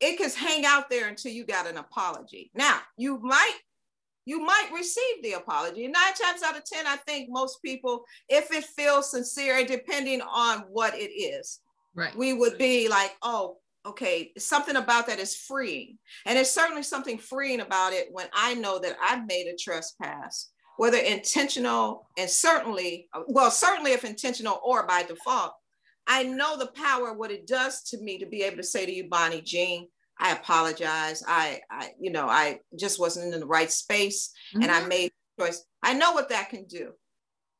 it 0.00 0.18
can 0.18 0.30
hang 0.30 0.64
out 0.64 0.88
there 0.90 1.08
until 1.08 1.32
you 1.32 1.44
got 1.44 1.66
an 1.66 1.76
apology. 1.76 2.50
Now, 2.54 2.80
you 2.96 3.18
might 3.20 3.58
you 4.26 4.40
might 4.40 4.70
receive 4.72 5.22
the 5.22 5.32
apology. 5.32 5.88
Nine 5.88 6.14
times 6.14 6.42
out 6.42 6.56
of 6.56 6.64
10, 6.64 6.86
I 6.86 6.96
think 6.96 7.28
most 7.30 7.62
people, 7.62 8.04
if 8.28 8.52
it 8.52 8.64
feels 8.64 9.10
sincere, 9.10 9.64
depending 9.64 10.20
on 10.20 10.60
what 10.70 10.94
it 10.94 11.10
is, 11.10 11.60
right. 11.94 12.14
we 12.14 12.34
would 12.34 12.58
be 12.58 12.88
like, 12.88 13.16
oh, 13.22 13.56
okay, 13.86 14.30
something 14.38 14.76
about 14.76 15.06
that 15.06 15.18
is 15.18 15.34
freeing. 15.34 15.98
And 16.26 16.38
it's 16.38 16.52
certainly 16.52 16.82
something 16.82 17.18
freeing 17.18 17.60
about 17.60 17.92
it 17.92 18.08
when 18.12 18.26
I 18.32 18.54
know 18.54 18.78
that 18.78 18.96
I've 19.02 19.26
made 19.26 19.46
a 19.46 19.56
trespass, 19.56 20.50
whether 20.76 20.98
intentional 20.98 22.06
and 22.18 22.28
certainly, 22.28 23.08
well, 23.26 23.50
certainly 23.50 23.92
if 23.92 24.04
intentional 24.04 24.60
or 24.62 24.86
by 24.86 25.02
default. 25.02 25.54
I 26.06 26.24
know 26.24 26.56
the 26.56 26.68
power, 26.68 27.12
what 27.12 27.30
it 27.30 27.46
does 27.46 27.82
to 27.84 27.98
me 27.98 28.18
to 28.18 28.26
be 28.26 28.42
able 28.42 28.56
to 28.56 28.62
say 28.62 28.84
to 28.84 28.92
you, 28.92 29.08
Bonniejean, 29.08 29.86
I 30.18 30.32
apologize. 30.32 31.22
I, 31.26 31.60
I, 31.70 31.90
you 31.98 32.10
know, 32.10 32.26
I 32.26 32.60
just 32.78 33.00
wasn't 33.00 33.32
in 33.32 33.40
the 33.40 33.46
right 33.46 33.70
space 33.70 34.32
mm-hmm. 34.54 34.62
and 34.62 34.70
I 34.70 34.80
mm-hmm. 34.80 34.88
made 34.88 35.12
a 35.38 35.42
choice. 35.42 35.64
I 35.82 35.94
know 35.94 36.12
what 36.12 36.28
that 36.28 36.50
can 36.50 36.66
do. 36.66 36.92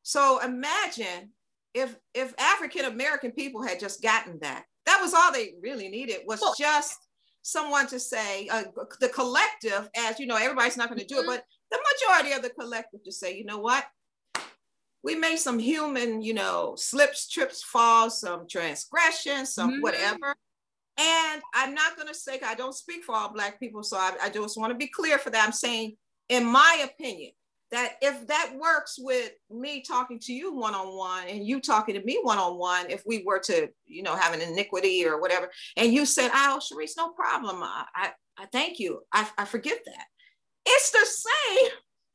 So 0.03 0.41
imagine 0.45 1.31
if 1.75 1.97
if 2.15 2.35
African 2.39 2.85
American 2.87 3.33
people 3.33 3.63
had 3.63 3.81
just 3.81 4.03
gotten 4.03 4.39
that. 4.43 4.65
That 4.87 5.01
was 5.01 5.15
all 5.15 5.33
they 5.33 5.55
really 5.63 5.89
needed 5.89 6.19
was 6.27 6.41
well, 6.41 6.55
just 6.59 6.99
someone 7.43 7.87
to 7.89 8.01
say 8.01 8.49
uh, 8.49 8.65
the 9.01 9.09
collective, 9.09 9.89
as 9.97 10.19
you 10.19 10.27
know, 10.27 10.37
everybody's 10.37 10.77
not 10.77 10.89
going 10.89 11.01
to 11.01 11.07
do 11.07 11.17
mm-hmm. 11.17 11.31
it, 11.31 11.43
but 11.43 11.45
the 11.71 12.09
majority 12.09 12.35
of 12.35 12.43
the 12.43 12.51
collective 12.51 13.05
to 13.05 13.13
say, 13.13 13.37
you 13.37 13.45
know 13.45 13.59
what, 13.59 13.85
we 15.03 15.15
made 15.15 15.37
some 15.37 15.59
human, 15.59 16.23
you 16.23 16.35
know, 16.35 16.75
slips, 16.77 17.29
trips, 17.29 17.63
falls, 17.63 18.21
some 18.21 18.47
transgressions, 18.49 19.55
some 19.55 19.73
mm-hmm. 19.73 19.81
whatever. 19.81 20.35
And 20.99 21.43
I'm 21.55 21.75
not 21.75 21.97
going 21.97 22.09
to 22.09 22.15
say, 22.15 22.39
I 22.45 22.55
don't 22.55 22.75
speak 22.75 23.05
for 23.05 23.15
all 23.15 23.33
Black 23.33 23.59
people. 23.59 23.83
So 23.83 23.97
I, 23.97 24.13
I 24.23 24.29
just 24.29 24.59
want 24.59 24.73
to 24.73 24.79
be 24.79 24.89
clear 24.89 25.19
for 25.19 25.31
that. 25.31 25.45
I'm 25.45 25.53
saying, 25.53 25.97
in 26.29 26.45
my 26.45 26.85
opinion, 26.85 27.33
that 27.71 27.95
if 28.03 28.27
that 28.27 28.53
works 28.59 28.97
with 28.99 29.31
me 29.49 29.83
talking 29.83 30.19
to 30.19 30.33
you 30.33 30.53
one 30.53 30.75
on 30.75 30.97
one 30.97 31.29
and 31.29 31.47
you 31.47 31.61
talking 31.61 31.95
to 31.95 32.03
me 32.03 32.19
one 32.23 32.39
on 32.39 32.59
one, 32.59 32.91
if 32.91 33.03
we 33.07 33.23
were 33.25 33.39
to, 33.39 33.69
you 33.87 34.03
know, 34.03 34.17
have 34.17 34.35
an 34.35 34.41
iniquity 34.41 35.07
or 35.07 35.21
whatever, 35.21 35.49
and 35.77 35.93
you 35.93 36.05
said, 36.05 36.31
"Oh, 36.35 36.61
Charisse, 36.61 36.97
no 36.97 37.11
problem. 37.11 37.63
I, 37.63 37.85
I, 37.95 38.11
I 38.37 38.47
thank 38.47 38.81
you. 38.81 39.03
I, 39.13 39.29
I 39.39 39.45
forget 39.45 39.79
that." 39.85 40.05
It's 40.67 40.91
the 40.91 41.07
same 41.07 41.71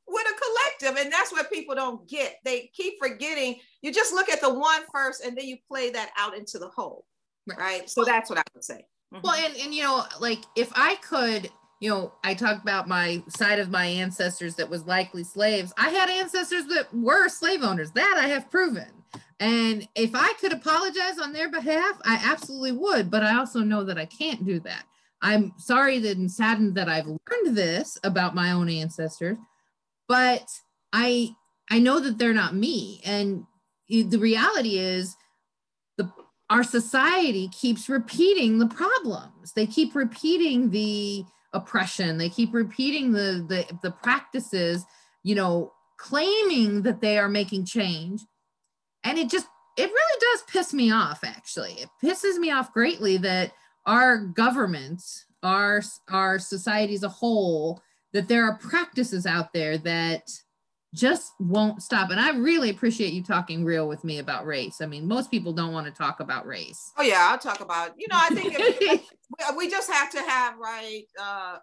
with 0.07 0.25
a 0.25 0.81
collective, 0.81 1.03
and 1.03 1.11
that's 1.11 1.31
what 1.31 1.51
people 1.51 1.75
don't 1.75 2.07
get. 2.07 2.37
They 2.43 2.71
keep 2.73 2.95
forgetting. 2.99 3.59
You 3.81 3.91
just 3.91 4.13
look 4.13 4.29
at 4.29 4.41
the 4.41 4.53
one 4.53 4.81
first, 4.93 5.23
and 5.23 5.37
then 5.37 5.45
you 5.45 5.57
play 5.67 5.89
that 5.91 6.11
out 6.17 6.37
into 6.37 6.59
the 6.59 6.69
whole, 6.69 7.05
right? 7.47 7.57
right? 7.57 7.89
So 7.89 8.03
that's 8.03 8.29
what 8.29 8.39
I 8.39 8.43
would 8.53 8.63
say. 8.63 8.85
Mm-hmm. 9.13 9.21
Well, 9.23 9.35
and 9.35 9.55
and 9.57 9.73
you 9.73 9.83
know, 9.83 10.03
like 10.19 10.43
if 10.55 10.71
I 10.75 10.95
could 10.95 11.49
you 11.79 11.89
know, 11.89 12.13
I 12.23 12.33
talked 12.33 12.61
about 12.61 12.87
my 12.87 13.21
side 13.27 13.59
of 13.59 13.69
my 13.69 13.85
ancestors 13.85 14.55
that 14.55 14.69
was 14.69 14.85
likely 14.85 15.23
slaves. 15.23 15.73
I 15.77 15.89
had 15.89 16.09
ancestors 16.09 16.65
that 16.67 16.87
were 16.93 17.27
slave 17.29 17.63
owners. 17.63 17.91
That 17.91 18.17
I 18.19 18.27
have 18.27 18.49
proven. 18.49 18.87
And 19.39 19.87
if 19.95 20.11
I 20.13 20.33
could 20.39 20.53
apologize 20.53 21.19
on 21.19 21.33
their 21.33 21.51
behalf, 21.51 21.99
I 22.05 22.21
absolutely 22.23 22.71
would. 22.71 23.11
But 23.11 23.23
I 23.23 23.37
also 23.37 23.59
know 23.59 23.83
that 23.83 23.97
I 23.97 24.05
can't 24.05 24.45
do 24.45 24.59
that. 24.61 24.85
I'm 25.21 25.53
sorry 25.57 25.99
that 25.99 26.17
and 26.17 26.31
saddened 26.31 26.75
that 26.75 26.87
I've 26.87 27.07
learned 27.07 27.57
this 27.57 27.97
about 28.03 28.35
my 28.35 28.51
own 28.51 28.69
ancestors, 28.69 29.37
but 30.07 30.47
I 30.93 31.35
I 31.69 31.79
know 31.79 31.99
that 31.99 32.17
they're 32.17 32.33
not 32.33 32.55
me. 32.55 33.01
And 33.05 33.45
the 33.89 34.17
reality 34.17 34.77
is 34.77 35.15
the 35.97 36.11
our 36.49 36.63
society 36.63 37.49
keeps 37.49 37.89
repeating 37.89 38.59
the 38.59 38.67
problems. 38.67 39.53
They 39.53 39.65
keep 39.65 39.95
repeating 39.95 40.69
the 40.69 41.25
oppression. 41.53 42.17
They 42.17 42.29
keep 42.29 42.53
repeating 42.53 43.11
the, 43.11 43.45
the, 43.47 43.77
the 43.81 43.91
practices, 43.91 44.85
you 45.23 45.33
know, 45.33 45.71
claiming 45.97 46.83
that 46.83 47.01
they 47.01 47.17
are 47.17 47.29
making 47.29 47.65
change. 47.65 48.21
And 49.03 49.17
it 49.17 49.29
just, 49.29 49.47
it 49.77 49.89
really 49.89 50.19
does 50.19 50.43
piss 50.47 50.73
me 50.73 50.91
off, 50.91 51.23
actually. 51.23 51.73
It 51.73 51.89
pisses 52.03 52.37
me 52.37 52.51
off 52.51 52.73
greatly 52.73 53.17
that 53.17 53.53
our 53.85 54.17
governments, 54.17 55.25
our, 55.41 55.81
our 56.09 56.39
society 56.39 56.95
as 56.95 57.03
a 57.03 57.09
whole, 57.09 57.81
that 58.13 58.27
there 58.27 58.45
are 58.45 58.57
practices 58.57 59.25
out 59.25 59.53
there 59.53 59.77
that 59.79 60.23
just 60.93 61.33
won't 61.39 61.83
stop. 61.83 62.09
And 62.09 62.19
I 62.19 62.31
really 62.31 62.69
appreciate 62.69 63.13
you 63.13 63.21
talking 63.21 63.65
real 63.65 63.87
with 63.87 64.03
me 64.03 64.19
about 64.19 64.45
race. 64.45 64.79
I 64.81 64.85
mean, 64.85 65.07
most 65.07 65.29
people 65.29 65.51
don't 65.51 65.73
want 65.73 65.85
to 65.87 65.91
talk 65.91 66.21
about 66.21 66.45
race. 66.45 66.91
Oh 66.97 67.03
yeah, 67.03 67.27
I'll 67.29 67.37
talk 67.37 67.59
about. 67.59 67.91
You 67.97 68.07
know, 68.09 68.17
I 68.17 68.29
think 68.29 68.55
if, 68.57 69.01
we 69.57 69.69
just 69.69 69.91
have 69.91 70.09
to 70.11 70.21
have 70.21 70.57
right. 70.57 71.03
Uh, 71.21 71.57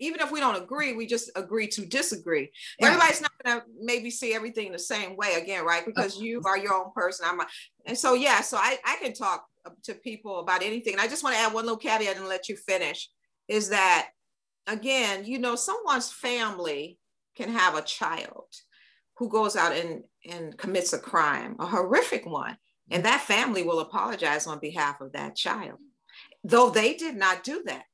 even 0.00 0.20
if 0.20 0.32
we 0.32 0.40
don't 0.40 0.60
agree, 0.60 0.92
we 0.94 1.06
just 1.06 1.30
agree 1.36 1.68
to 1.68 1.86
disagree. 1.86 2.50
Right. 2.80 2.88
Everybody's 2.88 3.20
not 3.20 3.30
gonna 3.44 3.62
maybe 3.78 4.10
see 4.10 4.34
everything 4.34 4.72
the 4.72 4.78
same 4.78 5.16
way 5.16 5.34
again, 5.34 5.64
right? 5.64 5.84
Because 5.84 6.18
you 6.18 6.42
are 6.46 6.58
your 6.58 6.74
own 6.74 6.92
person. 6.94 7.26
I'm, 7.28 7.40
a, 7.40 7.46
and 7.86 7.96
so 7.96 8.14
yeah. 8.14 8.40
So 8.40 8.56
I 8.56 8.78
I 8.84 8.96
can 8.96 9.12
talk 9.12 9.46
to 9.84 9.94
people 9.94 10.40
about 10.40 10.62
anything. 10.62 10.94
And 10.94 11.02
I 11.02 11.08
just 11.08 11.22
want 11.22 11.36
to 11.36 11.42
add 11.42 11.52
one 11.52 11.64
little 11.64 11.78
caveat 11.78 12.16
and 12.16 12.26
let 12.26 12.48
you 12.48 12.56
finish. 12.56 13.08
Is 13.48 13.68
that 13.68 14.08
again, 14.66 15.24
you 15.24 15.38
know, 15.38 15.56
someone's 15.56 16.12
family 16.12 16.98
can 17.36 17.48
have 17.48 17.74
a 17.74 17.82
child 17.82 18.46
who 19.16 19.28
goes 19.28 19.56
out 19.56 19.72
and, 19.72 20.04
and 20.30 20.56
commits 20.56 20.92
a 20.92 20.98
crime, 20.98 21.56
a 21.58 21.66
horrific 21.66 22.26
one, 22.26 22.56
and 22.90 23.04
that 23.04 23.20
family 23.22 23.62
will 23.62 23.80
apologize 23.80 24.46
on 24.46 24.58
behalf 24.58 25.00
of 25.00 25.12
that 25.12 25.36
child, 25.36 25.78
though 26.44 26.70
they 26.70 26.94
did 26.94 27.16
not 27.16 27.44
do 27.44 27.62
that. 27.66 27.84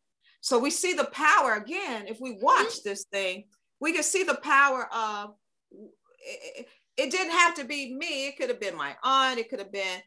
So 0.41 0.59
we 0.59 0.71
see 0.71 0.95
the 0.95 1.05
power 1.13 1.55
again, 1.55 2.07
if 2.07 2.21
we 2.21 2.39
watch 2.41 2.67
mm-hmm. 2.67 2.89
this 2.89 3.05
thing, 3.05 3.45
we 3.81 3.93
can 3.93 4.03
see 4.03 4.23
the 4.23 4.37
power 4.43 4.89
of 4.93 5.35
it, 5.71 6.67
it 6.97 7.11
didn't 7.11 7.33
have 7.33 7.55
to 7.55 7.65
be 7.65 7.95
me, 7.95 8.29
it 8.29 8.37
could 8.37 8.49
have 8.49 8.61
been 8.61 8.77
my 8.77 8.97
aunt, 9.03 9.39
it 9.39 9.49
could 9.49 9.61
have 9.61 9.73
been 9.73 10.01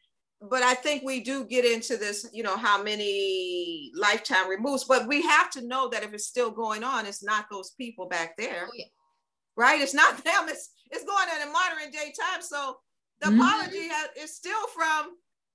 but 0.49 0.63
I 0.63 0.73
think 0.73 1.03
we 1.03 1.19
do 1.19 1.45
get 1.45 1.65
into 1.65 1.97
this, 1.97 2.27
you 2.33 2.43
know, 2.43 2.57
how 2.57 2.81
many 2.81 3.91
lifetime 3.95 4.49
removes, 4.49 4.83
but 4.83 5.07
we 5.07 5.21
have 5.21 5.49
to 5.51 5.61
know 5.61 5.89
that 5.89 6.03
if 6.03 6.13
it's 6.13 6.25
still 6.25 6.51
going 6.51 6.83
on, 6.83 7.05
it's 7.05 7.23
not 7.23 7.45
those 7.51 7.71
people 7.71 8.07
back 8.07 8.35
there. 8.37 8.67
Oh, 8.67 8.71
yeah 8.75 8.85
right? 9.55 9.81
It's 9.81 9.93
not 9.93 10.17
them. 10.23 10.47
It's 10.47 10.71
it's 10.89 11.05
going 11.05 11.27
on 11.29 11.41
in 11.41 11.53
modern 11.53 11.91
day 11.91 12.13
time. 12.19 12.41
So 12.41 12.77
the 13.21 13.27
mm-hmm. 13.27 13.39
apology 13.39 13.87
has, 13.87 14.09
is 14.17 14.35
still 14.35 14.67
from 14.75 15.11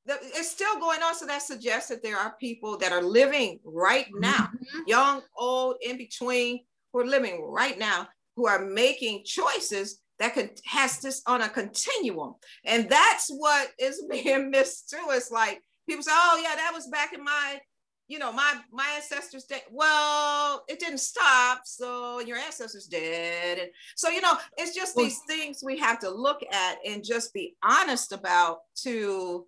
the, 0.07 0.19
it's 0.23 0.51
still 0.51 0.79
going 0.79 1.03
on. 1.03 1.15
So 1.15 1.27
that 1.27 1.43
suggests 1.43 1.91
that 1.91 2.03
there 2.03 2.17
are 2.17 2.37
people 2.41 2.79
that 2.79 2.93
are 2.93 3.03
living 3.03 3.59
right 3.65 4.07
now, 4.15 4.49
mm-hmm. 4.55 4.79
young, 4.87 5.23
old, 5.37 5.77
in 5.83 5.99
between, 5.99 6.61
who 6.93 7.01
are 7.01 7.07
living 7.07 7.43
right 7.43 7.79
now, 7.79 8.09
who 8.37 8.47
are 8.47 8.65
making 8.65 9.25
choices 9.25 10.01
that 10.19 10.35
could 10.35 10.59
has 10.65 11.01
this 11.01 11.23
on 11.27 11.43
a 11.43 11.49
continuum. 11.49 12.35
And 12.65 12.89
that's 12.89 13.29
what 13.29 13.69
is 13.79 14.05
being 14.11 14.51
missed 14.51 14.91
too. 14.91 15.05
It's 15.11 15.31
like 15.31 15.61
people 15.89 16.03
say, 16.03 16.13
oh 16.15 16.41
yeah, 16.43 16.57
that 16.57 16.73
was 16.75 16.87
back 16.89 17.13
in 17.13 17.23
my 17.23 17.61
you 18.09 18.21
know, 18.21 18.33
my 18.33 18.55
my 18.71 18.87
ancestors 18.95 19.45
did 19.45 19.63
well, 19.71 20.65
it 20.69 20.79
didn't 20.79 20.99
stop. 20.99 21.63
So 21.65 22.21
your 22.21 22.37
ancestors 22.37 22.87
did. 22.87 23.59
And 23.59 23.71
so, 23.97 24.11
you 24.11 24.21
know, 24.21 24.35
it's 24.57 24.75
just 24.75 24.97
these 24.97 25.21
things 25.27 25.63
we 25.65 25.79
have 25.79 25.99
to 26.01 26.11
look 26.11 26.41
at 26.53 26.79
and 26.87 27.05
just 27.05 27.35
be 27.35 27.57
honest 27.65 28.13
about 28.13 28.59
to 28.83 29.47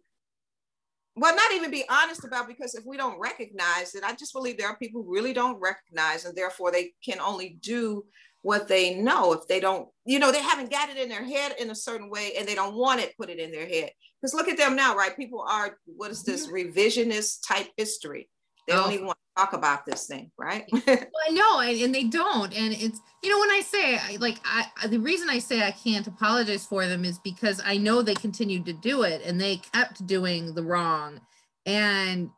well, 1.14 1.34
not 1.34 1.52
even 1.52 1.70
be 1.72 1.84
honest 1.90 2.24
about 2.24 2.46
because 2.46 2.76
if 2.76 2.84
we 2.86 2.96
don't 2.96 3.18
recognize 3.18 3.96
it, 3.96 4.04
I 4.04 4.14
just 4.14 4.32
believe 4.32 4.56
there 4.56 4.68
are 4.68 4.76
people 4.76 5.02
who 5.02 5.12
really 5.12 5.32
don't 5.32 5.60
recognize 5.60 6.24
and 6.24 6.36
therefore 6.36 6.70
they 6.70 6.92
can 7.04 7.18
only 7.18 7.58
do 7.60 8.04
what 8.48 8.66
they 8.66 8.94
know 8.94 9.34
if 9.34 9.46
they 9.46 9.60
don't, 9.60 9.90
you 10.06 10.18
know, 10.18 10.32
they 10.32 10.40
haven't 10.40 10.70
got 10.70 10.88
it 10.88 10.96
in 10.96 11.10
their 11.10 11.22
head 11.22 11.54
in 11.60 11.68
a 11.68 11.74
certain 11.74 12.08
way 12.08 12.32
and 12.38 12.48
they 12.48 12.54
don't 12.54 12.74
want 12.74 12.98
it 12.98 13.14
put 13.18 13.28
it 13.28 13.38
in 13.38 13.52
their 13.52 13.68
head. 13.68 13.90
Because 14.22 14.32
look 14.32 14.48
at 14.48 14.56
them 14.56 14.74
now, 14.74 14.96
right? 14.96 15.14
People 15.14 15.44
are, 15.46 15.76
what 15.84 16.10
is 16.10 16.22
this 16.22 16.46
mm-hmm. 16.46 16.54
revisionist 16.54 17.46
type 17.46 17.68
history? 17.76 18.26
They 18.66 18.72
don't 18.72 18.88
oh. 18.88 18.92
even 18.92 19.04
want 19.04 19.18
to 19.18 19.42
talk 19.42 19.52
about 19.52 19.84
this 19.84 20.06
thing, 20.06 20.30
right? 20.38 20.64
well, 20.72 20.82
I 20.88 21.30
know, 21.30 21.60
and, 21.60 21.78
and, 21.78 21.94
they 21.94 22.04
don't. 22.04 22.56
And 22.56 22.72
it's, 22.72 22.98
you 23.22 23.28
know, 23.28 23.38
when 23.38 23.50
I 23.50 23.60
say, 23.60 24.16
like, 24.16 24.38
I, 24.46 24.86
the 24.86 24.98
reason 24.98 25.28
I 25.28 25.40
say 25.40 25.62
I 25.62 25.70
can't 25.70 26.06
apologize 26.06 26.64
for 26.64 26.86
them 26.86 27.04
is 27.04 27.18
because 27.18 27.60
I 27.62 27.76
know 27.76 28.00
they 28.00 28.14
continued 28.14 28.64
to 28.64 28.72
do 28.72 29.02
it 29.02 29.20
and 29.26 29.38
they 29.38 29.56
kept 29.74 30.06
doing 30.06 30.54
the 30.54 30.62
wrong. 30.62 31.20
And 31.66 32.30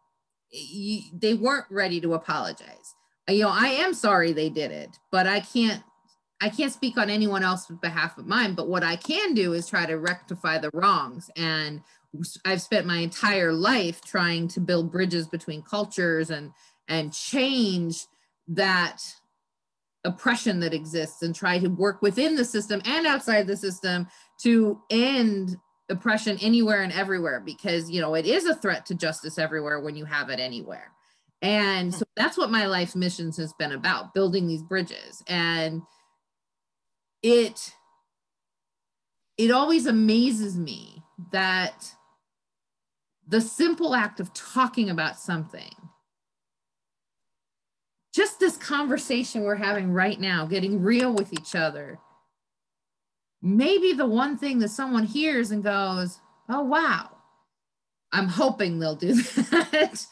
you, 0.50 1.02
they 1.12 1.34
weren't 1.34 1.66
ready 1.70 2.00
to 2.00 2.14
apologize. 2.14 2.96
You 3.28 3.44
know, 3.44 3.50
I 3.52 3.68
am 3.68 3.94
sorry 3.94 4.32
they 4.32 4.50
did 4.50 4.72
it, 4.72 4.98
but 5.12 5.28
I 5.28 5.38
can't 5.38 5.84
I 6.40 6.48
can't 6.48 6.72
speak 6.72 6.96
on 6.96 7.10
anyone 7.10 7.42
else's 7.42 7.76
behalf 7.76 8.16
of 8.16 8.26
mine, 8.26 8.54
but 8.54 8.68
what 8.68 8.82
I 8.82 8.96
can 8.96 9.34
do 9.34 9.52
is 9.52 9.68
try 9.68 9.84
to 9.86 9.98
rectify 9.98 10.58
the 10.58 10.70
wrongs. 10.72 11.30
And 11.36 11.82
I've 12.44 12.62
spent 12.62 12.86
my 12.86 12.98
entire 12.98 13.52
life 13.52 14.00
trying 14.02 14.48
to 14.48 14.60
build 14.60 14.90
bridges 14.90 15.28
between 15.28 15.62
cultures 15.62 16.30
and 16.30 16.52
and 16.88 17.12
change 17.12 18.06
that 18.48 19.00
oppression 20.04 20.60
that 20.60 20.74
exists 20.74 21.22
and 21.22 21.34
try 21.34 21.58
to 21.58 21.68
work 21.68 22.02
within 22.02 22.34
the 22.34 22.44
system 22.44 22.80
and 22.84 23.06
outside 23.06 23.46
the 23.46 23.56
system 23.56 24.08
to 24.40 24.80
end 24.90 25.56
oppression 25.88 26.38
anywhere 26.40 26.82
and 26.82 26.92
everywhere 26.92 27.40
because 27.40 27.90
you 27.90 28.00
know 28.00 28.14
it 28.14 28.26
is 28.26 28.46
a 28.46 28.54
threat 28.54 28.86
to 28.86 28.94
justice 28.94 29.38
everywhere 29.38 29.80
when 29.80 29.94
you 29.94 30.04
have 30.04 30.30
it 30.30 30.40
anywhere. 30.40 30.92
And 31.42 31.92
hmm. 31.92 31.98
so 31.98 32.04
that's 32.16 32.38
what 32.38 32.50
my 32.50 32.66
life's 32.66 32.96
missions 32.96 33.36
has 33.36 33.52
been 33.52 33.72
about 33.72 34.14
building 34.14 34.48
these 34.48 34.62
bridges. 34.62 35.22
And 35.26 35.82
it 37.22 37.74
it 39.36 39.50
always 39.50 39.86
amazes 39.86 40.56
me 40.56 41.02
that 41.32 41.94
the 43.26 43.40
simple 43.40 43.94
act 43.94 44.20
of 44.20 44.32
talking 44.34 44.90
about 44.90 45.18
something 45.18 45.74
just 48.14 48.40
this 48.40 48.56
conversation 48.56 49.42
we're 49.42 49.54
having 49.54 49.92
right 49.92 50.18
now 50.18 50.44
getting 50.46 50.82
real 50.82 51.12
with 51.12 51.32
each 51.32 51.54
other 51.54 51.98
maybe 53.42 53.92
the 53.92 54.06
one 54.06 54.36
thing 54.36 54.58
that 54.58 54.68
someone 54.68 55.04
hears 55.04 55.50
and 55.50 55.62
goes 55.62 56.20
oh 56.50 56.62
wow. 56.62 57.10
I'm 58.12 58.26
hoping 58.26 58.80
they'll 58.80 58.96
do 58.96 59.14
that. 59.22 60.04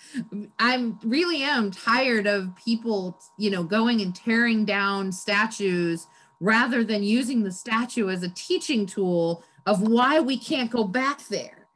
I'm 0.60 1.00
really 1.02 1.42
am 1.42 1.72
tired 1.72 2.28
of 2.28 2.54
people 2.56 3.18
you 3.38 3.50
know 3.50 3.64
going 3.64 4.00
and 4.00 4.14
tearing 4.14 4.64
down 4.64 5.10
statues 5.10 6.06
rather 6.40 6.84
than 6.84 7.02
using 7.02 7.42
the 7.42 7.52
statue 7.52 8.08
as 8.08 8.22
a 8.22 8.28
teaching 8.30 8.86
tool 8.86 9.42
of 9.66 9.82
why 9.82 10.20
we 10.20 10.38
can't 10.38 10.70
go 10.70 10.84
back 10.84 11.26
there. 11.28 11.66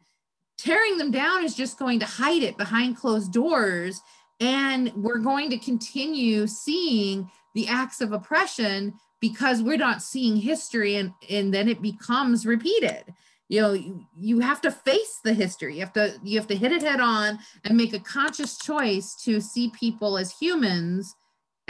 Tearing 0.57 0.99
them 0.99 1.11
down 1.11 1.45
is 1.45 1.55
just 1.55 1.79
going 1.79 1.99
to 2.01 2.07
hide 2.07 2.43
it 2.43 2.57
behind 2.57 2.97
closed 2.97 3.33
doors. 3.33 4.01
And 4.41 4.93
we're 4.95 5.19
going 5.19 5.51
to 5.51 5.59
continue 5.59 6.47
seeing 6.47 7.31
the 7.55 7.67
acts 7.69 8.01
of 8.01 8.13
oppression 8.13 8.95
because 9.21 9.63
we're 9.63 9.77
not 9.77 10.03
seeing 10.03 10.37
history 10.37 10.97
and, 10.97 11.13
and 11.29 11.53
then 11.53 11.69
it 11.69 11.83
becomes 11.83 12.47
repeated 12.47 13.05
you 13.53 13.61
know 13.61 13.73
you, 13.73 14.07
you 14.17 14.41
have 14.41 14.63
to 14.63 14.71
face 14.71 15.21
the 15.23 15.35
history 15.35 15.75
you 15.75 15.81
have 15.81 15.93
to 15.93 16.19
you 16.23 16.39
have 16.39 16.49
to 16.49 16.57
hit 16.57 16.73
it 16.73 16.81
head 16.83 17.01
on 17.01 17.39
and 17.65 17.77
make 17.77 17.93
a 17.93 17.99
conscious 17.99 18.57
choice 18.57 19.15
to 19.15 19.41
see 19.41 19.71
people 19.79 20.17
as 20.17 20.33
humans 20.33 21.15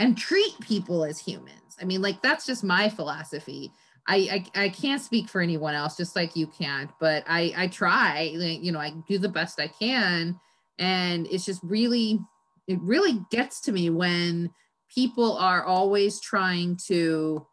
and 0.03 0.17
treat 0.17 0.59
people 0.59 1.05
as 1.05 1.17
humans. 1.17 1.77
I 1.81 1.85
mean, 1.85 2.01
like 2.01 2.21
that's 2.21 2.45
just 2.45 2.61
my 2.61 2.89
philosophy. 2.89 3.71
I, 4.05 4.43
I, 4.55 4.63
I 4.65 4.69
can't 4.69 5.01
speak 5.01 5.29
for 5.29 5.39
anyone 5.39 5.75
else, 5.75 5.95
just 5.95 6.13
like 6.13 6.35
you 6.35 6.45
can't, 6.45 6.91
but 6.99 7.23
I 7.25 7.53
I 7.55 7.67
try. 7.67 8.23
You 8.23 8.73
know, 8.73 8.79
I 8.79 8.91
do 9.07 9.17
the 9.17 9.29
best 9.29 9.61
I 9.61 9.67
can, 9.67 10.37
and 10.77 11.25
it's 11.27 11.45
just 11.45 11.63
really 11.63 12.19
it 12.67 12.79
really 12.81 13.21
gets 13.31 13.61
to 13.61 13.71
me 13.71 13.89
when 13.89 14.51
people 14.93 15.37
are 15.37 15.63
always 15.63 16.19
trying 16.19 16.77
to 16.87 17.47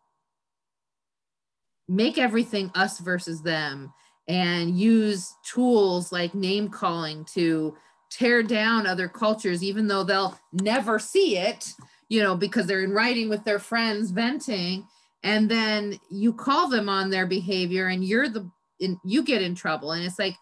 make 1.88 2.18
everything 2.18 2.72
us 2.74 2.98
versus 2.98 3.42
them 3.42 3.92
and 4.26 4.76
use 4.76 5.32
tools 5.44 6.10
like 6.10 6.34
name 6.34 6.68
calling 6.68 7.24
to 7.26 7.76
tear 8.10 8.42
down 8.42 8.88
other 8.88 9.08
cultures 9.08 9.62
even 9.62 9.86
though 9.86 10.02
they'll 10.04 10.38
never 10.52 10.98
see 10.98 11.36
it 11.36 11.72
you 12.10 12.22
know, 12.22 12.36
because 12.36 12.66
they're 12.66 12.84
in 12.84 12.92
writing 12.92 13.30
with 13.30 13.44
their 13.44 13.58
friends 13.58 14.10
venting, 14.10 14.86
and 15.22 15.50
then 15.50 15.98
you 16.10 16.34
call 16.34 16.68
them 16.68 16.88
on 16.88 17.08
their 17.08 17.26
behavior 17.26 17.86
and 17.86 18.04
you're 18.04 18.28
the 18.28 18.50
in, 18.80 18.98
you 19.04 19.22
get 19.22 19.42
in 19.42 19.54
trouble. 19.54 19.92
And 19.92 20.04
it's 20.04 20.18
like, 20.18 20.34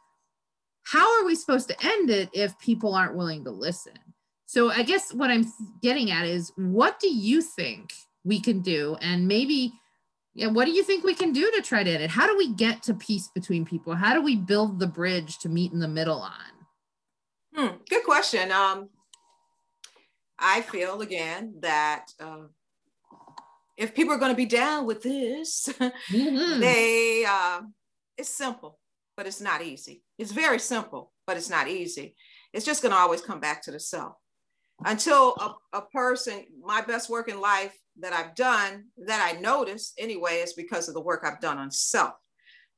how 0.84 1.18
are 1.18 1.26
we 1.26 1.34
supposed 1.34 1.68
to 1.68 1.76
end 1.84 2.10
it 2.10 2.30
if 2.32 2.58
people 2.58 2.94
aren't 2.94 3.16
willing 3.16 3.44
to 3.44 3.50
listen? 3.50 3.98
So 4.46 4.70
I 4.70 4.82
guess 4.82 5.12
what 5.12 5.30
I'm 5.30 5.44
getting 5.82 6.10
at 6.10 6.24
is 6.24 6.52
what 6.56 6.98
do 7.00 7.08
you 7.08 7.42
think 7.42 7.92
we 8.24 8.40
can 8.40 8.60
do? 8.60 8.96
And 9.00 9.28
maybe 9.28 9.72
yeah, 10.34 10.46
what 10.46 10.66
do 10.66 10.70
you 10.70 10.84
think 10.84 11.04
we 11.04 11.14
can 11.14 11.32
do 11.32 11.50
to 11.50 11.62
try 11.62 11.82
to 11.82 11.90
end 11.90 12.02
it? 12.02 12.10
How 12.10 12.26
do 12.26 12.36
we 12.36 12.52
get 12.52 12.82
to 12.84 12.94
peace 12.94 13.28
between 13.34 13.66
people? 13.66 13.94
How 13.94 14.14
do 14.14 14.22
we 14.22 14.36
build 14.36 14.78
the 14.78 14.86
bridge 14.86 15.38
to 15.40 15.48
meet 15.48 15.72
in 15.72 15.80
the 15.80 15.88
middle 15.88 16.20
on? 16.20 16.32
Hmm, 17.54 17.76
good 17.90 18.04
question. 18.04 18.52
Um, 18.52 18.88
I 20.38 20.62
feel 20.62 21.00
again 21.00 21.54
that 21.60 22.06
uh, 22.20 22.46
if 23.76 23.94
people 23.94 24.12
are 24.14 24.18
going 24.18 24.32
to 24.32 24.36
be 24.36 24.46
down 24.46 24.86
with 24.86 25.02
this, 25.02 25.68
mm-hmm. 25.78 26.60
they 26.60 27.24
uh, 27.28 27.62
it's 28.16 28.28
simple, 28.28 28.78
but 29.16 29.26
it's 29.26 29.40
not 29.40 29.62
easy. 29.62 30.02
It's 30.18 30.32
very 30.32 30.58
simple, 30.58 31.12
but 31.26 31.36
it's 31.36 31.50
not 31.50 31.68
easy. 31.68 32.16
It's 32.52 32.64
just 32.66 32.82
going 32.82 32.92
to 32.92 32.98
always 32.98 33.20
come 33.20 33.40
back 33.40 33.62
to 33.62 33.70
the 33.70 33.80
self. 33.80 34.14
Until 34.84 35.34
a, 35.40 35.78
a 35.78 35.82
person, 35.82 36.44
my 36.62 36.80
best 36.80 37.10
work 37.10 37.28
in 37.28 37.40
life 37.40 37.76
that 37.98 38.12
I've 38.12 38.36
done, 38.36 38.84
that 39.06 39.20
I 39.20 39.40
noticed 39.40 39.94
anyway, 39.98 40.36
is 40.36 40.52
because 40.52 40.88
of 40.88 40.94
the 40.94 41.00
work 41.00 41.24
I've 41.24 41.40
done 41.40 41.58
on 41.58 41.70
self, 41.70 42.14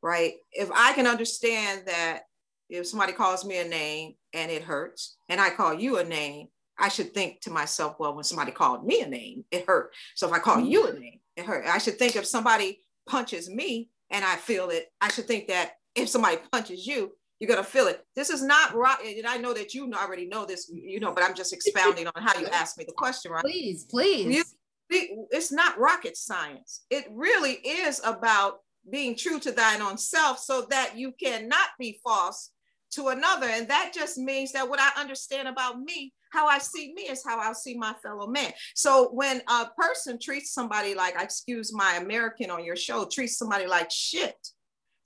right? 0.02 0.34
If 0.52 0.70
I 0.74 0.94
can 0.94 1.06
understand 1.06 1.82
that 1.86 2.22
if 2.70 2.86
somebody 2.86 3.12
calls 3.12 3.44
me 3.44 3.58
a 3.58 3.68
name 3.68 4.14
and 4.32 4.50
it 4.50 4.62
hurts, 4.62 5.16
and 5.28 5.40
I 5.40 5.50
call 5.50 5.74
you 5.74 5.98
a 5.98 6.04
name 6.04 6.48
I 6.80 6.88
should 6.88 7.14
think 7.14 7.40
to 7.42 7.50
myself, 7.50 7.96
well, 7.98 8.14
when 8.14 8.24
somebody 8.24 8.52
called 8.52 8.86
me 8.86 9.02
a 9.02 9.08
name, 9.08 9.44
it 9.50 9.66
hurt. 9.66 9.92
So 10.14 10.26
if 10.26 10.32
I 10.32 10.38
call 10.38 10.60
you 10.60 10.86
a 10.86 10.90
mm-hmm. 10.90 11.00
name, 11.00 11.20
it 11.36 11.44
hurt. 11.44 11.66
I 11.66 11.78
should 11.78 11.98
think 11.98 12.16
if 12.16 12.26
somebody 12.26 12.80
punches 13.08 13.48
me 13.48 13.90
and 14.10 14.24
I 14.24 14.36
feel 14.36 14.70
it, 14.70 14.86
I 15.00 15.08
should 15.08 15.26
think 15.26 15.48
that 15.48 15.72
if 15.94 16.08
somebody 16.08 16.38
punches 16.50 16.86
you, 16.86 17.12
you're 17.38 17.48
gonna 17.48 17.64
feel 17.64 17.86
it. 17.86 18.04
This 18.14 18.28
is 18.28 18.42
not 18.42 18.74
rock, 18.74 19.00
and 19.04 19.26
I 19.26 19.38
know 19.38 19.54
that 19.54 19.72
you 19.72 19.90
already 19.94 20.26
know 20.26 20.44
this, 20.44 20.70
you 20.70 21.00
know, 21.00 21.12
but 21.12 21.24
I'm 21.24 21.34
just 21.34 21.54
expounding 21.54 22.06
on 22.06 22.22
how 22.22 22.38
you 22.38 22.46
asked 22.48 22.76
me 22.76 22.84
the 22.86 22.92
question, 22.92 23.32
right? 23.32 23.42
Please, 23.42 23.84
please. 23.84 24.44
it's 24.90 25.50
not 25.50 25.78
rocket 25.78 26.18
science. 26.18 26.84
It 26.90 27.06
really 27.10 27.54
is 27.54 28.00
about 28.04 28.58
being 28.90 29.16
true 29.16 29.38
to 29.40 29.52
thine 29.52 29.80
own 29.80 29.96
self 29.96 30.38
so 30.38 30.66
that 30.70 30.98
you 30.98 31.12
cannot 31.12 31.68
be 31.78 31.98
false 32.04 32.50
to 32.92 33.08
another. 33.08 33.46
And 33.46 33.68
that 33.68 33.92
just 33.94 34.18
means 34.18 34.52
that 34.52 34.68
what 34.68 34.80
I 34.80 35.00
understand 35.00 35.48
about 35.48 35.80
me 35.80 36.12
how 36.30 36.46
I 36.46 36.58
see 36.58 36.92
me 36.94 37.02
is 37.02 37.24
how 37.24 37.38
I 37.38 37.52
see 37.52 37.76
my 37.76 37.94
fellow 38.02 38.26
man. 38.26 38.52
So 38.74 39.10
when 39.12 39.42
a 39.48 39.66
person 39.76 40.18
treats 40.18 40.52
somebody 40.52 40.94
like, 40.94 41.14
excuse 41.18 41.72
my 41.72 41.96
American 41.96 42.50
on 42.50 42.64
your 42.64 42.76
show, 42.76 43.04
treats 43.04 43.36
somebody 43.36 43.66
like 43.66 43.90
shit, 43.90 44.36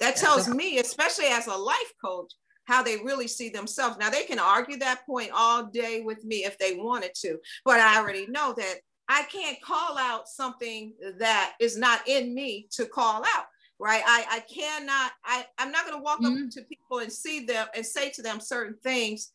that 0.01 0.17
tells 0.17 0.49
me, 0.49 0.79
especially 0.79 1.27
as 1.27 1.47
a 1.47 1.55
life 1.55 1.93
coach, 2.05 2.33
how 2.65 2.83
they 2.83 2.97
really 2.97 3.29
see 3.29 3.49
themselves. 3.49 3.97
Now 3.99 4.11
they 4.11 4.25
can 4.25 4.39
argue 4.39 4.79
that 4.79 5.07
point 5.07 5.31
all 5.35 5.67
day 5.67 6.01
with 6.01 6.25
me 6.25 6.45
if 6.45 6.59
they 6.59 6.77
wanted 6.77 7.15
to, 7.17 7.39
but 7.65 7.81
I 7.81 7.99
already 7.99 8.27
know 8.27 8.55
that 8.57 8.77
I 9.09 9.25
can't 9.25 9.61
call 9.61 9.99
out 9.99 10.29
something 10.29 10.95
that 11.19 11.55
is 11.61 11.77
not 11.77 12.09
in 12.09 12.35
me 12.35 12.69
to 12.73 12.87
call 12.87 13.23
out 13.23 13.47
right 13.81 14.03
i 14.07 14.25
i 14.31 14.41
cannot 14.41 15.11
i 15.25 15.45
i'm 15.59 15.73
not 15.73 15.85
going 15.85 15.99
to 15.99 16.03
walk 16.03 16.21
mm-hmm. 16.21 16.45
up 16.45 16.51
to 16.51 16.63
people 16.63 16.99
and 16.99 17.13
see 17.13 17.45
them 17.45 17.67
and 17.75 17.85
say 17.85 18.09
to 18.09 18.23
them 18.23 18.41
certain 18.41 18.77
things 18.83 19.33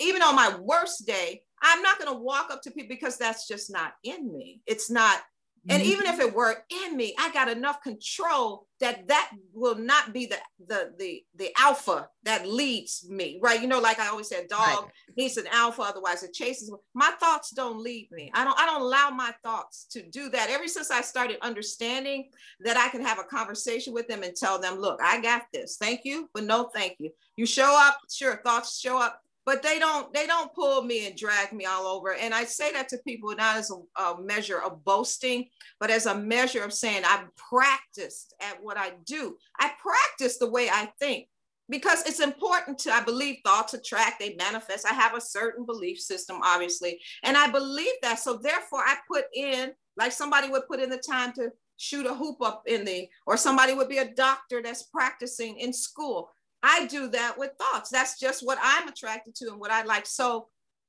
even 0.00 0.22
on 0.22 0.34
my 0.34 0.56
worst 0.58 1.06
day, 1.06 1.42
I'm 1.62 1.82
not 1.82 1.98
going 1.98 2.12
to 2.12 2.18
walk 2.20 2.50
up 2.50 2.62
to 2.62 2.70
people 2.70 2.88
because 2.88 3.18
that's 3.18 3.46
just 3.46 3.72
not 3.72 3.92
in 4.04 4.32
me. 4.32 4.60
It's 4.66 4.90
not 4.90 5.20
and 5.68 5.80
mm-hmm. 5.80 5.92
even 5.92 6.06
if 6.06 6.18
it 6.18 6.34
were 6.34 6.56
in 6.84 6.96
me 6.96 7.14
i 7.18 7.30
got 7.32 7.48
enough 7.48 7.82
control 7.82 8.66
that 8.80 9.06
that 9.06 9.30
will 9.52 9.76
not 9.76 10.12
be 10.12 10.26
the 10.26 10.36
the 10.66 10.92
the 10.98 11.22
the 11.36 11.50
alpha 11.58 12.08
that 12.24 12.48
leads 12.48 13.06
me 13.08 13.38
right 13.42 13.60
you 13.60 13.68
know 13.68 13.78
like 13.78 14.00
i 14.00 14.08
always 14.08 14.28
said 14.28 14.48
dog 14.48 14.60
right. 14.60 14.90
needs 15.16 15.36
an 15.36 15.46
alpha 15.52 15.82
otherwise 15.82 16.22
it 16.22 16.32
chases 16.32 16.72
my 16.94 17.10
thoughts 17.20 17.50
don't 17.50 17.80
lead 17.80 18.08
me 18.10 18.30
i 18.34 18.44
don't 18.44 18.58
i 18.58 18.66
don't 18.66 18.82
allow 18.82 19.10
my 19.10 19.32
thoughts 19.42 19.86
to 19.90 20.02
do 20.10 20.28
that 20.28 20.50
ever 20.50 20.66
since 20.66 20.90
i 20.90 21.00
started 21.00 21.36
understanding 21.42 22.28
that 22.60 22.76
i 22.76 22.88
can 22.88 23.04
have 23.04 23.18
a 23.18 23.24
conversation 23.24 23.92
with 23.92 24.08
them 24.08 24.22
and 24.22 24.34
tell 24.34 24.58
them 24.58 24.78
look 24.78 25.00
i 25.02 25.20
got 25.20 25.42
this 25.52 25.76
thank 25.76 26.00
you 26.04 26.28
but 26.34 26.44
no 26.44 26.64
thank 26.74 26.96
you 26.98 27.10
you 27.36 27.46
show 27.46 27.76
up 27.86 27.98
sure 28.10 28.40
thoughts 28.44 28.80
show 28.80 28.98
up 29.00 29.20
but 29.44 29.62
they 29.62 29.78
don't 29.78 30.12
they 30.14 30.26
don't 30.26 30.54
pull 30.54 30.82
me 30.82 31.06
and 31.06 31.16
drag 31.16 31.52
me 31.52 31.64
all 31.64 31.86
over. 31.86 32.14
And 32.14 32.34
i 32.34 32.44
say 32.44 32.72
that 32.72 32.88
to 32.88 32.98
people 32.98 33.34
not 33.34 33.56
as 33.56 33.70
a, 33.70 34.02
a, 34.02 34.22
measure 34.22 34.60
of 34.60 34.84
boasting 34.84 35.48
but 35.80 35.90
as 35.90 36.06
a 36.06 36.14
measure 36.14 36.62
of 36.64 36.72
saying 36.72 37.02
i've 37.04 37.34
practiced 37.36 38.34
at 38.40 38.62
what 38.62 38.76
i 38.76 38.92
do. 39.04 39.36
I 39.58 39.72
practice 39.80 40.38
the 40.38 40.50
way 40.50 40.68
i 40.70 40.90
think 41.00 41.28
because 41.68 42.06
it's 42.06 42.20
important 42.20 42.78
to 42.80 42.92
i 42.92 43.02
believe 43.02 43.38
thoughts 43.44 43.74
attract 43.74 44.20
they 44.20 44.34
manifest. 44.34 44.86
I 44.86 44.94
have 44.94 45.16
a 45.16 45.20
certain 45.20 45.64
belief 45.64 45.98
system 45.98 46.38
obviously 46.42 47.00
and 47.22 47.36
i 47.36 47.50
believe 47.50 47.94
that. 48.02 48.18
So 48.18 48.36
therefore 48.36 48.80
i 48.80 48.96
put 49.10 49.24
in 49.34 49.72
like 49.96 50.12
somebody 50.12 50.48
would 50.48 50.66
put 50.68 50.80
in 50.80 50.90
the 50.90 50.98
time 50.98 51.32
to 51.34 51.50
shoot 51.76 52.06
a 52.06 52.14
hoop 52.14 52.40
up 52.40 52.62
in 52.66 52.84
the 52.84 53.08
or 53.26 53.36
somebody 53.36 53.74
would 53.74 53.88
be 53.88 53.98
a 53.98 54.14
doctor 54.14 54.62
that's 54.62 54.84
practicing 54.84 55.58
in 55.58 55.72
school 55.72 56.30
I 56.62 56.86
do 56.86 57.08
that 57.08 57.38
with 57.38 57.52
thoughts. 57.58 57.90
That's 57.90 58.18
just 58.18 58.46
what 58.46 58.58
I'm 58.62 58.88
attracted 58.88 59.34
to 59.36 59.48
and 59.50 59.60
what 59.60 59.70
I 59.70 59.82
like. 59.82 60.06
So 60.06 60.48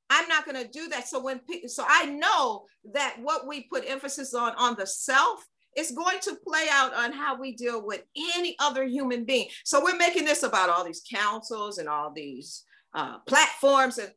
I'm 0.10 0.28
not 0.28 0.46
going 0.46 0.62
to 0.62 0.70
do 0.70 0.90
that. 0.90 1.08
So 1.08 1.22
when 1.22 1.42
so 1.68 1.86
I 1.88 2.06
know 2.06 2.66
that 2.94 3.18
what 3.22 3.48
we 3.48 3.64
put 3.64 3.90
emphasis 3.90 4.34
on 4.34 4.54
on 4.56 4.76
the 4.78 4.86
self 4.86 5.46
is 5.76 5.92
going 5.92 6.20
to 6.22 6.38
play 6.48 6.68
out 6.72 6.94
on 6.94 7.12
how 7.12 7.40
we 7.40 7.56
deal 7.56 7.84
with 7.84 8.04
any 8.36 8.56
other 8.60 8.84
human 8.84 9.26
being. 9.26 9.48
So 9.64 9.84
we're 9.84 9.98
making 9.98 10.26
this 10.26 10.44
about 10.44 10.70
all 10.70 10.84
these 10.84 11.04
councils 11.12 11.80
and 11.80 11.90
all 11.90 12.12
these 12.12 12.64
uh, 12.94 13.18
platforms 13.26 13.98
and 13.98 14.12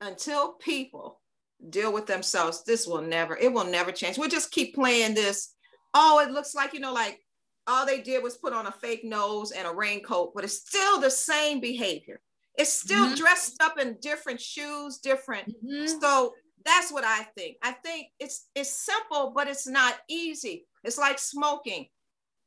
until 0.00 0.52
people 0.52 1.20
deal 1.70 1.92
with 1.92 2.06
themselves, 2.06 2.64
this 2.64 2.86
will 2.86 3.02
never, 3.02 3.36
it 3.36 3.52
will 3.52 3.64
never 3.64 3.92
change. 3.92 4.18
We'll 4.18 4.28
just 4.28 4.50
keep 4.50 4.74
playing 4.74 5.14
this. 5.14 5.54
Oh, 5.94 6.20
it 6.20 6.30
looks 6.30 6.54
like, 6.54 6.74
you 6.74 6.80
know, 6.80 6.92
like 6.92 7.20
all 7.66 7.86
they 7.86 8.00
did 8.00 8.22
was 8.22 8.36
put 8.36 8.52
on 8.52 8.66
a 8.66 8.72
fake 8.72 9.04
nose 9.04 9.50
and 9.50 9.66
a 9.66 9.74
raincoat, 9.74 10.32
but 10.34 10.44
it's 10.44 10.58
still 10.58 11.00
the 11.00 11.10
same 11.10 11.60
behavior. 11.60 12.20
It's 12.56 12.72
still 12.72 13.06
mm-hmm. 13.06 13.14
dressed 13.14 13.62
up 13.62 13.78
in 13.78 13.98
different 14.00 14.40
shoes, 14.40 14.98
different. 14.98 15.48
Mm-hmm. 15.48 15.86
So 16.00 16.32
that's 16.64 16.90
what 16.90 17.04
I 17.04 17.22
think. 17.36 17.56
I 17.62 17.72
think 17.72 18.08
it's 18.18 18.48
it's 18.54 18.70
simple, 18.70 19.32
but 19.34 19.48
it's 19.48 19.66
not 19.66 19.94
easy. 20.08 20.66
It's 20.84 20.98
like 20.98 21.18
smoking. 21.18 21.86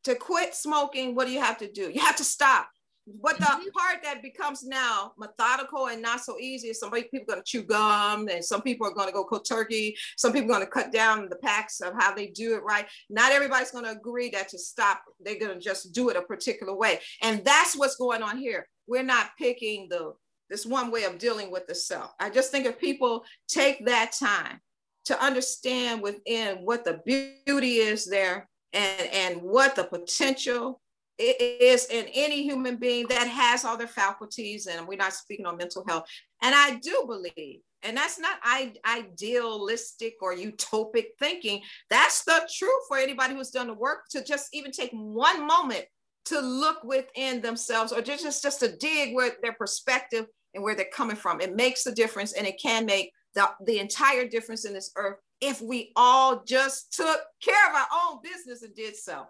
To 0.05 0.15
quit 0.15 0.55
smoking, 0.55 1.13
what 1.13 1.27
do 1.27 1.33
you 1.33 1.41
have 1.41 1.57
to 1.57 1.69
do? 1.69 1.89
You 1.89 1.99
have 2.01 2.15
to 2.15 2.23
stop. 2.23 2.69
What 3.19 3.37
the 3.37 3.45
mm-hmm. 3.45 3.69
part 3.77 4.03
that 4.03 4.21
becomes 4.21 4.63
now 4.63 5.13
methodical 5.17 5.87
and 5.87 6.01
not 6.01 6.21
so 6.21 6.37
easy 6.39 6.69
is 6.69 6.79
some 6.79 6.91
people 6.91 7.19
are 7.21 7.25
going 7.25 7.39
to 7.39 7.45
chew 7.45 7.63
gum 7.63 8.27
and 8.27 8.43
some 8.43 8.61
people 8.61 8.87
are 8.87 8.93
going 8.93 9.07
to 9.07 9.13
go 9.13 9.23
cook 9.23 9.45
turkey. 9.45 9.95
Some 10.17 10.33
people 10.33 10.51
are 10.51 10.55
going 10.55 10.65
to 10.65 10.71
cut 10.71 10.91
down 10.91 11.29
the 11.29 11.37
packs 11.37 11.81
of 11.81 11.93
how 11.97 12.13
they 12.13 12.27
do 12.27 12.55
it 12.55 12.63
right. 12.63 12.85
Not 13.09 13.31
everybody's 13.31 13.71
going 13.71 13.85
to 13.85 13.91
agree 13.91 14.29
that 14.31 14.49
to 14.49 14.59
stop, 14.59 15.01
they're 15.19 15.39
going 15.39 15.53
to 15.53 15.59
just 15.59 15.91
do 15.91 16.09
it 16.09 16.17
a 16.17 16.21
particular 16.21 16.75
way. 16.75 16.99
And 17.21 17.43
that's 17.43 17.75
what's 17.75 17.95
going 17.95 18.21
on 18.21 18.37
here. 18.37 18.67
We're 18.87 19.03
not 19.03 19.31
picking 19.37 19.87
the 19.89 20.13
this 20.49 20.65
one 20.65 20.89
way 20.89 21.03
of 21.03 21.19
dealing 21.19 21.51
with 21.51 21.67
the 21.67 21.75
self. 21.75 22.11
I 22.19 22.29
just 22.31 22.51
think 22.51 22.65
if 22.65 22.79
people 22.79 23.23
take 23.47 23.85
that 23.85 24.13
time 24.19 24.59
to 25.05 25.23
understand 25.23 26.01
within 26.01 26.57
what 26.57 26.83
the 26.83 27.01
beauty 27.05 27.77
is 27.77 28.05
there 28.05 28.49
and, 28.73 29.09
and 29.13 29.41
what 29.41 29.75
the 29.75 29.83
potential 29.83 30.81
it 31.19 31.61
is 31.61 31.85
in 31.87 32.05
any 32.13 32.43
human 32.43 32.77
being 32.77 33.05
that 33.09 33.27
has 33.27 33.65
all 33.65 33.77
their 33.77 33.87
faculties, 33.87 34.67
and 34.67 34.87
we're 34.87 34.97
not 34.97 35.13
speaking 35.13 35.45
on 35.45 35.57
mental 35.57 35.83
health. 35.85 36.05
And 36.41 36.55
I 36.55 36.75
do 36.75 37.03
believe, 37.05 37.59
and 37.83 37.97
that's 37.97 38.17
not 38.17 38.39
idealistic 38.87 40.15
or 40.21 40.33
utopic 40.33 41.07
thinking. 41.19 41.61
That's 41.89 42.23
the 42.23 42.49
truth 42.57 42.83
for 42.87 42.97
anybody 42.97 43.35
who's 43.35 43.51
done 43.51 43.67
the 43.67 43.73
work 43.73 44.03
to 44.11 44.23
just 44.23 44.47
even 44.53 44.71
take 44.71 44.91
one 44.91 45.45
moment 45.45 45.85
to 46.25 46.39
look 46.39 46.83
within 46.85 47.41
themselves 47.41 47.91
or 47.91 48.01
just 48.01 48.41
just 48.41 48.59
to 48.61 48.77
dig 48.77 49.13
where 49.13 49.33
their 49.41 49.53
perspective 49.53 50.25
and 50.53 50.63
where 50.63 50.75
they're 50.75 50.87
coming 50.93 51.17
from. 51.17 51.41
It 51.41 51.55
makes 51.55 51.85
a 51.85 51.93
difference, 51.93 52.31
and 52.31 52.47
it 52.47 52.61
can 52.61 52.85
make 52.85 53.11
the, 53.35 53.49
the 53.65 53.79
entire 53.79 54.25
difference 54.25 54.63
in 54.63 54.73
this 54.73 54.91
earth 54.95 55.17
if 55.41 55.61
we 55.61 55.91
all 55.95 56.43
just 56.45 56.93
took 56.93 57.19
care 57.41 57.69
of 57.69 57.75
our 57.75 57.87
own 58.05 58.19
business 58.23 58.61
and 58.63 58.73
did 58.73 58.95
so. 58.95 59.25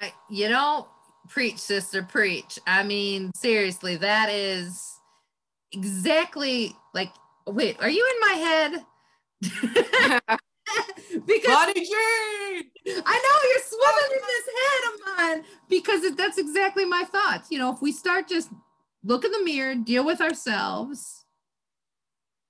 I, 0.00 0.12
you 0.28 0.48
know, 0.48 0.88
preach, 1.28 1.58
sister, 1.58 2.02
preach. 2.02 2.58
I 2.66 2.82
mean, 2.82 3.30
seriously, 3.34 3.96
that 3.96 4.30
is 4.30 4.98
exactly 5.72 6.74
like, 6.94 7.12
wait, 7.46 7.76
are 7.80 7.90
you 7.90 8.06
in 8.14 8.20
my 8.20 8.34
head? 8.34 8.84
because 11.26 11.56
Bonniejean! 11.56 12.62
I 12.86 13.16
know 13.22 13.36
you're 13.48 13.66
swimming 13.66 14.12
in 14.12 14.22
this 14.26 14.46
head 14.58 14.82
of 14.92 15.00
mine 15.16 15.44
because 15.68 16.04
it, 16.04 16.16
that's 16.16 16.38
exactly 16.38 16.84
my 16.84 17.04
thoughts. 17.04 17.50
You 17.50 17.58
know, 17.58 17.72
if 17.72 17.82
we 17.82 17.92
start 17.92 18.28
just 18.28 18.50
look 19.04 19.24
in 19.24 19.32
the 19.32 19.44
mirror, 19.44 19.74
deal 19.74 20.04
with 20.04 20.20
ourselves, 20.20 21.24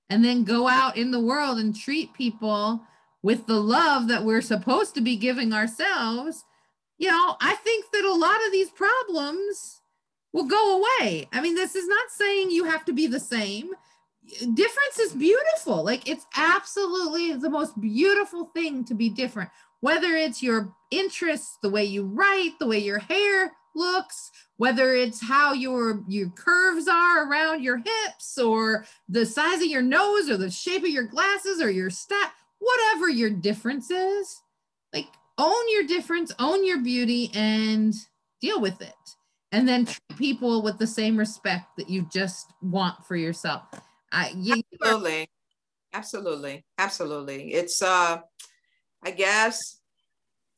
and 0.09 0.23
then 0.23 0.43
go 0.43 0.67
out 0.67 0.97
in 0.97 1.11
the 1.11 1.19
world 1.19 1.57
and 1.57 1.75
treat 1.75 2.13
people 2.13 2.81
with 3.23 3.45
the 3.45 3.59
love 3.59 4.07
that 4.07 4.25
we're 4.25 4.41
supposed 4.41 4.95
to 4.95 5.01
be 5.01 5.15
giving 5.15 5.53
ourselves, 5.53 6.43
you 7.01 7.09
know, 7.09 7.35
I 7.41 7.55
think 7.55 7.85
that 7.93 8.05
a 8.05 8.13
lot 8.13 8.45
of 8.45 8.51
these 8.51 8.69
problems 8.69 9.81
will 10.33 10.45
go 10.45 10.77
away. 10.77 11.27
I 11.33 11.41
mean, 11.41 11.55
this 11.55 11.75
is 11.75 11.87
not 11.87 12.11
saying 12.11 12.51
you 12.51 12.65
have 12.65 12.85
to 12.85 12.93
be 12.93 13.07
the 13.07 13.19
same. 13.19 13.71
Difference 14.53 14.99
is 14.99 15.13
beautiful. 15.13 15.83
Like 15.83 16.07
it's 16.07 16.27
absolutely 16.37 17.33
the 17.33 17.49
most 17.49 17.81
beautiful 17.81 18.51
thing 18.53 18.85
to 18.85 18.93
be 18.93 19.09
different. 19.09 19.49
Whether 19.79 20.09
it's 20.15 20.43
your 20.43 20.75
interests, 20.91 21.57
the 21.63 21.71
way 21.71 21.85
you 21.85 22.05
write, 22.05 22.51
the 22.59 22.67
way 22.67 22.77
your 22.77 22.99
hair 22.99 23.51
looks, 23.75 24.29
whether 24.57 24.93
it's 24.93 25.27
how 25.27 25.53
your 25.53 26.03
your 26.07 26.29
curves 26.29 26.87
are 26.87 27.27
around 27.27 27.63
your 27.63 27.77
hips 27.77 28.37
or 28.37 28.85
the 29.09 29.25
size 29.25 29.61
of 29.61 29.67
your 29.67 29.81
nose 29.81 30.29
or 30.29 30.37
the 30.37 30.51
shape 30.51 30.83
of 30.83 30.89
your 30.89 31.07
glasses 31.07 31.63
or 31.63 31.71
your 31.71 31.89
stat, 31.89 32.31
whatever 32.59 33.09
your 33.09 33.31
difference 33.31 33.89
is, 33.89 34.39
like 34.93 35.07
own 35.41 35.69
your 35.69 35.83
difference, 35.83 36.31
own 36.39 36.65
your 36.65 36.81
beauty, 36.81 37.31
and 37.33 37.93
deal 38.39 38.61
with 38.61 38.81
it. 38.81 38.93
And 39.51 39.67
then 39.67 39.85
treat 39.85 40.17
people 40.17 40.61
with 40.61 40.77
the 40.77 40.87
same 40.87 41.17
respect 41.17 41.75
that 41.77 41.89
you 41.89 42.07
just 42.13 42.53
want 42.61 43.05
for 43.05 43.17
yourself. 43.17 43.63
I, 44.11 44.33
you, 44.37 44.61
absolutely, 44.81 45.29
absolutely, 45.93 46.65
absolutely. 46.77 47.53
It's 47.53 47.81
uh, 47.81 48.19
I 49.03 49.11
guess 49.11 49.81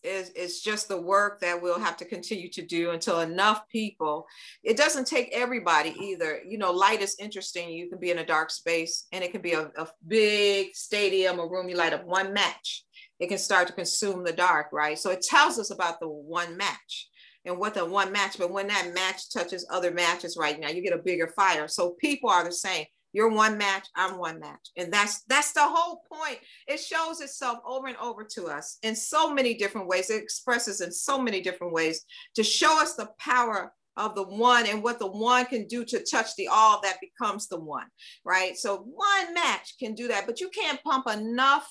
is 0.04 0.32
it's 0.36 0.62
just 0.62 0.90
the 0.90 1.02
work 1.02 1.40
that 1.40 1.62
we'll 1.62 1.80
have 1.80 1.96
to 1.98 2.06
continue 2.06 2.50
to 2.50 2.62
do 2.62 2.92
until 2.92 3.22
enough 3.22 3.68
people 3.70 4.28
it 4.64 4.76
doesn't 4.76 5.08
take 5.08 5.30
everybody 5.32 5.96
either 6.02 6.42
you 6.46 6.58
know 6.58 6.72
light 6.72 7.02
is 7.02 7.16
interesting 7.20 7.70
you 7.70 7.90
can 7.90 8.00
be 8.00 8.12
in 8.12 8.20
a 8.20 8.26
dark 8.26 8.52
space 8.52 9.08
and 9.14 9.24
it 9.24 9.32
can 9.32 9.42
be 9.42 9.54
a, 9.54 9.72
a 9.78 9.88
big 10.08 10.76
stadium 10.76 11.40
a 11.40 11.48
room 11.48 11.70
you 11.70 11.76
light 11.76 11.94
up 11.94 12.06
one 12.06 12.34
match 12.34 12.84
it 13.20 13.28
can 13.28 13.38
start 13.38 13.68
to 13.68 13.74
consume 13.74 14.24
the 14.24 14.34
dark, 14.34 14.68
right? 14.72 14.98
So 14.98 15.12
it 15.12 15.22
tells 15.22 15.60
us 15.60 15.72
about 15.72 16.00
the 16.00 16.10
one 16.10 16.58
match 16.58 17.10
and 17.46 17.58
what 17.58 17.74
the 17.74 17.86
one 17.86 18.12
match, 18.12 18.38
but 18.38 18.52
when 18.52 18.68
that 18.68 18.94
match 18.94 19.32
touches 19.32 19.68
other 19.70 19.92
matches 19.92 20.38
right 20.38 20.60
now, 20.60 20.70
you 20.70 20.82
get 20.82 20.98
a 20.98 21.02
bigger 21.04 21.28
fire. 21.28 21.68
So 21.68 21.96
people 22.00 22.30
are 22.30 22.44
the 22.44 22.52
same. 22.52 22.86
You're 23.12 23.30
one 23.30 23.60
match, 23.60 23.88
I'm 23.96 24.18
one 24.18 24.40
match. 24.40 24.72
And 24.76 24.92
that's 24.92 25.24
that's 25.26 25.54
the 25.54 25.62
whole 25.62 26.02
point. 26.12 26.40
It 26.68 26.80
shows 26.80 27.22
itself 27.22 27.60
over 27.66 27.88
and 27.88 27.98
over 27.98 28.24
to 28.36 28.48
us 28.48 28.80
in 28.82 28.96
so 28.96 29.32
many 29.32 29.54
different 29.54 29.88
ways. 29.88 30.10
It 30.10 30.22
expresses 30.22 30.82
in 30.82 30.92
so 30.92 31.22
many 31.22 31.40
different 31.40 31.74
ways 31.74 32.04
to 32.36 32.44
show 32.44 32.82
us 32.82 32.96
the 32.96 33.10
power 33.20 33.72
of 33.98 34.16
the 34.16 34.24
one 34.24 34.66
and 34.66 34.82
what 34.82 34.98
the 34.98 35.08
one 35.08 35.46
can 35.46 35.68
do 35.68 35.86
to 35.86 36.04
touch 36.04 36.36
the 36.36 36.48
all 36.48 36.82
that 36.82 36.98
becomes 37.00 37.48
the 37.48 37.60
one, 37.60 37.86
right? 38.26 38.58
So 38.58 38.78
one 38.78 39.34
match 39.36 39.76
can 39.80 39.94
do 39.94 40.08
that, 40.08 40.26
but 40.26 40.40
you 40.40 40.50
can't 40.50 40.84
pump 40.84 41.08
enough 41.08 41.70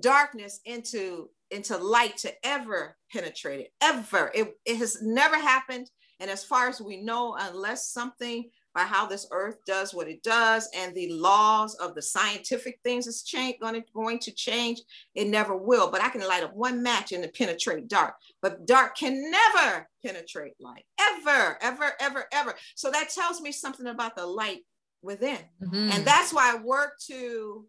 darkness 0.00 0.60
into 0.64 1.30
into 1.50 1.76
light 1.78 2.16
to 2.18 2.32
ever 2.46 2.96
penetrate 3.10 3.60
it 3.60 3.72
ever. 3.80 4.30
It, 4.34 4.54
it 4.64 4.76
has 4.76 5.00
never 5.02 5.36
happened. 5.36 5.90
And 6.20 6.30
as 6.30 6.44
far 6.44 6.68
as 6.68 6.80
we 6.80 7.00
know 7.02 7.36
unless 7.38 7.90
something 7.90 8.50
by 8.74 8.82
how 8.82 9.06
this 9.06 9.26
earth 9.30 9.56
does 9.66 9.94
what 9.94 10.08
it 10.08 10.22
does 10.22 10.68
and 10.76 10.94
the 10.94 11.10
laws 11.12 11.74
of 11.76 11.94
the 11.94 12.02
scientific 12.02 12.80
things 12.84 13.06
is 13.06 13.22
change, 13.22 13.56
going, 13.60 13.74
to, 13.74 13.84
going 13.94 14.18
to 14.18 14.32
change 14.32 14.80
it 15.14 15.28
never 15.28 15.56
will. 15.56 15.90
But 15.90 16.02
i 16.02 16.08
can 16.10 16.26
light 16.26 16.42
up 16.42 16.54
one 16.54 16.82
match 16.82 17.12
and 17.12 17.26
penetrate 17.32 17.88
dark. 17.88 18.14
But 18.42 18.66
dark 18.66 18.96
can 18.96 19.30
never 19.30 19.88
penetrate 20.04 20.54
light. 20.60 20.84
Ever 21.00 21.56
ever 21.62 21.92
ever 22.00 22.24
ever. 22.32 22.54
So 22.74 22.90
that 22.90 23.10
tells 23.10 23.40
me 23.40 23.52
something 23.52 23.86
about 23.86 24.16
the 24.16 24.26
light 24.26 24.60
within. 25.02 25.38
Mm-hmm. 25.62 25.92
and 25.92 26.04
that's 26.04 26.32
why 26.32 26.52
i 26.52 26.60
work 26.60 26.98
to 27.06 27.64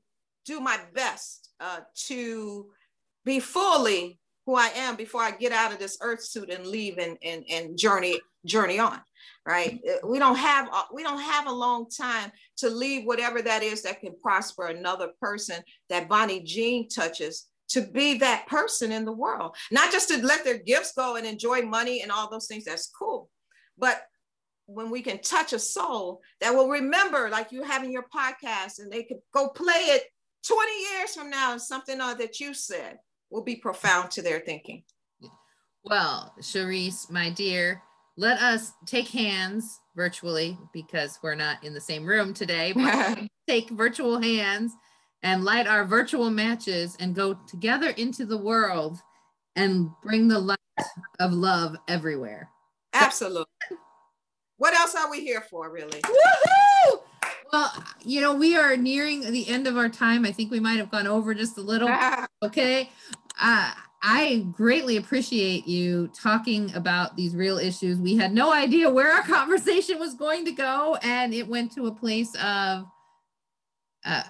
do 0.49 0.59
my 0.59 0.79
best 0.93 1.49
uh, 1.59 1.79
to 2.07 2.67
be 3.23 3.39
fully 3.39 4.19
who 4.45 4.55
I 4.55 4.67
am 4.75 4.95
before 4.95 5.21
I 5.21 5.31
get 5.31 5.51
out 5.51 5.71
of 5.71 5.79
this 5.79 5.97
earth 6.01 6.23
suit 6.23 6.49
and 6.49 6.65
leave 6.65 6.97
and, 6.97 7.17
and, 7.23 7.43
and 7.49 7.77
journey 7.77 8.19
journey 8.45 8.79
on 8.79 8.99
right? 9.45 9.81
We 10.03 10.19
don't 10.19 10.37
have 10.37 10.69
we 10.93 11.01
don't 11.01 11.21
have 11.21 11.47
a 11.47 11.51
long 11.51 11.89
time 11.89 12.31
to 12.57 12.69
leave 12.69 13.05
whatever 13.05 13.41
that 13.41 13.63
is 13.63 13.81
that 13.81 13.99
can 13.99 14.13
prosper 14.21 14.67
another 14.67 15.09
person 15.19 15.57
that 15.89 16.07
Bonniejean 16.07 16.93
touches 16.93 17.47
to 17.69 17.81
be 17.81 18.17
that 18.19 18.47
person 18.47 18.91
in 18.91 19.05
the 19.05 19.11
world. 19.11 19.55
Not 19.71 19.91
just 19.91 20.09
to 20.09 20.23
let 20.23 20.43
their 20.43 20.59
gifts 20.59 20.93
go 20.93 21.15
and 21.15 21.25
enjoy 21.25 21.61
money 21.61 22.01
and 22.01 22.11
all 22.11 22.29
those 22.29 22.47
things 22.47 22.65
that's 22.65 22.91
cool. 22.97 23.29
But 23.77 24.01
when 24.65 24.91
we 24.91 25.01
can 25.01 25.19
touch 25.19 25.53
a 25.53 25.59
soul 25.59 26.21
that 26.41 26.53
will 26.53 26.69
remember 26.69 27.29
like 27.29 27.51
you 27.51 27.63
having 27.63 27.91
your 27.91 28.05
podcast 28.15 28.79
and 28.79 28.91
they 28.91 29.03
could 29.03 29.17
go 29.33 29.49
play 29.49 29.73
it 29.95 30.03
20 30.47 30.71
years 30.93 31.15
from 31.15 31.29
now 31.29 31.57
something 31.57 31.99
uh, 31.99 32.13
that 32.13 32.39
you 32.39 32.53
said 32.53 32.97
will 33.29 33.43
be 33.43 33.55
profound 33.55 34.09
to 34.11 34.21
their 34.21 34.39
thinking 34.39 34.83
well 35.83 36.33
Charisse, 36.41 37.09
my 37.09 37.29
dear 37.29 37.81
let 38.17 38.39
us 38.39 38.73
take 38.85 39.07
hands 39.07 39.79
virtually 39.95 40.57
because 40.73 41.19
we're 41.23 41.35
not 41.35 41.63
in 41.63 41.73
the 41.73 41.81
same 41.81 42.05
room 42.05 42.33
today 42.33 42.73
take 43.47 43.69
virtual 43.71 44.21
hands 44.21 44.73
and 45.23 45.43
light 45.43 45.67
our 45.67 45.85
virtual 45.85 46.29
matches 46.29 46.95
and 46.99 47.15
go 47.15 47.33
together 47.47 47.89
into 47.91 48.25
the 48.25 48.37
world 48.37 48.97
and 49.55 49.89
bring 50.01 50.27
the 50.27 50.39
light 50.39 50.57
of 51.19 51.33
love 51.33 51.75
everywhere 51.87 52.49
absolutely 52.93 53.45
what 54.59 54.73
else 54.73 54.93
are 54.93 55.09
we 55.09 55.21
here 55.21 55.39
for, 55.39 55.71
really? 55.71 56.01
Woohoo! 56.01 56.99
Well, 57.51 57.71
you 58.03 58.21
know, 58.21 58.33
we 58.35 58.55
are 58.55 58.77
nearing 58.77 59.21
the 59.31 59.47
end 59.47 59.67
of 59.67 59.77
our 59.77 59.89
time. 59.89 60.25
I 60.25 60.31
think 60.31 60.51
we 60.51 60.59
might 60.59 60.77
have 60.77 60.91
gone 60.91 61.07
over 61.07 61.33
just 61.33 61.57
a 61.57 61.61
little. 61.61 61.89
okay. 62.43 62.89
Uh, 63.41 63.71
I 64.01 64.45
greatly 64.51 64.97
appreciate 64.97 65.67
you 65.67 66.09
talking 66.13 66.73
about 66.73 67.17
these 67.17 67.35
real 67.35 67.57
issues. 67.57 67.97
We 67.97 68.15
had 68.15 68.33
no 68.33 68.53
idea 68.53 68.89
where 68.89 69.11
our 69.11 69.23
conversation 69.27 69.99
was 69.99 70.13
going 70.13 70.45
to 70.45 70.51
go, 70.51 70.97
and 71.01 71.33
it 71.33 71.47
went 71.47 71.73
to 71.73 71.87
a 71.87 71.91
place 71.91 72.33
of 72.35 72.85
uh, 74.05 74.23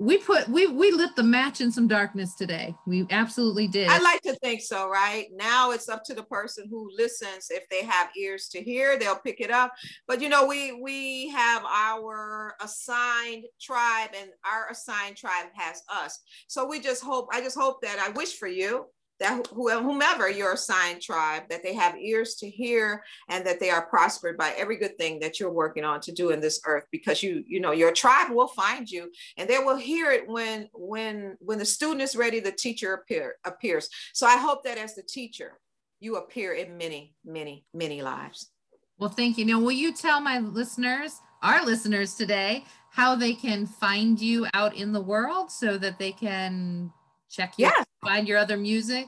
we 0.00 0.18
put 0.18 0.48
we 0.48 0.66
we 0.66 0.90
lit 0.90 1.14
the 1.14 1.22
match 1.22 1.60
in 1.60 1.70
some 1.70 1.86
darkness 1.86 2.34
today. 2.34 2.74
We 2.86 3.06
absolutely 3.10 3.68
did. 3.68 3.88
I 3.88 3.98
like 3.98 4.20
to 4.22 4.34
think 4.36 4.60
so 4.60 4.88
right? 4.88 5.26
Now 5.32 5.70
it's 5.70 5.88
up 5.88 6.02
to 6.06 6.14
the 6.14 6.24
person 6.24 6.66
who 6.68 6.90
listens. 6.96 7.46
If 7.50 7.68
they 7.68 7.84
have 7.84 8.08
ears 8.16 8.48
to 8.48 8.62
hear 8.62 8.98
they'll 8.98 9.18
pick 9.18 9.40
it 9.40 9.52
up. 9.52 9.72
But 10.08 10.20
you 10.20 10.28
know 10.28 10.46
we 10.46 10.72
we 10.72 11.28
have 11.28 11.64
our 11.64 12.54
assigned 12.60 13.44
tribe 13.60 14.10
and 14.20 14.30
our 14.44 14.68
assigned 14.70 15.16
tribe 15.16 15.46
has 15.54 15.82
us. 15.88 16.20
So 16.48 16.66
we 16.66 16.80
just 16.80 17.02
hope 17.02 17.28
i 17.32 17.40
just 17.40 17.56
hope 17.56 17.80
that 17.82 17.98
i 17.98 18.10
wish 18.10 18.36
for 18.36 18.48
you 18.48 18.86
that 19.20 19.46
whomever 19.48 20.28
your 20.28 20.52
assigned 20.52 21.00
tribe 21.00 21.44
that 21.48 21.62
they 21.62 21.74
have 21.74 21.96
ears 21.96 22.34
to 22.36 22.48
hear 22.48 23.02
and 23.28 23.46
that 23.46 23.60
they 23.60 23.70
are 23.70 23.86
prospered 23.86 24.36
by 24.36 24.50
every 24.56 24.76
good 24.76 24.98
thing 24.98 25.20
that 25.20 25.38
you're 25.38 25.52
working 25.52 25.84
on 25.84 26.00
to 26.00 26.12
do 26.12 26.30
in 26.30 26.40
this 26.40 26.60
earth 26.66 26.84
because 26.90 27.22
you 27.22 27.44
you 27.46 27.60
know 27.60 27.72
your 27.72 27.92
tribe 27.92 28.30
will 28.30 28.48
find 28.48 28.90
you 28.90 29.10
and 29.36 29.48
they 29.48 29.58
will 29.58 29.76
hear 29.76 30.10
it 30.10 30.28
when 30.28 30.68
when 30.74 31.36
when 31.40 31.58
the 31.58 31.64
student 31.64 32.02
is 32.02 32.16
ready 32.16 32.40
the 32.40 32.52
teacher 32.52 32.94
appear 32.94 33.36
appears. 33.44 33.88
So 34.12 34.26
i 34.26 34.36
hope 34.36 34.64
that 34.64 34.78
as 34.78 34.94
the 34.94 35.02
teacher 35.02 35.60
you 36.00 36.16
appear 36.16 36.54
in 36.54 36.76
many 36.76 37.14
many 37.24 37.64
many 37.72 38.02
lives. 38.02 38.50
Well 38.98 39.10
thank 39.10 39.38
you. 39.38 39.44
Now 39.44 39.60
will 39.60 39.72
you 39.72 39.92
tell 39.92 40.20
my 40.20 40.38
listeners 40.38 41.20
our 41.42 41.64
listeners 41.64 42.14
today 42.14 42.64
how 42.90 43.14
they 43.14 43.34
can 43.34 43.66
find 43.66 44.20
you 44.20 44.46
out 44.54 44.74
in 44.74 44.92
the 44.92 45.00
world 45.00 45.50
so 45.50 45.76
that 45.78 45.98
they 45.98 46.12
can 46.12 46.92
check 47.34 47.54
you 47.58 47.66
yeah. 47.66 47.84
find 48.02 48.28
your 48.28 48.38
other 48.38 48.56
music? 48.56 49.06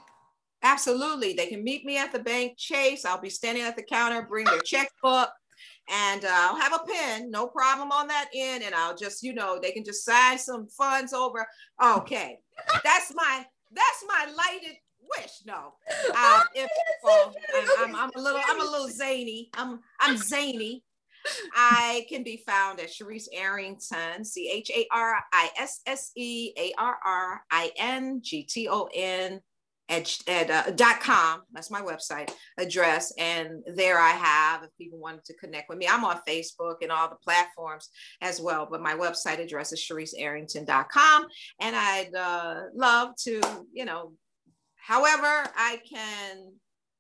Absolutely. 0.62 1.35
They 1.35 1.47
can 1.47 1.62
meet 1.62 1.85
me 1.85 1.99
at 1.99 2.12
the 2.12 2.18
bank 2.18 2.55
Chase. 2.57 3.05
I'll 3.05 3.20
be 3.20 3.31
standing 3.31 3.62
at 3.62 3.77
the 3.77 3.83
counter, 3.83 4.22
bring 4.22 4.47
their 4.47 4.61
checkbook, 4.61 5.31
and 5.89 6.24
uh, 6.24 6.29
I'll 6.31 6.61
have 6.61 6.72
a 6.72 6.85
pen, 6.91 7.31
no 7.31 7.47
problem 7.47 7.93
on 7.93 8.09
that 8.09 8.29
end. 8.35 8.64
And 8.64 8.74
I'll 8.74 8.97
just, 8.97 9.22
you 9.22 9.33
know, 9.33 9.59
they 9.61 9.70
can 9.70 9.85
just 9.85 10.05
sign 10.05 10.39
some 10.39 10.66
funds 10.68 11.12
over. 11.12 11.47
Okay. 11.83 12.39
That's 12.83 13.14
my 13.14 13.45
that's 13.72 14.05
my 14.09 14.33
lighted 14.37 14.77
wish. 15.18 15.33
No. 15.47 15.74
Uh, 16.14 16.41
if 16.55 16.70
well, 17.05 17.35
I'm, 17.55 17.95
I'm, 17.95 17.97
I'm 17.97 18.11
a 18.16 18.20
little 18.20 18.41
I'm 18.49 18.61
a 18.61 18.64
little 18.64 18.89
zany. 18.89 19.51
I'm 19.55 19.81
I'm 20.01 20.16
zany. 20.16 20.83
I 21.55 22.07
can 22.09 22.22
be 22.22 22.43
found 22.47 22.81
at 22.81 22.91
Charisse 22.91 23.29
Arrington, 23.33 24.24
C 24.24 24.51
H 24.53 24.70
A 24.74 24.87
R 24.93 25.16
I 25.33 25.51
S 25.59 25.81
S 25.87 26.12
E 26.16 26.53
A 26.59 26.72
R 26.79 26.97
R 27.05 27.43
I 27.51 27.72
N 27.77 28.20
G 28.22 28.43
T 28.43 28.68
O 28.68 28.89
N 28.95 29.41
at, 29.89 30.18
at 30.27 30.51
uh, 30.51 30.70
dot 30.72 31.01
com. 31.01 31.43
That's 31.53 31.70
my 31.70 31.81
website 31.81 32.33
address. 32.59 33.12
And 33.18 33.62
there 33.74 33.99
i 33.99 34.11
have 34.11 34.62
if 34.62 34.70
people 34.79 34.99
wanted 34.99 35.24
to 35.24 35.35
connect 35.35 35.68
with 35.68 35.79
me 35.79 35.87
i'm 35.89 36.05
on 36.05 36.20
facebook 36.29 36.77
and 36.83 36.91
all 36.91 37.09
the 37.09 37.16
platforms 37.16 37.91
as 38.20 38.41
well 38.41 38.66
but 38.70 38.81
my 38.81 38.95
website 38.95 39.39
address 39.39 39.72
is 39.72 39.81
charissearrington.com 39.81 41.27
and 41.61 41.77
i'd 41.77 42.14
uh, 42.14 42.62
love 42.74 43.14
to 43.16 43.41
you 43.72 43.85
know 43.85 44.12
however 44.77 45.49
i 45.57 45.81
can 45.89 46.53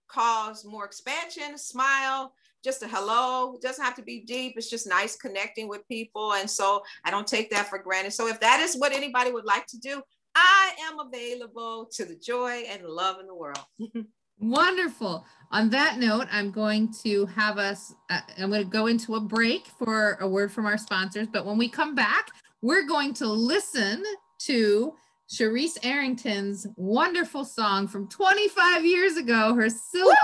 cause 0.08 0.64
more 0.64 0.84
expansion 0.84 1.56
smile 1.56 2.32
just 2.66 2.82
a 2.82 2.88
hello. 2.88 3.54
It 3.54 3.62
doesn't 3.62 3.84
have 3.84 3.94
to 3.94 4.02
be 4.02 4.24
deep. 4.26 4.54
It's 4.56 4.68
just 4.68 4.88
nice 4.88 5.14
connecting 5.16 5.68
with 5.68 5.86
people. 5.86 6.32
And 6.32 6.50
so 6.50 6.82
i 7.04 7.12
don't 7.12 7.26
take 7.26 7.48
that 7.50 7.68
for 7.68 7.78
granted. 7.78 8.12
So 8.12 8.26
if 8.26 8.40
that 8.40 8.58
is 8.60 8.74
what 8.74 8.92
anybody 8.92 9.30
would 9.30 9.44
like 9.44 9.66
to 9.68 9.78
do 9.78 10.02
i 10.34 10.72
am 10.82 10.98
available 10.98 11.88
to 11.92 12.04
the 12.04 12.16
joy 12.16 12.64
and 12.68 12.82
love 12.82 13.20
in 13.20 13.26
the 13.26 13.34
world. 13.34 13.64
Wonderful. 14.40 15.24
On 15.52 15.70
that 15.70 15.98
note 15.98 16.26
i'm 16.32 16.50
going 16.50 16.92
to 17.04 17.26
have 17.26 17.58
us 17.58 17.94
uh, 18.10 18.20
i'm 18.38 18.50
going 18.50 18.64
to 18.64 18.68
go 18.68 18.88
into 18.88 19.14
a 19.14 19.20
break 19.20 19.68
for 19.78 20.18
a 20.20 20.28
word 20.28 20.50
from 20.50 20.66
our 20.66 20.76
sponsors. 20.76 21.28
But 21.32 21.46
when 21.46 21.58
we 21.58 21.68
come 21.68 21.94
back 21.94 22.30
we're 22.62 22.86
going 22.88 23.14
to 23.14 23.28
listen 23.28 24.02
to 24.40 24.92
Charisse 25.30 25.78
Arrington's 25.84 26.66
wonderful 26.76 27.44
song 27.44 27.88
from 27.88 28.08
25 28.08 28.84
years 28.84 29.16
ago, 29.16 29.54
her 29.54 29.68
silver 29.68 30.14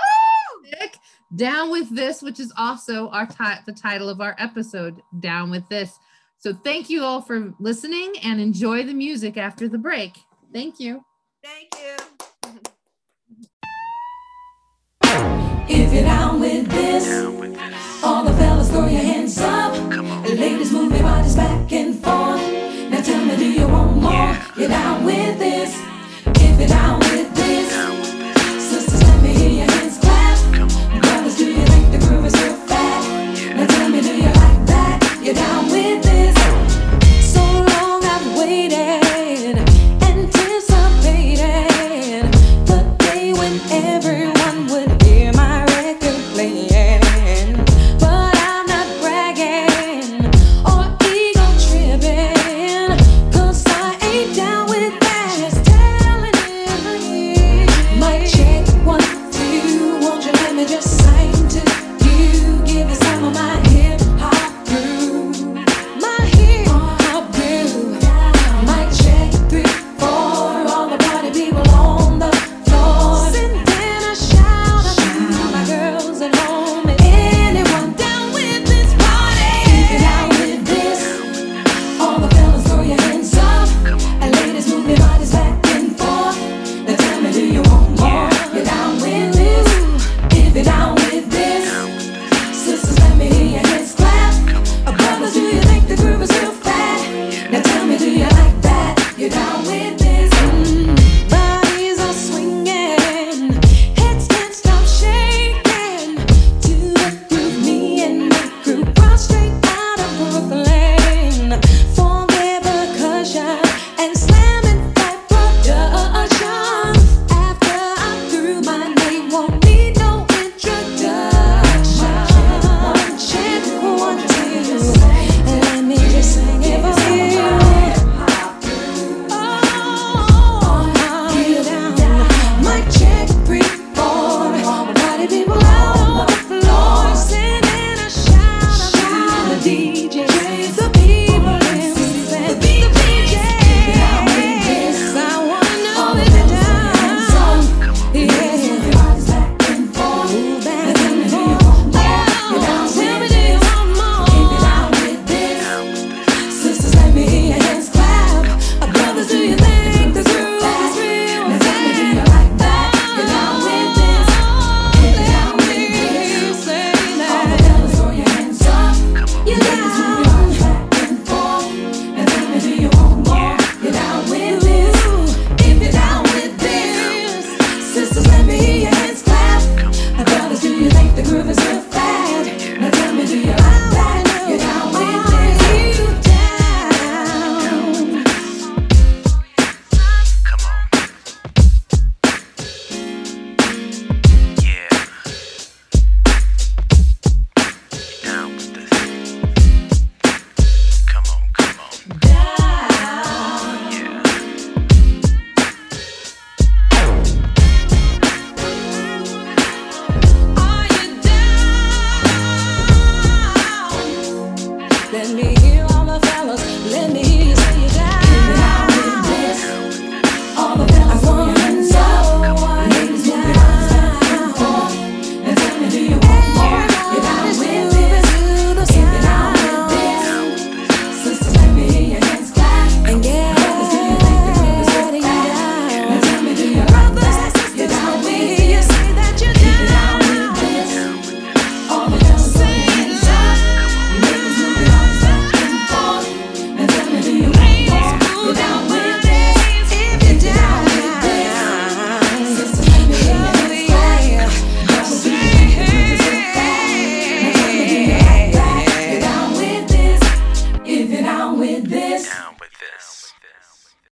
stick, 0.64 0.96
Down 1.34 1.70
with 1.70 1.94
This, 1.94 2.22
which 2.22 2.40
is 2.40 2.52
also 2.56 3.08
our 3.08 3.26
the 3.66 3.72
title 3.72 4.08
of 4.08 4.20
our 4.20 4.36
episode, 4.38 5.02
Down 5.20 5.50
with 5.50 5.68
This. 5.68 5.98
So 6.38 6.52
thank 6.52 6.90
you 6.90 7.02
all 7.04 7.20
for 7.20 7.54
listening 7.60 8.14
and 8.22 8.40
enjoy 8.40 8.84
the 8.84 8.94
music 8.94 9.36
after 9.36 9.68
the 9.68 9.78
break. 9.78 10.18
Thank 10.52 10.80
you. 10.80 11.04
Thank 11.42 11.68
you. 11.74 11.96
If 15.68 15.92
you're 15.92 16.02
down 16.02 16.40
with 16.40 16.68
this, 16.68 17.06
all 18.02 18.24
the 18.24 18.32
fellas 18.32 18.68
throw 18.70 18.86
your 18.86 19.02
hands 19.02 19.38
up. 19.38 19.72
Ladies 20.24 20.72
move 20.72 20.92
your 20.92 21.02
bodies 21.02 21.36
back 21.36 21.72
and 21.72 21.94
forth. 21.94 22.42
Now 22.90 23.00
tell 23.02 23.24
me, 23.24 23.36
do 23.36 23.50
you 23.50 23.68
want 23.68 23.96
more? 23.96 24.36
You're 24.56 24.68
down 24.68 25.04
with 25.04 25.38
this. 25.38 25.80
If 26.26 26.58
you're 26.58 26.68
down 26.68 26.98
with 26.98 27.11